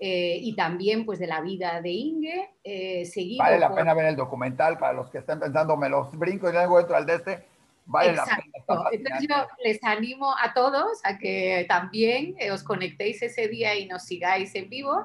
eh, 0.02 0.38
y 0.40 0.56
también 0.56 1.04
pues 1.04 1.18
de 1.18 1.26
la 1.26 1.42
vida 1.42 1.82
de 1.82 1.90
Inge. 1.90 2.50
Eh, 2.64 3.06
vale 3.38 3.58
la 3.58 3.74
pena 3.74 3.92
ver 3.92 4.06
el 4.06 4.16
documental 4.16 4.78
para 4.78 4.94
los 4.94 5.10
que 5.10 5.18
estén 5.18 5.38
pensando, 5.38 5.76
me 5.76 5.90
los 5.90 6.18
brinco 6.18 6.48
y 6.48 6.52
luego 6.52 6.80
entro 6.80 6.96
al 6.96 7.04
de 7.04 7.16
este. 7.16 7.44
Vale 7.84 8.14
la 8.14 8.24
pena. 8.24 8.84
Entonces 8.92 9.28
yo 9.28 9.46
les 9.62 9.84
animo 9.84 10.34
a 10.42 10.54
todos 10.54 11.00
a 11.04 11.18
que 11.18 11.66
también 11.68 12.34
eh, 12.38 12.50
os 12.50 12.62
conectéis 12.62 13.20
ese 13.20 13.48
día 13.48 13.74
y 13.76 13.86
nos 13.86 14.04
sigáis 14.04 14.54
en 14.54 14.70
vivo 14.70 15.04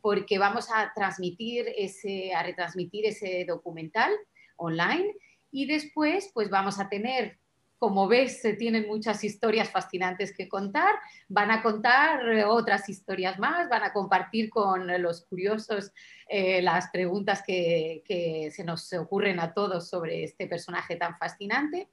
porque 0.00 0.38
vamos 0.38 0.68
a 0.72 0.92
transmitir 0.94 1.66
ese, 1.76 2.32
a 2.32 2.44
retransmitir 2.44 3.04
ese 3.04 3.44
documental 3.48 4.12
online 4.54 5.12
y 5.56 5.64
después 5.64 6.30
pues 6.34 6.50
vamos 6.50 6.78
a 6.78 6.90
tener 6.90 7.38
como 7.78 8.08
ves, 8.08 8.42
tienen 8.58 8.86
muchas 8.86 9.24
historias 9.24 9.70
fascinantes 9.70 10.34
que 10.34 10.48
contar. 10.48 10.94
Van 11.28 11.50
a 11.50 11.62
contar 11.62 12.28
eh, 12.28 12.44
otras 12.44 12.88
historias 12.90 13.38
más, 13.38 13.68
van 13.70 13.82
a 13.82 13.92
compartir 13.92 14.50
con 14.50 14.86
los 15.00 15.24
curiosos 15.24 15.92
eh, 16.28 16.60
las 16.60 16.90
preguntas 16.90 17.42
que, 17.46 18.50
se 18.54 18.64
nos 18.64 18.92
ocurren 18.92 19.40
a 19.40 19.54
todos 19.54 19.88
sobre 19.88 20.24
este 20.24 20.46
personaje 20.46 20.96
tan 20.96 21.16
fascinante. 21.16 21.88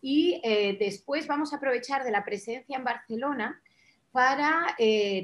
Y 0.00 0.40
eh, 0.42 0.76
después 0.78 1.26
vamos 1.26 1.52
a 1.52 1.56
aprovechar 1.56 2.04
de 2.04 2.10
la 2.10 2.24
presencia 2.24 2.76
en 2.76 2.84
Barcelona 2.84 3.60
para 4.12 4.74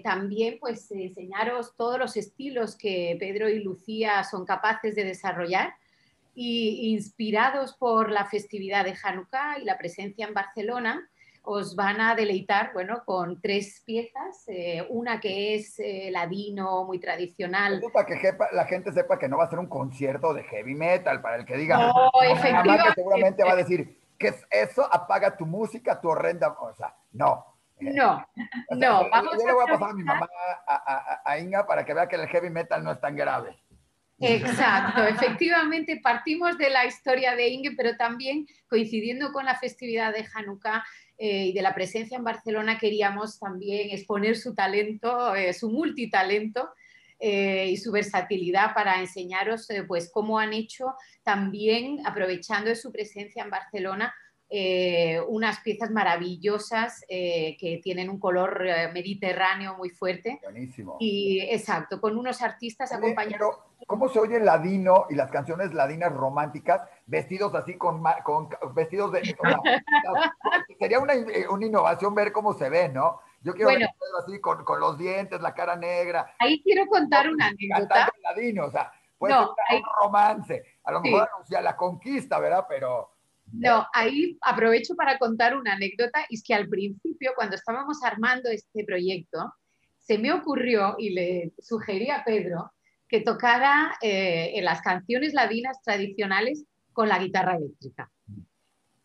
también 0.02 0.58
pues, 0.60 0.90
enseñaros 0.90 1.76
todos 1.76 1.98
los 1.98 2.16
estilos 2.16 2.76
que 2.76 3.16
Pedro 3.18 3.48
y 3.48 3.60
Lucía 3.60 4.22
son 4.24 4.44
capaces 4.44 4.94
de 4.96 5.04
desarrollar 5.04 5.74
y 6.34 6.92
inspirados 6.92 7.74
por 7.76 8.10
la 8.10 8.26
festividad 8.26 8.84
de 8.84 8.96
Hanukkah 9.02 9.58
y 9.58 9.64
la 9.64 9.78
presencia 9.78 10.26
en 10.26 10.34
Barcelona, 10.34 11.08
os 11.42 11.74
van 11.74 12.00
a 12.00 12.14
deleitar 12.14 12.72
bueno, 12.72 13.02
con 13.04 13.40
tres 13.40 13.82
piezas, 13.84 14.44
eh, 14.46 14.86
una 14.90 15.20
que 15.20 15.54
es 15.54 15.78
eh, 15.78 16.10
ladino, 16.10 16.84
muy 16.84 16.98
tradicional. 16.98 17.82
Para 17.92 18.06
que 18.06 18.36
la 18.52 18.64
gente 18.66 18.92
sepa 18.92 19.18
que 19.18 19.28
no 19.28 19.38
va 19.38 19.44
a 19.44 19.50
ser 19.50 19.58
un 19.58 19.66
concierto 19.66 20.34
de 20.34 20.44
heavy 20.44 20.74
metal, 20.74 21.20
para 21.20 21.36
el 21.36 21.44
que 21.44 21.56
diga, 21.56 21.78
no, 21.78 22.10
efectivamente. 22.22 22.84
que 22.88 22.94
seguramente 22.94 23.44
va 23.44 23.52
a 23.52 23.56
decir, 23.56 23.98
¿qué 24.18 24.28
es 24.28 24.46
eso? 24.50 24.86
Apaga 24.92 25.36
tu 25.36 25.46
música, 25.46 26.00
tu 26.00 26.08
horrenda, 26.08 26.56
o 26.60 26.74
sea, 26.74 26.94
no. 27.12 27.46
No, 27.80 28.26
no. 28.76 29.08
Vamos 29.10 29.38
yo 29.38 29.46
le 29.46 29.54
voy 29.54 29.64
a 29.66 29.72
pasar 29.72 29.90
a 29.90 29.94
mi 29.94 30.04
mamá, 30.04 30.28
a, 30.66 31.22
a 31.24 31.38
Inga, 31.38 31.66
para 31.66 31.82
que 31.82 31.94
vea 31.94 32.06
que 32.06 32.16
el 32.16 32.28
heavy 32.28 32.50
metal 32.50 32.84
no 32.84 32.92
es 32.92 33.00
tan 33.00 33.16
grave. 33.16 33.58
Exacto, 34.20 35.02
efectivamente 35.04 35.98
partimos 36.02 36.58
de 36.58 36.68
la 36.70 36.84
historia 36.84 37.34
de 37.34 37.48
Inge, 37.48 37.72
pero 37.76 37.96
también 37.96 38.46
coincidiendo 38.68 39.32
con 39.32 39.46
la 39.46 39.58
festividad 39.58 40.12
de 40.12 40.26
Hanukkah 40.34 40.84
eh, 41.16 41.46
y 41.46 41.52
de 41.52 41.62
la 41.62 41.74
presencia 41.74 42.18
en 42.18 42.24
Barcelona, 42.24 42.78
queríamos 42.78 43.38
también 43.38 43.90
exponer 43.90 44.36
su 44.36 44.54
talento, 44.54 45.34
eh, 45.34 45.54
su 45.54 45.70
multitalento 45.70 46.68
eh, 47.18 47.68
y 47.70 47.76
su 47.78 47.92
versatilidad 47.92 48.74
para 48.74 49.00
enseñaros 49.00 49.68
pues 49.88 50.10
cómo 50.12 50.38
han 50.38 50.52
hecho 50.52 50.94
también, 51.22 52.00
aprovechando 52.06 52.68
de 52.68 52.76
su 52.76 52.92
presencia 52.92 53.42
en 53.42 53.50
Barcelona, 53.50 54.14
eh, 54.52 55.20
unas 55.28 55.60
piezas 55.60 55.92
maravillosas 55.92 57.04
eh, 57.08 57.56
que 57.56 57.80
tienen 57.84 58.10
un 58.10 58.18
color 58.18 58.66
eh, 58.66 58.90
mediterráneo 58.92 59.76
muy 59.76 59.90
fuerte. 59.90 60.40
Buenísimo. 60.42 60.96
Y 60.98 61.40
exacto, 61.42 62.00
con 62.00 62.18
unos 62.18 62.42
artistas 62.42 62.92
acompañados. 62.92 63.60
¿Cómo 63.86 64.08
se 64.08 64.18
oye 64.18 64.38
el 64.38 64.44
ladino 64.44 65.06
y 65.08 65.14
las 65.14 65.30
canciones 65.30 65.72
ladinas 65.72 66.12
románticas 66.12 66.82
vestidos 67.06 67.54
así 67.54 67.76
con, 67.78 68.02
con 68.24 68.48
vestidos 68.74 69.12
de... 69.12 69.22
sería 70.80 70.98
una, 70.98 71.14
una, 71.48 71.66
innovación 71.66 72.12
ver 72.16 72.32
cómo 72.32 72.52
se 72.54 72.68
ve, 72.68 72.88
¿no? 72.88 73.20
Yo 73.42 73.54
quiero 73.54 73.70
ver 73.70 73.88
así 74.18 74.40
con, 74.40 74.64
con, 74.64 74.80
los 74.80 74.98
dientes, 74.98 75.40
la 75.40 75.54
cara 75.54 75.76
negra. 75.76 76.34
Ahí 76.40 76.60
quiero 76.62 76.86
contar 76.86 77.30
una 77.30 77.46
anécdota. 77.46 78.10
ladino, 78.24 78.66
o 78.66 78.70
sea, 78.72 78.92
puede 79.16 79.32
ser 79.32 79.44
un 79.76 79.82
romance. 80.02 80.64
A 80.82 80.90
lo 80.90 81.00
mejor 81.02 81.28
anuncia 81.32 81.60
la 81.60 81.76
conquista, 81.76 82.40
¿verdad? 82.40 82.66
Pero... 82.68 83.19
No, 83.52 83.86
ahí 83.92 84.38
aprovecho 84.42 84.94
para 84.94 85.18
contar 85.18 85.56
una 85.56 85.74
anécdota. 85.74 86.24
Es 86.30 86.42
que 86.42 86.54
al 86.54 86.68
principio, 86.68 87.32
cuando 87.34 87.56
estábamos 87.56 88.02
armando 88.02 88.48
este 88.50 88.84
proyecto, 88.84 89.52
se 89.98 90.18
me 90.18 90.32
ocurrió 90.32 90.96
y 90.98 91.10
le 91.10 91.52
sugerí 91.58 92.10
a 92.10 92.24
Pedro 92.24 92.72
que 93.08 93.20
tocara 93.20 93.96
eh, 94.00 94.52
en 94.54 94.64
las 94.64 94.82
canciones 94.82 95.34
ladinas 95.34 95.82
tradicionales 95.82 96.64
con 96.92 97.08
la 97.08 97.18
guitarra 97.18 97.56
eléctrica. 97.56 98.10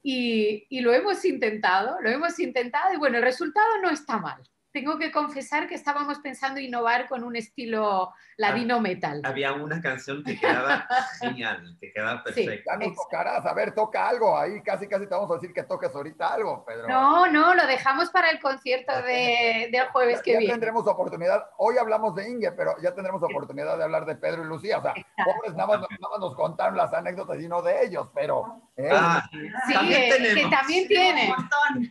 Y, 0.04 0.66
y, 0.70 0.82
lo 0.82 0.94
hemos 0.94 1.26
intentado, 1.26 2.00
lo 2.02 2.10
hemos 2.10 2.40
intentado 2.40 2.94
y 2.94 2.98
bueno, 2.98 3.18
el 3.18 3.24
resultado 3.24 3.82
no 3.82 3.90
está 3.90 4.20
mal 4.20 4.44
tengo 4.76 4.98
que 4.98 5.10
confesar 5.10 5.70
que 5.70 5.76
estábamos 5.76 6.20
pensando 6.20 6.60
innovar 6.60 7.08
con 7.08 7.24
un 7.24 7.38
estilo 7.38 8.14
ladino 8.36 8.82
metal. 8.82 9.22
Había 9.24 9.54
una 9.54 9.82
canción 9.82 10.22
que 10.22 10.38
quedaba 10.38 10.86
genial, 11.22 11.78
que 11.80 11.94
quedaba 11.94 12.22
perfecta. 12.22 12.78
ya 12.78 12.86
no 12.86 12.94
tocarás, 12.94 13.46
a 13.46 13.54
ver, 13.54 13.74
toca 13.74 14.06
algo 14.06 14.38
ahí, 14.38 14.62
casi 14.64 14.90
casi 14.90 15.08
te 15.08 15.16
vamos 15.16 15.32
a 15.32 15.36
decir 15.36 15.54
que 15.54 15.64
toques 15.64 15.96
ahorita 15.96 16.34
algo, 16.34 16.66
Pedro. 16.66 16.90
No, 16.90 17.26
no, 17.28 17.56
lo 17.56 17.66
dejamos 17.68 18.10
para 18.10 18.30
el 18.32 18.42
concierto 18.42 18.92
de, 19.04 19.70
del 19.72 19.88
jueves 19.94 20.22
que 20.22 20.32
viene. 20.32 20.48
Ya 20.48 20.52
tendremos 20.56 20.86
oportunidad, 20.88 21.46
hoy 21.58 21.78
hablamos 21.78 22.14
de 22.14 22.30
Inge, 22.30 22.52
pero 22.52 22.76
ya 22.82 22.94
tendremos 22.94 23.24
oportunidad 23.24 23.78
de 23.78 23.84
hablar 23.86 24.06
de 24.06 24.18
Pedro 24.18 24.44
y 24.44 24.48
Lucía, 24.48 24.80
o 24.80 24.82
sea, 24.82 24.94
pobres 25.24 25.56
nada 25.56 25.68
más, 25.68 25.88
nos 26.20 26.36
contaron 26.36 26.76
las 26.76 26.92
anécdotas 26.92 27.42
y 27.42 27.48
no 27.48 27.62
de 27.62 27.86
ellos, 27.86 28.10
pero... 28.14 28.62
¿eh? 28.76 28.90
Ah, 28.92 29.24
sí, 29.32 29.74
que 29.88 30.48
también 30.52 30.86
tiene. 30.90 31.34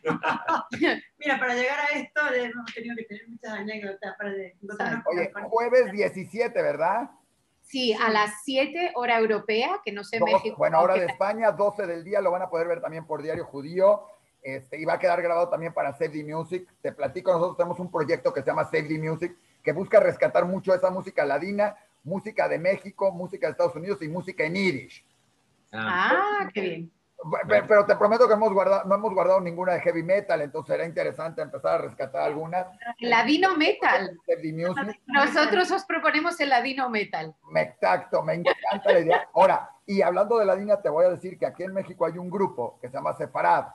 Mira, 1.24 1.38
para 1.38 1.54
llegar 1.54 1.78
a 1.80 1.98
esto 1.98 2.20
hemos 2.34 2.74
tenido 2.74 2.96
que 2.96 3.04
tener 3.04 3.28
muchas 3.28 3.52
anécdotas 3.52 4.16
para 4.16 4.30
encontrarnos 4.30 5.04
Oye, 5.06 5.32
jueves 5.48 5.92
17, 5.92 6.62
¿verdad? 6.62 7.10
Sí, 7.62 7.94
a 7.94 8.10
las 8.10 8.42
7 8.44 8.92
hora 8.94 9.18
europea, 9.18 9.80
que 9.82 9.90
no 9.90 10.04
sé 10.04 10.20
México. 10.20 10.56
Bueno, 10.58 10.80
hora 10.80 10.94
de 10.94 11.06
España, 11.06 11.50
12 11.50 11.86
del 11.86 12.04
día, 12.04 12.20
lo 12.20 12.30
van 12.30 12.42
a 12.42 12.50
poder 12.50 12.68
ver 12.68 12.80
también 12.80 13.06
por 13.06 13.22
Diario 13.22 13.46
Judío. 13.46 14.06
Este, 14.42 14.78
y 14.78 14.84
va 14.84 14.94
a 14.94 14.98
quedar 14.98 15.22
grabado 15.22 15.48
también 15.48 15.72
para 15.72 15.94
Save 15.94 16.10
the 16.10 16.24
Music. 16.24 16.68
Te 16.82 16.92
platico, 16.92 17.32
nosotros 17.32 17.56
tenemos 17.56 17.80
un 17.80 17.90
proyecto 17.90 18.34
que 18.34 18.42
se 18.42 18.48
llama 18.48 18.64
Save 18.64 18.88
the 18.88 18.98
Music, 18.98 19.34
que 19.62 19.72
busca 19.72 20.00
rescatar 20.00 20.44
mucho 20.44 20.74
esa 20.74 20.90
música 20.90 21.24
ladina, 21.24 21.74
música 22.02 22.46
de 22.46 22.58
México, 22.58 23.10
música 23.10 23.46
de 23.46 23.52
Estados 23.52 23.74
Unidos 23.74 24.02
y 24.02 24.08
música 24.08 24.44
en 24.44 24.56
Irish. 24.56 25.02
Ah, 25.72 26.50
qué 26.52 26.60
bien. 26.60 26.92
Pero 27.48 27.86
te 27.86 27.96
prometo 27.96 28.28
que 28.28 28.34
hemos 28.34 28.52
guardado, 28.52 28.84
no 28.84 28.94
hemos 28.94 29.14
guardado 29.14 29.40
ninguna 29.40 29.74
de 29.74 29.80
heavy 29.80 30.02
metal, 30.02 30.42
entonces 30.42 30.74
será 30.74 30.86
interesante 30.86 31.40
empezar 31.40 31.74
a 31.74 31.78
rescatar 31.78 32.22
algunas. 32.22 32.66
Ladino 33.00 33.56
metal. 33.56 34.18
Nosotros 35.06 35.70
os 35.70 35.84
proponemos 35.84 36.38
el 36.40 36.50
ladino 36.50 36.90
metal. 36.90 37.34
Me, 37.50 37.62
exacto, 37.62 38.22
me 38.22 38.34
encanta 38.34 38.92
la 38.92 38.98
idea. 39.00 39.28
Ahora, 39.34 39.70
y 39.86 40.02
hablando 40.02 40.38
de 40.38 40.46
ladina, 40.46 40.80
te 40.80 40.88
voy 40.88 41.06
a 41.06 41.10
decir 41.10 41.38
que 41.38 41.46
aquí 41.46 41.62
en 41.62 41.72
México 41.72 42.04
hay 42.04 42.18
un 42.18 42.30
grupo 42.30 42.78
que 42.80 42.88
se 42.88 42.94
llama 42.94 43.14
Separad, 43.14 43.66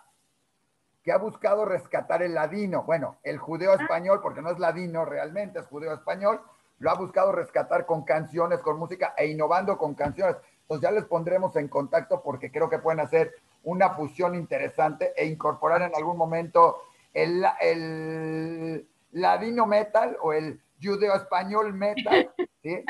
que 1.04 1.12
ha 1.12 1.18
buscado 1.18 1.66
rescatar 1.66 2.22
el 2.22 2.34
ladino. 2.34 2.84
Bueno, 2.84 3.18
el 3.24 3.38
judeo 3.38 3.74
español, 3.74 4.20
porque 4.22 4.42
no 4.42 4.52
es 4.52 4.60
ladino 4.60 5.06
realmente, 5.06 5.60
es 5.60 5.68
judeo 5.68 5.94
español, 5.94 6.42
lo 6.80 6.92
ha 6.92 6.96
buscado 6.96 7.32
rescatar 7.32 7.86
con 7.86 8.04
canciones, 8.04 8.60
con 8.60 8.78
música 8.78 9.14
e 9.18 9.28
innovando 9.28 9.78
con 9.78 9.96
canciones. 9.96 10.38
Entonces 10.70 10.88
ya 10.88 10.92
les 10.92 11.06
pondremos 11.06 11.56
en 11.56 11.68
contacto 11.68 12.22
porque 12.22 12.52
creo 12.52 12.70
que 12.70 12.78
pueden 12.78 13.00
hacer 13.00 13.34
una 13.64 13.90
fusión 13.96 14.36
interesante 14.36 15.14
e 15.18 15.26
incorporar 15.26 15.82
en 15.82 15.96
algún 15.96 16.16
momento 16.16 16.84
el, 17.12 17.44
el 17.60 18.88
ladino 19.14 19.66
metal 19.66 20.16
o 20.22 20.32
el 20.32 20.62
judeo 20.80 21.16
español 21.16 21.74
metal, 21.74 22.32
¿sí? 22.62 22.86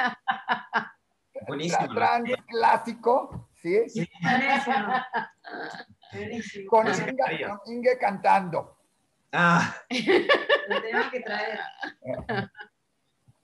Buenísimo. 1.47 1.93
Trans 1.95 2.30
clásico, 2.49 3.47
¿sí? 3.61 3.86
Con, 6.67 6.86
Inge, 7.65 7.97
cantando. 7.97 8.77
Ah. 9.32 9.73
Lo 10.67 10.82
tenemos 10.82 11.11
que 11.11 11.21
traer. 11.21 11.59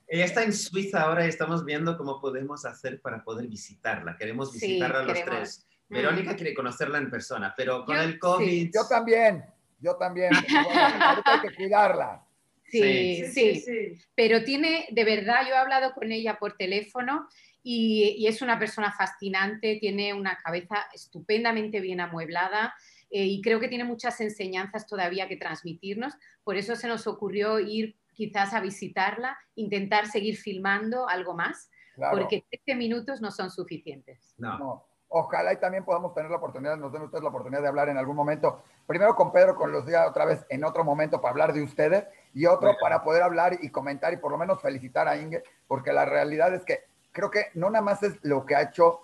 Ella 0.07 0.25
está 0.25 0.43
en 0.43 0.53
Suiza 0.53 1.01
ahora 1.01 1.25
y 1.25 1.29
estamos 1.29 1.65
viendo 1.65 1.97
cómo 1.97 2.21
podemos 2.21 2.65
hacer 2.65 3.01
para 3.01 3.23
poder 3.23 3.47
visitarla. 3.47 4.17
Queremos 4.17 4.53
visitarla 4.53 5.03
los 5.03 5.25
tres. 5.25 5.67
Mm. 5.89 5.93
Verónica 5.95 6.35
quiere 6.35 6.53
conocerla 6.53 6.97
en 6.97 7.09
persona, 7.09 7.53
pero 7.55 7.85
con 7.85 7.97
el 7.97 8.19
COVID... 8.19 8.71
Yo 8.73 8.87
también, 8.87 9.45
yo 9.79 9.95
también. 9.95 10.31
hay 11.25 11.41
que 11.41 11.55
cuidarla. 11.55 12.23
Sí 12.67 13.23
sí, 13.31 13.59
sí, 13.59 13.97
Pero 14.15 14.43
tiene, 14.43 14.87
de 14.91 15.03
verdad, 15.03 15.47
yo 15.47 15.53
he 15.53 15.57
hablado 15.57 15.93
con 15.93 16.11
ella 16.11 16.37
por 16.39 16.57
teléfono 16.57 17.27
y, 17.63 18.25
es 18.27 18.41
una 18.41 18.59
persona 18.59 18.91
fascinante, 18.91 19.77
tiene 19.79 20.13
una 20.13 20.37
cabeza 20.37 20.85
estupendamente 20.93 21.79
bien 21.79 21.99
amueblada. 21.99 22.73
Eh, 23.11 23.23
y 23.25 23.41
creo 23.41 23.59
que 23.59 23.67
tiene 23.67 23.83
muchas 23.83 24.19
enseñanzas 24.19 24.87
todavía 24.87 25.27
que 25.27 25.37
transmitirnos. 25.37 26.13
Por 26.43 26.57
eso 26.57 26.75
se 26.75 26.87
nos 26.87 27.07
ocurrió 27.07 27.59
ir 27.59 27.95
quizás 28.15 28.53
a 28.53 28.61
visitarla, 28.61 29.37
intentar 29.55 30.07
seguir 30.07 30.37
filmando 30.37 31.07
algo 31.07 31.35
más, 31.35 31.69
porque 32.11 32.45
13 32.65 32.77
minutos 32.77 33.21
no 33.21 33.31
son 33.31 33.51
suficientes. 33.51 34.33
No. 34.37 34.85
Ojalá 35.07 35.53
y 35.53 35.57
también 35.57 35.85
podamos 35.85 36.13
tener 36.13 36.31
la 36.31 36.37
oportunidad, 36.37 36.75
nos 36.77 36.91
den 36.91 37.03
ustedes 37.03 37.23
la 37.23 37.29
oportunidad 37.29 37.61
de 37.61 37.67
hablar 37.67 37.89
en 37.89 37.97
algún 37.97 38.15
momento, 38.15 38.63
primero 38.87 39.15
con 39.15 39.31
Pedro, 39.31 39.55
con 39.55 39.71
los 39.71 39.85
días 39.85 40.05
otra 40.09 40.25
vez 40.25 40.45
en 40.49 40.65
otro 40.65 40.83
momento 40.83 41.21
para 41.21 41.31
hablar 41.31 41.53
de 41.53 41.61
ustedes 41.61 42.05
y 42.33 42.47
otro 42.47 42.71
para 42.81 43.03
poder 43.03 43.21
hablar 43.21 43.57
y 43.61 43.69
comentar 43.69 44.11
y 44.13 44.17
por 44.17 44.31
lo 44.31 44.37
menos 44.37 44.61
felicitar 44.61 45.07
a 45.07 45.15
Inge, 45.15 45.43
porque 45.67 45.93
la 45.93 46.05
realidad 46.05 46.53
es 46.53 46.65
que 46.65 46.85
creo 47.11 47.31
que 47.31 47.45
no 47.53 47.69
nada 47.69 47.83
más 47.83 48.03
es 48.03 48.17
lo 48.23 48.45
que 48.45 48.55
ha 48.55 48.63
hecho, 48.63 49.01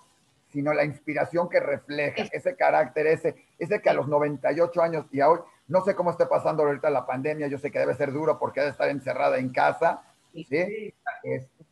sino 0.52 0.74
la 0.74 0.84
inspiración 0.84 1.48
que 1.48 1.60
refleja, 1.60 2.24
ese 2.32 2.56
carácter, 2.56 3.08
ese, 3.08 3.36
ese 3.58 3.82
que 3.82 3.90
a 3.90 3.94
los 3.94 4.08
98 4.08 4.82
años 4.82 5.06
y 5.12 5.22
a 5.22 5.30
hoy 5.30 5.40
no 5.72 5.82
sé 5.86 5.96
cómo 5.96 6.12
esté 6.12 6.26
pasando 6.26 6.64
ahorita 6.64 6.90
la 6.90 7.06
pandemia, 7.06 7.48
yo 7.48 7.58
sé 7.58 7.72
que 7.72 7.80
debe 7.80 7.96
ser 7.96 8.12
duro 8.12 8.38
porque 8.38 8.60
debe 8.60 8.72
estar 8.72 8.90
encerrada 8.90 9.38
en 9.38 9.50
casa. 9.50 10.04
¿sí? 10.34 10.94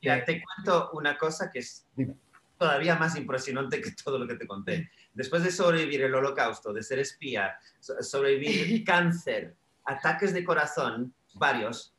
Ya 0.02 0.24
te 0.24 0.42
cuento 0.42 0.92
una 0.94 1.18
cosa 1.18 1.52
que 1.52 1.60
es 1.60 1.86
todavía 2.58 2.96
más 2.96 3.18
impresionante 3.18 3.82
que 3.82 3.92
todo 3.92 4.18
lo 4.18 4.26
que 4.26 4.36
te 4.36 4.48
conté. 4.48 4.90
Después 5.14 5.44
de 5.44 5.52
sobrevivir 5.52 6.04
el 6.04 6.16
holocausto, 6.16 6.72
de 6.72 6.82
ser 6.82 7.00
espía, 7.00 7.60
sobrevivir 7.80 8.84
cáncer, 8.86 9.54
ataques 9.84 10.34
de 10.34 10.46
corazón, 10.46 11.14
varios, 11.34 11.94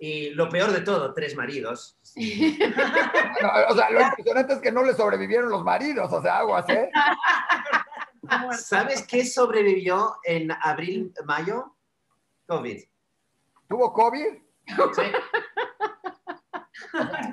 y 0.00 0.30
lo 0.30 0.48
peor 0.48 0.72
de 0.72 0.80
todo, 0.80 1.14
tres 1.14 1.36
maridos. 1.36 1.96
o 2.14 3.74
sea, 3.74 3.90
lo 3.90 4.00
impresionante 4.00 4.54
es 4.54 4.58
que 4.58 4.72
no 4.72 4.82
le 4.82 4.94
sobrevivieron 4.94 5.50
los 5.50 5.62
maridos, 5.62 6.12
o 6.12 6.20
sea, 6.20 6.38
aguas, 6.38 6.68
¿eh? 6.68 6.90
¿Sabes 8.58 9.06
qué 9.06 9.24
sobrevivió 9.24 10.16
en 10.24 10.50
abril, 10.52 11.12
mayo? 11.24 11.74
COVID. 12.46 12.82
¿Tuvo 13.68 13.92
COVID? 13.92 14.38
Sí. 14.94 15.02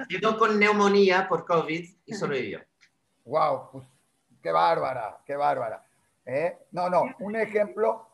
Quedó 0.09 0.37
con 0.37 0.59
neumonía 0.59 1.27
por 1.27 1.45
COVID 1.45 1.89
y 2.05 2.13
sobrevivió. 2.13 2.61
Wow, 3.25 3.71
pues 3.71 3.87
qué 4.41 4.51
bárbara, 4.51 5.21
qué 5.25 5.35
bárbara. 5.35 5.85
¿Eh? 6.25 6.57
No, 6.71 6.89
no, 6.89 7.03
un 7.19 7.35
ejemplo 7.35 8.07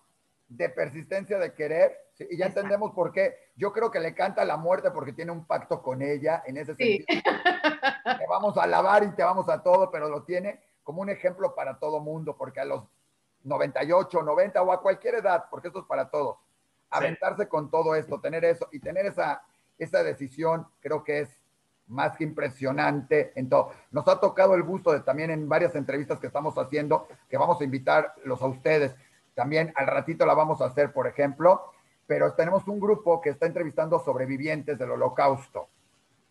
de 0.48 0.70
persistencia 0.70 1.40
de 1.40 1.54
querer, 1.54 1.98
y 2.30 2.38
ya 2.38 2.48
entendemos 2.48 2.92
por 2.92 3.12
qué. 3.12 3.52
Yo 3.56 3.72
creo 3.72 3.90
que 3.90 4.00
le 4.00 4.14
canta 4.14 4.46
la 4.46 4.58
muerte 4.58 4.92
porque 4.92 5.14
tiene 5.14 5.32
un 5.32 5.46
pacto 5.46 5.82
con 5.82 6.02
ella 6.02 6.44
en 6.46 6.58
ese 6.58 6.76
sentido. 6.76 7.06
Te 8.20 8.28
vamos 8.28 8.58
a 8.58 8.64
alabar 8.64 9.04
y 9.04 9.12
te 9.12 9.24
vamos 9.24 9.48
a 9.50 9.62
todo, 9.62 9.90
pero 9.92 10.10
lo 10.10 10.24
tiene 10.24 10.60
como 10.84 11.02
un 11.02 11.10
ejemplo 11.10 11.54
para 11.56 11.78
todo 11.78 12.00
mundo, 12.00 12.36
porque 12.38 12.60
a 12.60 12.66
los 12.66 12.84
98, 13.44 14.22
90 14.22 14.62
o 14.62 14.72
a 14.72 14.82
cualquier 14.82 15.16
edad, 15.16 15.46
porque 15.50 15.68
esto 15.68 15.80
es 15.80 15.86
para 15.86 16.10
todos, 16.10 16.38
aventarse 16.90 17.48
con 17.48 17.70
todo 17.70 17.96
esto, 17.96 18.20
tener 18.20 18.46
eso 18.46 18.68
y 18.72 18.80
tener 18.80 19.06
esa, 19.06 19.44
esa 19.78 20.04
decisión, 20.04 20.68
creo 20.80 21.04
que 21.04 21.22
es 21.22 21.42
más 21.88 22.16
que 22.16 22.24
impresionante 22.24 23.34
en 23.36 23.50
todo. 23.50 23.72
Nos 23.92 24.08
ha 24.08 24.20
tocado 24.20 24.56
el 24.56 24.64
gusto 24.64 24.92
de 24.92 25.02
también 25.02 25.30
en 25.32 25.48
varias 25.48 25.76
entrevistas 25.76 26.20
que 26.20 26.28
estamos 26.28 26.58
haciendo, 26.58 27.08
que 27.30 27.38
vamos 27.38 27.60
a 27.60 27.64
invitarlos 27.64 28.42
a 28.42 28.46
ustedes. 28.46 28.96
También 29.34 29.74
al 29.76 29.88
ratito 29.88 30.26
la 30.26 30.34
vamos 30.34 30.62
a 30.62 30.66
hacer, 30.66 30.94
por 30.94 31.08
ejemplo, 31.08 31.72
pero 32.08 32.34
tenemos 32.34 32.68
un 32.68 32.80
grupo 32.80 33.22
que 33.22 33.30
está 33.30 33.46
entrevistando 33.46 34.00
sobrevivientes 34.00 34.78
del 34.78 34.92
holocausto. 34.92 35.68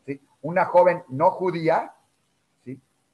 ¿sí? 0.07 0.20
Una 0.42 0.64
joven 0.64 1.05
no 1.09 1.30
judía 1.30 1.94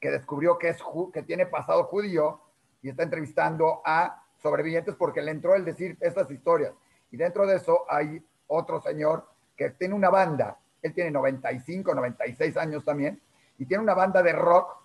que 0.00 0.10
descubrió 0.10 0.58
que, 0.58 0.70
es, 0.70 0.78
que 1.12 1.22
tiene 1.22 1.46
pasado 1.46 1.84
judío 1.84 2.40
y 2.82 2.90
está 2.90 3.02
entrevistando 3.02 3.82
a 3.84 4.22
sobrevivientes 4.36 4.94
porque 4.94 5.22
le 5.22 5.30
entró 5.30 5.54
el 5.54 5.64
decir 5.64 5.96
estas 6.00 6.30
historias. 6.30 6.72
Y 7.10 7.16
dentro 7.16 7.46
de 7.46 7.56
eso 7.56 7.84
hay 7.88 8.22
otro 8.46 8.80
señor 8.80 9.26
que 9.56 9.70
tiene 9.70 9.94
una 9.94 10.10
banda, 10.10 10.58
él 10.82 10.92
tiene 10.94 11.10
95, 11.10 11.94
96 11.94 12.56
años 12.56 12.84
también, 12.84 13.20
y 13.58 13.64
tiene 13.66 13.82
una 13.82 13.94
banda 13.94 14.22
de 14.22 14.32
rock 14.32 14.76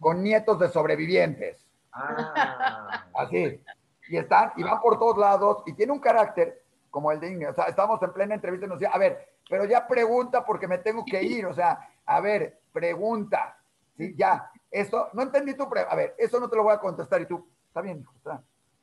con 0.00 0.22
nietos 0.22 0.58
de 0.58 0.68
sobrevivientes. 0.68 1.64
Ah. 1.92 3.06
Así. 3.14 3.62
Y 4.08 4.16
están, 4.16 4.52
y 4.56 4.62
van 4.62 4.80
por 4.80 4.98
todos 4.98 5.16
lados, 5.16 5.62
y 5.66 5.74
tiene 5.74 5.92
un 5.92 6.00
carácter 6.00 6.62
como 6.90 7.10
el 7.10 7.20
de 7.20 7.32
Inge. 7.32 7.48
O 7.48 7.54
sea, 7.54 7.64
estamos 7.64 8.02
en 8.02 8.12
plena 8.12 8.34
entrevista 8.34 8.66
y 8.66 8.68
nos 8.68 8.78
decía, 8.78 8.94
a 8.94 8.98
ver, 8.98 9.26
pero 9.48 9.64
ya 9.64 9.86
pregunta 9.86 10.44
porque 10.44 10.68
me 10.68 10.78
tengo 10.78 11.04
que 11.04 11.22
ir. 11.22 11.46
O 11.46 11.54
sea, 11.54 11.88
a 12.04 12.20
ver, 12.20 12.60
pregunta. 12.72 13.56
Sí, 13.96 14.14
ya. 14.16 14.50
Eso, 14.70 15.08
no 15.12 15.22
entendí 15.22 15.54
tu 15.54 15.68
pregunta. 15.68 15.92
A 15.92 15.96
ver, 15.96 16.14
eso 16.18 16.40
no 16.40 16.48
te 16.48 16.56
lo 16.56 16.64
voy 16.64 16.74
a 16.74 16.78
contestar. 16.78 17.20
Y 17.20 17.26
tú, 17.26 17.46
está 17.66 17.80
bien, 17.80 18.00
hijo, 18.00 18.12
está. 18.16 18.42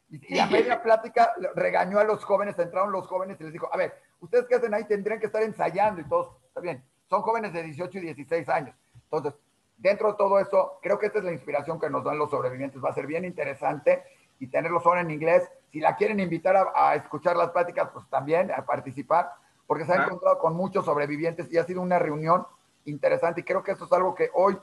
Y, 0.09 0.39
a 0.39 0.47
media 0.47 0.81
plática 0.83 1.33
regañó 1.55 1.99
a 1.99 2.03
los 2.03 2.23
jóvenes, 2.23 2.57
entraron 2.57 2.91
los 2.91 3.07
jóvenes 3.07 3.39
y 3.39 3.43
les 3.43 3.53
dijo, 3.53 3.69
a 3.71 3.77
ver, 3.77 3.93
ustedes 4.19 4.45
qué 4.47 4.55
hacen 4.55 4.73
ahí 4.73 4.85
tendrían 4.85 5.19
que 5.19 5.27
estar 5.27 5.43
ensayando 5.43 6.01
y 6.01 6.05
todos, 6.05 6.35
está 6.47 6.61
bien, 6.61 6.83
son 7.09 7.21
jóvenes 7.21 7.53
de 7.53 7.63
18 7.63 7.97
y 7.97 8.01
16 8.01 8.49
años. 8.49 8.75
Entonces, 8.95 9.33
dentro 9.77 10.11
de 10.11 10.17
todo 10.17 10.39
eso, 10.39 10.79
creo 10.81 10.99
que 10.99 11.07
esta 11.07 11.19
es 11.19 11.25
la 11.25 11.31
inspiración 11.31 11.79
que 11.79 11.89
nos 11.89 12.03
dan 12.03 12.17
los 12.17 12.29
sobrevivientes. 12.29 12.83
Va 12.83 12.89
a 12.89 12.93
ser 12.93 13.07
bien 13.07 13.25
interesante 13.25 14.03
y 14.39 14.47
tenerlos 14.47 14.85
ahora 14.85 15.01
en 15.01 15.11
inglés. 15.11 15.49
Si 15.71 15.79
la 15.79 15.95
quieren 15.95 16.19
invitar 16.19 16.71
a, 16.75 16.95
escuchar 16.95 17.35
las 17.35 17.49
pláticas, 17.51 17.89
pues 17.91 18.07
también 18.09 18.51
a 18.51 18.65
participar, 18.65 19.31
porque 19.65 19.85
se 19.85 19.93
ha 19.93 20.03
encontrado 20.03 20.39
con 20.39 20.55
muchos 20.55 20.85
sobrevivientes 20.85 21.51
y 21.51 21.57
ha 21.57 21.63
sido 21.63 21.81
una 21.81 21.99
reunión 21.99 22.45
interesante. 22.85 23.41
Y 23.41 23.43
creo 23.43 23.63
que 23.63 23.71
eso 23.71 23.85
es 23.85 23.91
algo 23.91 24.15
que 24.15 24.29
hoy 24.33 24.57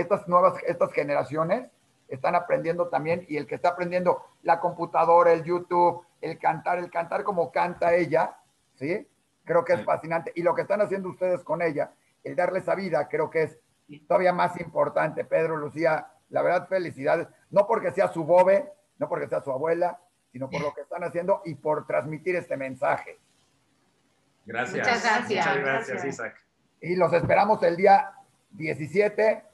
estas 0.00 0.28
nuevas, 0.28 0.54
estas 0.66 0.92
generaciones 0.92 1.68
están 2.08 2.34
aprendiendo 2.34 2.88
también 2.88 3.26
y 3.28 3.36
el 3.36 3.46
que 3.46 3.56
está 3.56 3.70
aprendiendo 3.70 4.24
la 4.42 4.60
computadora, 4.60 5.32
el 5.32 5.42
YouTube, 5.42 6.04
el 6.20 6.38
cantar, 6.38 6.78
el 6.78 6.90
cantar 6.90 7.24
como 7.24 7.50
canta 7.50 7.94
ella, 7.94 8.36
¿sí? 8.76 9.06
Creo 9.44 9.64
que 9.64 9.74
es 9.74 9.84
fascinante. 9.84 10.32
Y 10.34 10.42
lo 10.42 10.54
que 10.54 10.62
están 10.62 10.80
haciendo 10.80 11.08
ustedes 11.08 11.42
con 11.42 11.62
ella, 11.62 11.90
el 12.22 12.36
darle 12.36 12.60
esa 12.60 12.74
vida, 12.74 13.08
creo 13.08 13.28
que 13.28 13.42
es 13.42 13.58
todavía 14.06 14.32
más 14.32 14.58
importante. 14.60 15.24
Pedro, 15.24 15.56
Lucía, 15.56 16.06
la 16.30 16.42
verdad, 16.42 16.68
felicidades. 16.68 17.26
No 17.50 17.66
porque 17.66 17.90
sea 17.90 18.08
su 18.08 18.24
bobe, 18.24 18.72
no 18.98 19.08
porque 19.08 19.26
sea 19.26 19.40
su 19.40 19.50
abuela, 19.50 19.98
sino 20.30 20.48
por 20.48 20.60
lo 20.60 20.74
que 20.74 20.82
están 20.82 21.02
haciendo 21.02 21.42
y 21.44 21.54
por 21.54 21.86
transmitir 21.86 22.36
este 22.36 22.56
mensaje. 22.56 23.18
Gracias. 24.46 24.86
Muchas 24.86 25.02
gracias. 25.02 25.46
Muchas 25.46 25.62
gracias, 25.64 26.04
Isaac. 26.04 26.36
Y 26.80 26.94
los 26.94 27.12
esperamos 27.12 27.62
el 27.62 27.76
día 27.76 28.12
17 28.50 29.47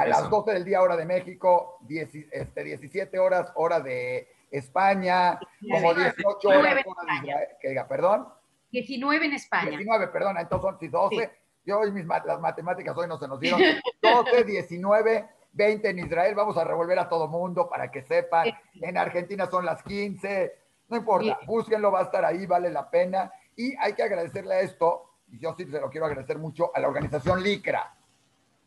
a 0.00 0.06
las 0.06 0.30
12 0.30 0.52
del 0.52 0.64
día 0.64 0.80
hora 0.80 0.96
de 0.96 1.04
México, 1.04 1.78
este, 1.88 2.64
17 2.64 3.18
horas 3.18 3.52
hora 3.54 3.80
de 3.80 4.28
España, 4.50 5.38
como 5.70 5.94
18 5.94 6.48
horas 6.48 6.58
hora 6.58 6.74
de 6.74 6.80
Israel. 6.80 7.48
Que 7.60 7.68
diga, 7.68 7.86
perdón. 7.86 8.28
19 8.72 9.26
en 9.26 9.32
España. 9.34 9.70
19, 9.70 10.08
perdón, 10.08 10.38
entonces 10.38 10.90
son 10.90 10.90
12. 10.90 11.30
Yo 11.66 11.80
hoy 11.80 11.92
mis, 11.92 12.06
las 12.06 12.40
matemáticas 12.40 12.96
hoy 12.96 13.06
no 13.08 13.18
se 13.18 13.28
nos 13.28 13.38
dieron. 13.40 13.60
12, 14.02 14.44
19, 14.44 15.28
20 15.52 15.90
en 15.90 15.98
Israel. 15.98 16.34
Vamos 16.34 16.56
a 16.56 16.64
revolver 16.64 16.98
a 16.98 17.08
todo 17.08 17.28
mundo 17.28 17.68
para 17.68 17.90
que 17.90 18.02
sepan. 18.02 18.48
En 18.74 18.96
Argentina 18.96 19.46
son 19.50 19.66
las 19.66 19.82
15. 19.82 20.52
No 20.88 20.96
importa, 20.96 21.38
búsquenlo, 21.46 21.92
va 21.92 22.00
a 22.00 22.04
estar 22.04 22.24
ahí, 22.24 22.46
vale 22.46 22.70
la 22.70 22.88
pena. 22.88 23.30
Y 23.54 23.76
hay 23.76 23.92
que 23.92 24.02
agradecerle 24.02 24.54
a 24.54 24.60
esto, 24.60 25.18
y 25.28 25.38
yo 25.38 25.54
sí 25.54 25.64
se 25.66 25.80
lo 25.80 25.90
quiero 25.90 26.06
agradecer 26.06 26.38
mucho, 26.38 26.72
a 26.74 26.80
la 26.80 26.88
organización 26.88 27.42
LICRA 27.42 27.94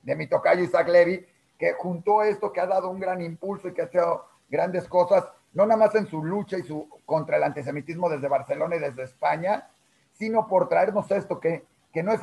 de 0.04 0.16
mi 0.16 0.28
tocayo 0.28 0.64
Isaac 0.64 0.88
Levy, 0.88 1.26
que 1.58 1.74
juntó 1.74 2.24
esto, 2.24 2.52
que 2.52 2.62
ha 2.62 2.68
dado 2.68 2.90
un 2.90 3.00
gran 3.00 3.22
impulso 3.22 3.68
y 3.68 3.74
que 3.74 3.82
ha 3.82 3.86
hecho 3.86 4.26
grandes 4.50 4.88
cosas, 4.88 5.26
no 5.54 5.66
nada 5.66 5.86
más 5.86 5.96
en 5.96 6.08
su 6.08 6.24
lucha 6.24 6.58
y 6.58 6.64
su 6.64 6.88
contra 7.06 7.38
el 7.38 7.44
antisemitismo 7.44 8.10
desde 8.10 8.28
Barcelona 8.28 8.76
y 8.76 8.80
desde 8.80 9.04
España, 9.04 9.70
sino 10.12 10.48
por 10.48 10.70
traernos 10.70 11.10
esto 11.12 11.40
que, 11.40 11.66
que, 11.92 12.04
no, 12.04 12.12
es 12.12 12.22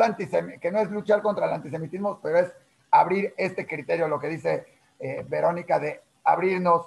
que 0.60 0.70
no 0.70 0.78
es 0.78 0.90
luchar 0.90 1.22
contra 1.22 1.46
el 1.46 1.52
antisemitismo, 1.52 2.20
pero 2.22 2.38
es 2.38 2.52
abrir 2.90 3.34
este 3.36 3.66
criterio, 3.66 4.08
lo 4.08 4.20
que 4.20 4.28
dice 4.28 4.66
eh, 4.98 5.24
Verónica, 5.28 5.78
de 5.78 6.02
abrirnos 6.24 6.86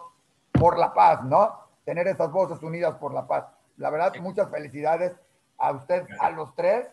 por 0.52 0.78
la 0.78 0.94
paz, 0.94 1.24
¿no? 1.24 1.60
Tener 1.86 2.08
esas 2.08 2.32
voces 2.32 2.62
unidas 2.62 2.96
por 2.96 3.14
la 3.14 3.28
paz. 3.28 3.46
La 3.78 3.90
verdad, 3.90 4.14
muchas 4.22 4.50
felicidades 4.50 5.14
a 5.58 5.72
usted, 5.72 6.06
a 6.20 6.30
los 6.30 6.54
tres 6.56 6.88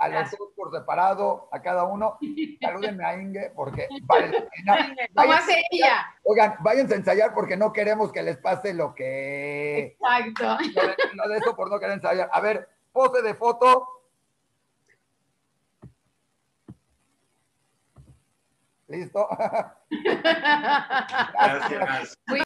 a 0.00 0.08
los 0.08 0.30
dos 0.30 0.48
por 0.56 0.72
separado, 0.72 1.48
a 1.52 1.60
cada 1.60 1.84
uno. 1.84 2.18
Salúdenme 2.60 3.04
a 3.04 3.20
Inge 3.20 3.52
porque 3.54 3.86
vale 4.04 4.28
la 4.28 4.48
pena. 4.48 4.96
¿Cómo 5.14 5.32
hace 5.32 5.62
ella? 5.70 6.06
Oigan, 6.24 6.56
váyanse 6.60 6.94
a 6.94 6.96
ensayar 6.96 7.34
porque 7.34 7.56
no 7.56 7.72
queremos 7.72 8.10
que 8.10 8.22
les 8.22 8.38
pase 8.38 8.72
lo 8.72 8.94
que... 8.94 9.96
Exacto. 10.00 10.56
Lo 11.14 11.28
de, 11.28 11.36
eso 11.36 11.54
por 11.54 11.70
no 11.70 11.78
querer 11.78 11.94
ensayar. 11.94 12.30
A 12.32 12.40
ver, 12.40 12.68
pose 12.92 13.20
de 13.22 13.34
foto. 13.34 13.86
¿Listo? 18.88 19.28
Gracias. 21.32 22.18